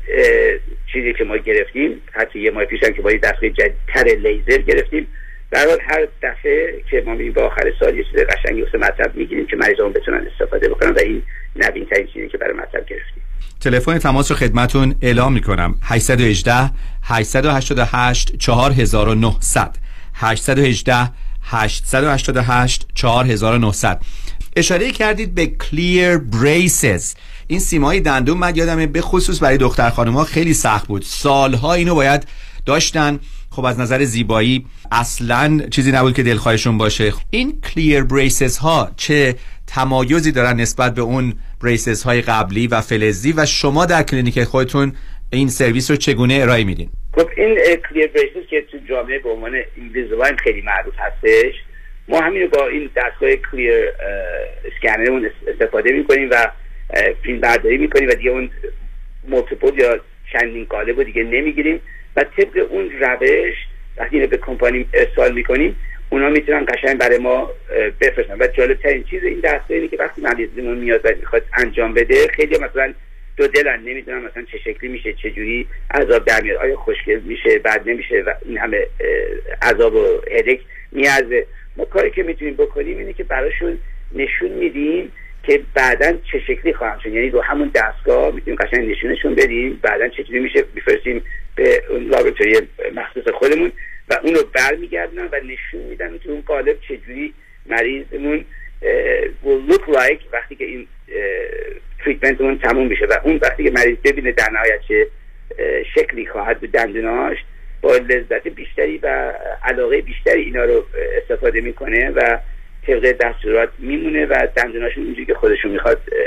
[0.93, 4.63] چیزی که ما گرفتیم حتی یه ماه پیش هم که با یه دستگاه جدیدتر لیزر
[4.63, 5.09] گرفتیم
[5.51, 9.17] در حال هر دفعه که ما می‌بینیم به آخر سال یه چیز قشنگی واسه مطلب
[9.17, 11.23] می‌گیریم که مریضامون بتونن استفاده بکنن و این
[11.57, 13.23] نوین ترین چیزی که برای مطلب گرفتیم.
[13.61, 15.75] تلفن تماس رو خدمتون اعلام می‌کنم.
[15.83, 16.71] 818
[17.03, 19.77] 888 4900
[20.15, 21.11] 818
[21.43, 24.01] 888 4900
[24.57, 27.15] اشاره کردید به کلیر بریسز
[27.47, 31.03] این سیمای دندون من یادمه به خصوص برای دختر خانم خیلی سخت بود.
[31.03, 32.27] سالها اینو باید
[32.67, 33.19] داشتن.
[33.51, 37.13] خب از نظر زیبایی اصلا چیزی نبود که دلخواهشون باشه.
[37.31, 39.37] این کلیر بریسز ها چه
[39.75, 44.93] تمایزی دارن نسبت به اون braces های قبلی و فلزی و شما در کلینیک خودتون
[45.33, 49.53] این سرویس رو چگونه ارائه میدین؟ خب این clear braces که تو جامعه به عنوان
[49.77, 51.55] Invisalign خیلی معروف هستش
[52.09, 53.73] ما همین با این دستگاه clear
[54.65, 56.47] scanner مون استفاده می‌کنیم و
[57.23, 58.51] فیلم برداری می‌کنیم و دیگه اون
[59.29, 60.01] multiple یا
[60.33, 61.81] چندین قالب رو دیگه نمی‌گیریم
[62.17, 63.55] و طبق اون روش
[63.97, 65.77] وقتی به کمپانی ارسال می‌کنیم
[66.11, 67.51] اونا می‌تونن قشنگ برای ما
[68.01, 68.37] بفرستن.
[68.41, 72.29] و جالب ترین چیز این دستگاه اینه که وقتی مریضمون میاد و می‌خواد انجام بده
[72.29, 72.95] خیلی مثلا
[73.37, 77.59] دو دلن نمی‌دونم مثلا چه شکلی میشه چه جوری عذاب در میاد آیا خوشگل میشه
[77.59, 78.87] بعد نمیشه و این همه
[79.63, 80.61] عذاب و هدک
[80.93, 81.47] میارزه.
[81.77, 83.79] ما کاری که می‌تونیم بکنیم اینه که براشون
[84.13, 85.13] نشون میدیم
[85.43, 87.07] که بعدا چه شکلی خواهم شد.
[87.07, 91.23] یعنی رو همون دستگاه می‌تونیم قشنگ نشونشون بدیم بعدا چجوری میشه میفرستیم
[91.57, 92.59] به اون لابراتوری
[92.95, 93.73] مخصوص خودمون.
[94.11, 97.35] و اون رو برمیگردن و نشون میدن که اون قالب چجوری
[97.67, 98.45] مریضمون
[99.45, 100.87] will look like وقتی که این
[102.05, 105.07] تریتمنتمون تموم بشه و اون وقتی که مریض ببینه در نهایت چه
[105.95, 107.39] شکلی خواهد بود دندوناش
[107.81, 109.33] با لذت بیشتری و
[109.65, 110.85] علاقه بیشتری اینا رو
[111.23, 112.39] استفاده می‌کنه و
[112.87, 116.19] طبق دستورات میمونه و دندوناشون اونجوری که خودشون می‌خواد اه،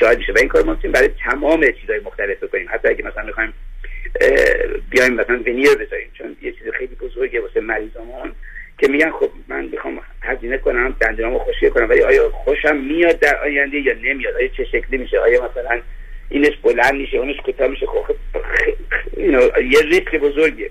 [0.00, 0.32] شاهد میشه.
[0.32, 2.66] و این کار ما برای تمام چیزهای مختلف بکنیم.
[2.70, 3.52] حتی اگه مثلا می‌خوایم
[4.90, 8.32] بیایم مثلا ونیر بذاریم چون یه چیز خیلی بزرگه واسه مریضامون
[8.78, 13.36] که میگن خب من می‌خوام هزینه کنم دندونامو خوشگل کنم ولی آیا خوشم میاد در
[13.36, 15.80] آینده یا نمیاد؟ آیا چه شکلی میشه؟ آیا مثلا
[16.28, 18.16] اینش بلند میشه اونش کوتاه میشه؟ خب خب،
[19.62, 20.70] یه ریسک بزرگه.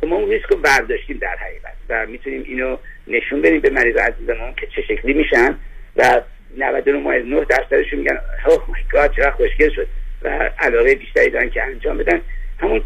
[0.00, 2.76] خب ما اون ریسک رو برداشتیم در حقیقت و می‌تونیم اینو
[3.06, 5.58] نشون بدیم به مریض عزیزمون که چه شکلی میشن
[5.96, 6.20] و
[6.56, 9.86] 99 درصدشون میگن اوه مای گاد چقدر خوشگل شد
[10.22, 12.20] و علاقه بیشتری دارن که انجام بدن.
[12.58, 12.82] همون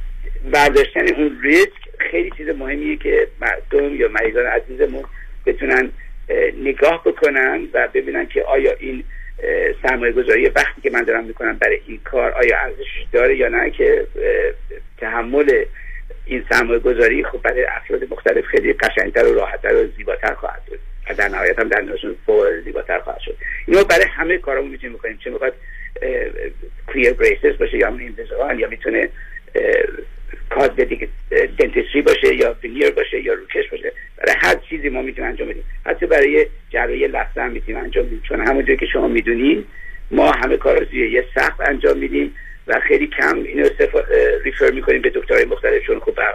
[0.53, 5.05] برداشتن اون ریسک خیلی چیز مهمیه که مردم یا مریضان عزیزمون
[5.47, 5.91] بتونن
[6.29, 9.05] اه، نگاه بکنن و ببینن که آیا این
[9.83, 13.71] سرمایه گذاری وقتی که من دارم می‌کنم برای این کار آیا ارزش داره یا نه
[13.71, 14.07] که
[14.99, 15.65] تحمل
[16.27, 20.79] این سرمایه گذاری خب برای افراد مختلف خیلی قشنگتر و راحتتر و زیباتر خواهد بود
[21.11, 23.37] و در نهایت هم دندونشون فوق زیباتر خواهد شد.
[23.67, 25.19] اینو برای همه کارامون می‌تونیم بکنیم.
[25.25, 25.55] چه می‌خواد
[26.89, 29.09] clear braces باشه یا invisible یا می‌تونه
[30.51, 31.09] کار دیگه
[31.59, 35.65] dentistry باشه یا veneer باشه یا روکش باشه برای هر چیزی ما می‌تونیم انجام بدیم.
[35.87, 38.23] حتی برای جراحی لثه هم می‌تونیم انجام بدیم.
[38.29, 39.65] چون همونجوری که شما می‌دونین
[40.11, 42.35] ما همه کار زیر یه سقف انجام میدیم
[42.67, 43.69] و خیلی کم اینو.
[44.45, 46.35] refer می‌کنیم به دکترهای مختلف چون خب اه،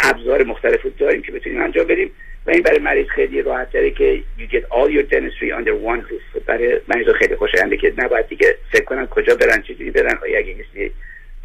[0.00, 2.10] ابزار مختلف رو داریم که بتونیم انجام بدیم.
[2.46, 6.10] و این برای مریض خیلی راحت تره که you get all your dentistry under one
[6.10, 6.40] roof.
[6.46, 10.54] برای مریض خیلی خوشاینده که نباید دیگه فکر کنن کجا برن چجوری برن آیا اگه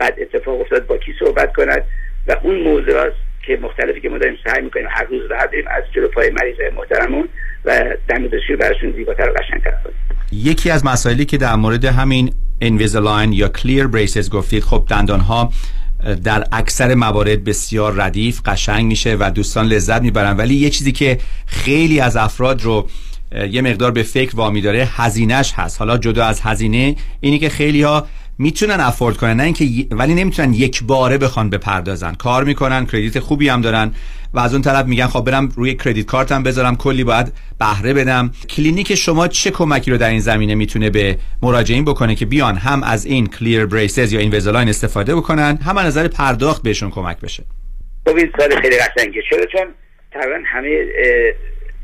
[0.02, 1.84] بد اتفاق افتاد با کی صحبت کند؟
[2.28, 3.14] و اون موضوعات
[3.48, 7.30] که مختلفی که ما داریم سعی می‌کنیم هر روز برداریم از جلو پای مریض محترممون
[7.66, 9.96] و دندونپزشکی رو براشون زیباتر و قشنگتر کنیم.
[10.32, 15.52] یکی از مسائلی که در مورد همین Invisalign یا clear braces گفتید خب دندان ها
[16.24, 20.38] در اکثر موارد بسیار ردیف قشنگ میشه و دوستان لذت می‌برن.
[20.38, 22.88] ولی یه چیزی که خیلی از افراد رو
[23.52, 25.80] یه مقدار به فکر وامی داره هزینه‌ش هست.
[25.80, 28.08] حالا جدا از هزینه اینی که خیلی ها
[28.38, 32.14] می‌تونن afford کنن نه اینکه ولی نمی‌تونن یک باره بخوان بپردازن.
[32.14, 33.92] کار می‌کنن credit خوبی هم دارن
[34.34, 37.94] و از اون طرف میگن خب برم روی credit card م بذارم کلی باید بهره
[37.94, 38.32] بدم.
[38.50, 42.84] کلینیک شما چه کمکی رو در این زمینه می‌تونه به مراجعین بکنه که بیان هم
[42.84, 47.44] از این clear braces یا Invisalign استفاده بکنن هم از نظر پرداخت بهشون کمک بشه؟
[48.08, 49.22] خب این سوال خیلی قشنگه.
[49.30, 49.68] چرا؟ چون
[50.12, 50.86] تقریبا همه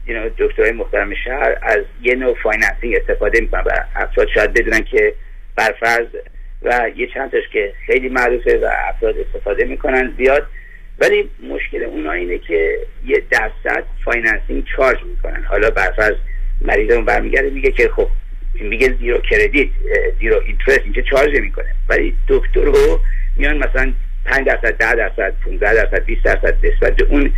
[0.09, 5.13] اه، دکترهای محترم شهر از یه نوع financing استفاده می‌کنن و افراد شاید بدونن که
[5.55, 6.07] برفرض
[6.61, 10.47] و یه چند تاش که خیلی معروفه و افراد استفاده می‌کنن زیاد.
[10.99, 15.43] ولی مشکل اونا اینه که یه درصد financing charge می‌کنن.
[15.43, 16.15] حالا برفرض
[16.61, 18.07] مریضمون برمیگرده میگه که خب
[18.53, 19.67] میگه zero credit
[20.19, 22.99] zero interest اینجا charge می‌کنه ولی دکتر رو
[23.35, 23.93] میان مثلا
[24.25, 27.33] 5 درصد 10 درصد 15 درصد 20 درصد نسبت به اون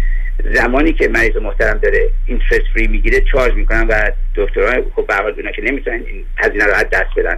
[0.53, 5.15] زمانی که مریض محترم داره interest free می‌گیره charge می‌کنن و دکترها خب به هر
[5.15, 7.37] حال که نمی‌تونن این هزینه رو از دست بدن.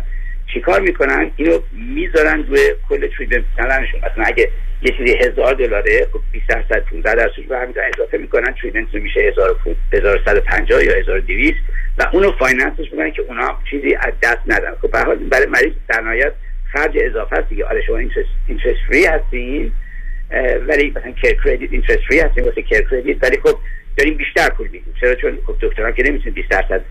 [0.54, 2.60] چیکار می‌کنن؟ اینو می‌ذارن روی
[2.90, 4.50] کل treatment plan شون مثلا اگه
[4.82, 8.56] یه چیزی هزار دلاره خب 20 درصد 15 درصد رو همین اضافه می‌کنن.
[8.62, 11.56] treatment میشه 1150 یا 1200
[11.98, 14.76] و اونو finance ش می‌کنن که اونا هم چیزی از دست ندن.
[14.82, 16.34] خب به هر حال برای مریض در نهایت
[16.74, 17.66] خرج اضافه است دیگه.
[17.66, 19.72] آره شما interest free هستین
[20.68, 23.58] ولی مثلا CareCredit interest free هستین واسه CareCredit ولی خب
[23.98, 26.82] داریم بیشتر پول میدیم چرا؟ چون خب دکتران که نمی‌تونه 20 درصد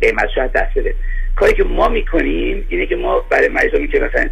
[0.00, 0.94] قیمتش از دست بده.
[1.36, 4.28] کاری که ما می‌کنیم اینه که ما برای مریضایی که مثلا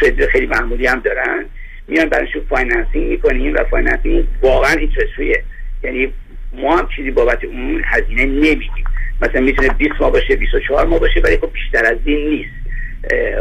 [0.00, 1.44] credit خیلی معمولی هم دارن
[1.88, 5.42] میان براشون financing می‌کنیم و financing واقعا interest free ه.
[5.82, 6.12] یعنی
[6.52, 8.84] ما هم چیزی بابت اون هزینه نمیدیم
[9.22, 12.50] مثلا می‌تونه 20 ماه باشه 24 ماه باشه ولی خب بیشتر از این نیست.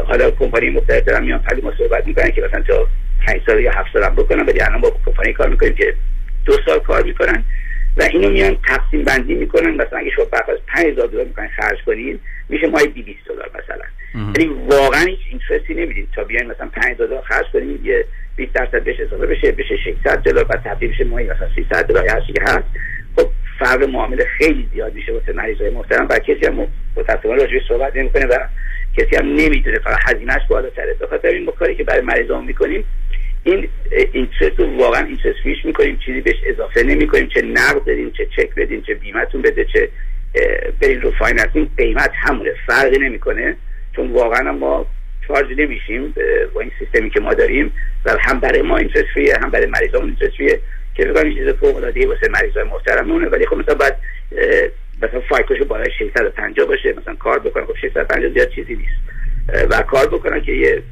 [0.07, 2.87] حالا کمپانی مختلف دارن میان پلی ما صحبت می‌کنن که مثلا تا
[3.27, 5.93] 5 سال یا 7 سال هم بکنن ولی الان با کمپانی کار می‌کنیم که
[6.45, 7.43] دو سال کار می‌کنن.
[7.97, 9.71] و اینو میان تقسیم بندی می‌کنن.
[9.71, 12.19] مثلا اگه شما از 5000 دلار می‌خواین خرج کنین
[12.49, 13.85] میشه ماهی 20 دلار مثلا.
[14.37, 16.07] یعنی واقعا هیچ اینترستی نمیدین.
[16.15, 18.05] تا بیاین مثلا 5000 دلار خرج کنین یه
[18.35, 22.05] 20 درصد بهش اضافه بشه بشه 600 دلار بعد تبدیل بشه ماهی مثلا 300 دلار
[22.05, 22.67] یا چیزی که هست.
[23.15, 23.29] خب
[23.59, 28.25] فرق معامله خیلی زیاد میشه واسه مریضای محترم و کسی هم متأسفانه راجعش صحبت نمی‌کنه
[28.25, 28.37] و
[28.97, 30.93] کسی هم نمی‌دونه فقط هزینهش بالاتره.
[30.93, 32.83] به خاطر این ما کاری که برای مریضان می‌کنیم
[33.43, 33.67] این
[34.13, 38.25] interest رو واقعا interest free ش می‌کنیم چیزی بهش اضافه نمی‌کنیم چه نقد بدیم چه
[38.25, 39.89] چک بدیم چه بیمتون بده چه
[40.81, 43.55] برین رو financing قیمت همونه فرقی نمی‌کنه
[43.95, 44.85] چون واقعا ما
[45.27, 46.13] charge نمیشیم
[46.53, 47.71] با این سیستمی که ما داریم.
[48.05, 50.59] و هم برای ما interest free ه هم برای مریضامون interest free ه
[50.95, 53.99] که این چیز فوق العاده واسه مریضای محترمونه ولی خب مثلا بعد
[55.01, 59.16] مثلا فایکوشو بالای 650 باشه مثلا کار بکنن خب 650 زیاد چیزی نیست.
[59.69, 60.83] و کار بکنن که یه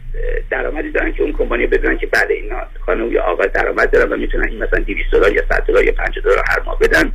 [0.50, 4.18] درآمدی دارن که اون کمپانی بدونن که بعد اینا خانم یا آقا درآمد دارن و
[4.18, 7.12] می‌تونن این مثلا 200 دلار یا 100 دلار یا 50 دلار هر ماه بدن.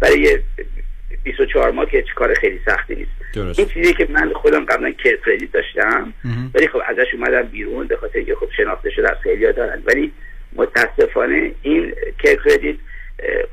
[0.00, 0.42] برای یه
[1.24, 3.10] 24 ماه که کار خیلی سختی نیست.
[3.34, 3.58] درست.
[3.58, 6.12] این چیزی که من خودم قبلا کیر کردیت داشتم.
[6.54, 9.82] ولی خب ازش اومدم بیرون به خاطر اینکه خب شناخته شده از خیلی دارن.
[9.86, 10.12] ولی
[10.52, 12.76] متاسفانه این کیر کردیت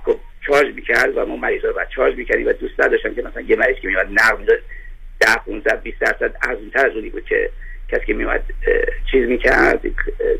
[0.05, 3.55] خب چارج می‌کرد و ما مریضا رو چارج می‌کردیم و دوست نداشتم که مثلا یه
[3.55, 4.59] مریض که میاد نقد می‌داد
[5.19, 7.49] 10 15 20 درصد ارزونتر از اونی بود که
[7.91, 8.43] کسی که میومد
[9.11, 9.81] چیز می‌کرد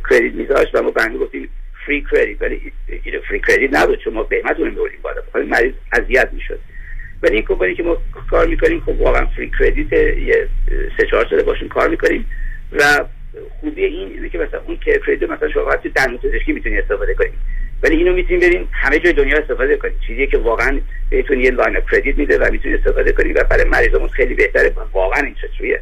[0.09, 1.49] کردیت میذاشت و ما بنده گفتیم
[1.85, 2.71] فری کردیت ولی
[3.03, 5.21] این فری کردیت نبود چون ما قیمت اون می‌بریم بالا.
[5.21, 6.59] بخاطر مریض اذیت می‌شد.
[7.23, 7.97] ولی این کمپانی که ما
[8.29, 10.47] کار می‌کنیم خب واقعا فری کردیت یه
[10.97, 12.25] سه چهار ساله باشون کار می‌کنیم
[12.71, 13.05] و
[13.61, 17.33] خوبی این اینه که مثلا اون CareCredit مثلا شما وقتی دندون پزشکی می‌تونی استفاده کنید
[17.83, 19.93] ولی اینو می‌تونیم بریم همه جای دنیا استفاده کنیم.
[20.07, 20.79] چیزی که واقعا
[21.09, 24.73] بهتون یه line credit میده و می‌تونید استفاده کنید و برای مریضمون خیلی بهتره.
[24.93, 25.81] واقعا این چطوریه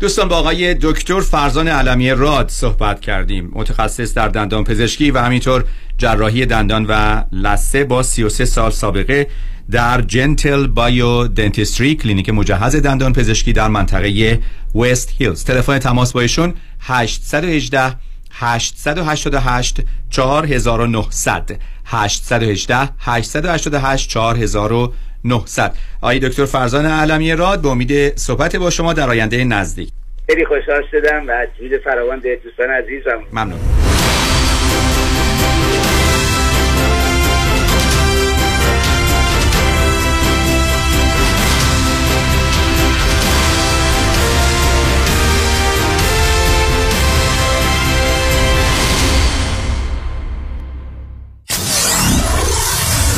[0.00, 3.50] دوستان با آقای دکتر فرزان علمی راد صحبت کردیم.
[3.52, 5.64] متخصص در دندان پزشکی و همینطور
[5.98, 9.26] جراحی دندان و لثه با 33 سال سابقه
[9.70, 14.38] در Gentle Bio Dentistry کلینیک مجهز دندان پزشکی در منطقه
[14.74, 17.96] وست هیلز تلفن تماس با ایشون 818
[18.30, 19.80] 888
[20.10, 21.50] 4900
[21.84, 29.44] 818 888 4900 آقای دکتر فرزان علمی راد به امید صحبت با شما در آینده
[29.44, 29.90] نزدیک.
[30.26, 33.22] خیلی خوشحال شدم و جود فراوان به دوستان عزیزم.
[33.32, 33.60] ممنون.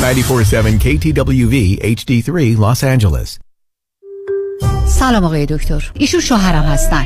[0.03, 3.39] 947 KTWV HD3 Los Angeles.
[4.87, 5.91] سلام آقای دکتر.
[5.95, 7.05] ایشون شوهرم هستن.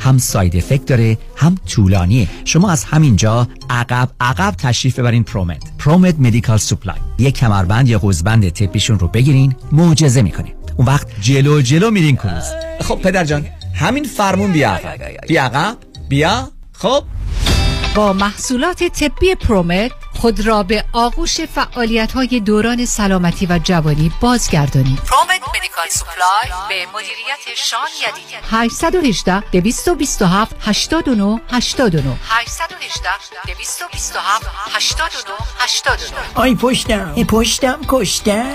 [0.00, 2.28] هم side effect داره هم طولانیه.
[2.44, 8.48] شما از همینجا عقب عقب تشریف ببرین پرومت Promet Medical Supply یک کمربند یا قوزبند
[8.48, 12.44] طبیشون رو بگیرین معجزه می‌کنه اون وقت جلو جلو میرین کروز
[12.80, 15.26] خب پدر جان همین فرمون بیا عقب.
[15.26, 15.76] بیا عقب
[16.08, 17.04] بیا خب.
[17.94, 24.98] با محصولات طبی پرومت خود را به آغوش فعالیت های دوران سلامتی و جوانی بازگردانید.
[24.98, 33.08] Promet Medical Supply به مدیریت شان یدیدی 818 227 89 89 818
[33.46, 38.54] 227 89 89 آی پشتم ای پشتم کشتم.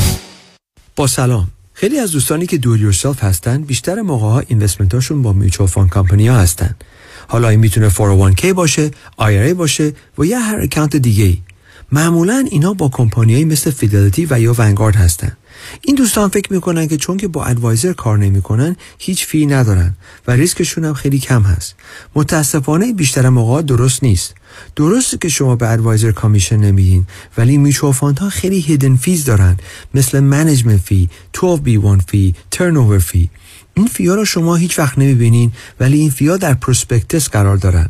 [1.07, 1.47] سلام.
[1.73, 5.69] خیلی از دوستانی که do it yourself هستن بیشتر موقع ها investment هاشون با mutual
[5.69, 6.75] fund company ها هستن.
[7.27, 11.37] حالا این می‌تونه 401k باشه IRA باشه و یا هر account دیگه ای
[11.91, 15.37] معمولا اینا با کمپانیایی مثل Fidelity و یا Vanguard هستن.
[15.81, 19.95] این دوستان فکر می‌کنن که چون که با advisor کار نمی‌کنن هیچ fee ندارن
[20.27, 21.75] و ریسکشون هم خیلی کم هست.
[22.15, 24.35] متاسفانه بیشتر موقع درست نیست.
[24.75, 27.07] درسته که شما به advisor commission نمیدین
[27.37, 29.57] ولی میچو ها خیلی hidden fees دارن.
[29.93, 33.29] مثل management fee 12B1 fee turnover fee
[33.73, 37.57] این fee ا رو شما هیچ وقت نمی‌بینین ولی این fee ا در prospectus قرار
[37.57, 37.89] دارن.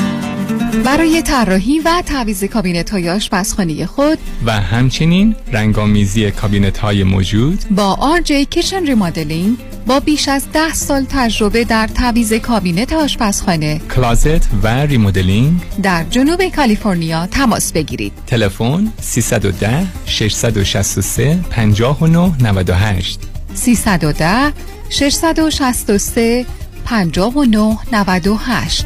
[0.85, 8.19] برای طراحی و تعویض کابینت های آشپزخانه خود و همچنین رنگامیزی کابینت های موجود با
[8.25, 13.81] RJ Kitchen Remodeling با بیش از ده سال تجربه در تعویض کابینت آشپزخانه.
[13.95, 18.13] closet و remodeling در جنوب کالیفرنیا تماس بگیرید.
[18.27, 23.19] تلفن 310 663 59 98
[23.53, 24.53] 310
[24.89, 26.45] 663
[26.85, 28.85] 59 98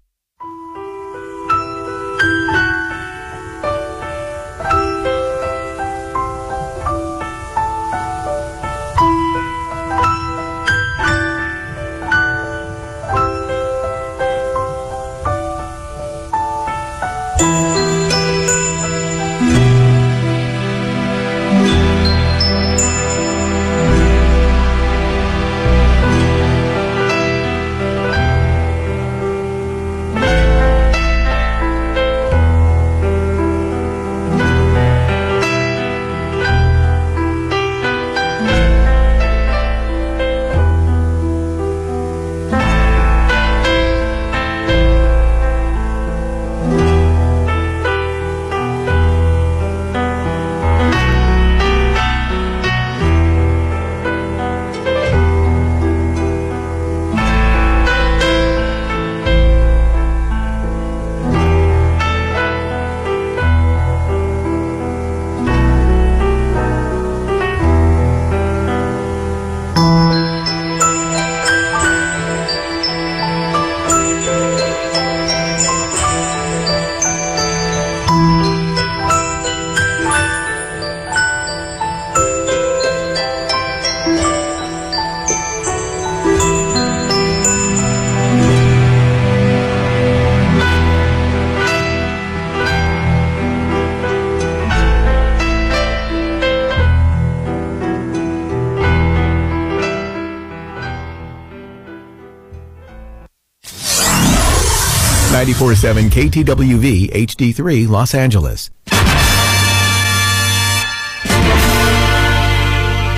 [105.80, 108.70] 94.7 KTWV HD3 Los Angeles.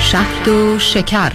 [0.00, 1.32] شهد و شکر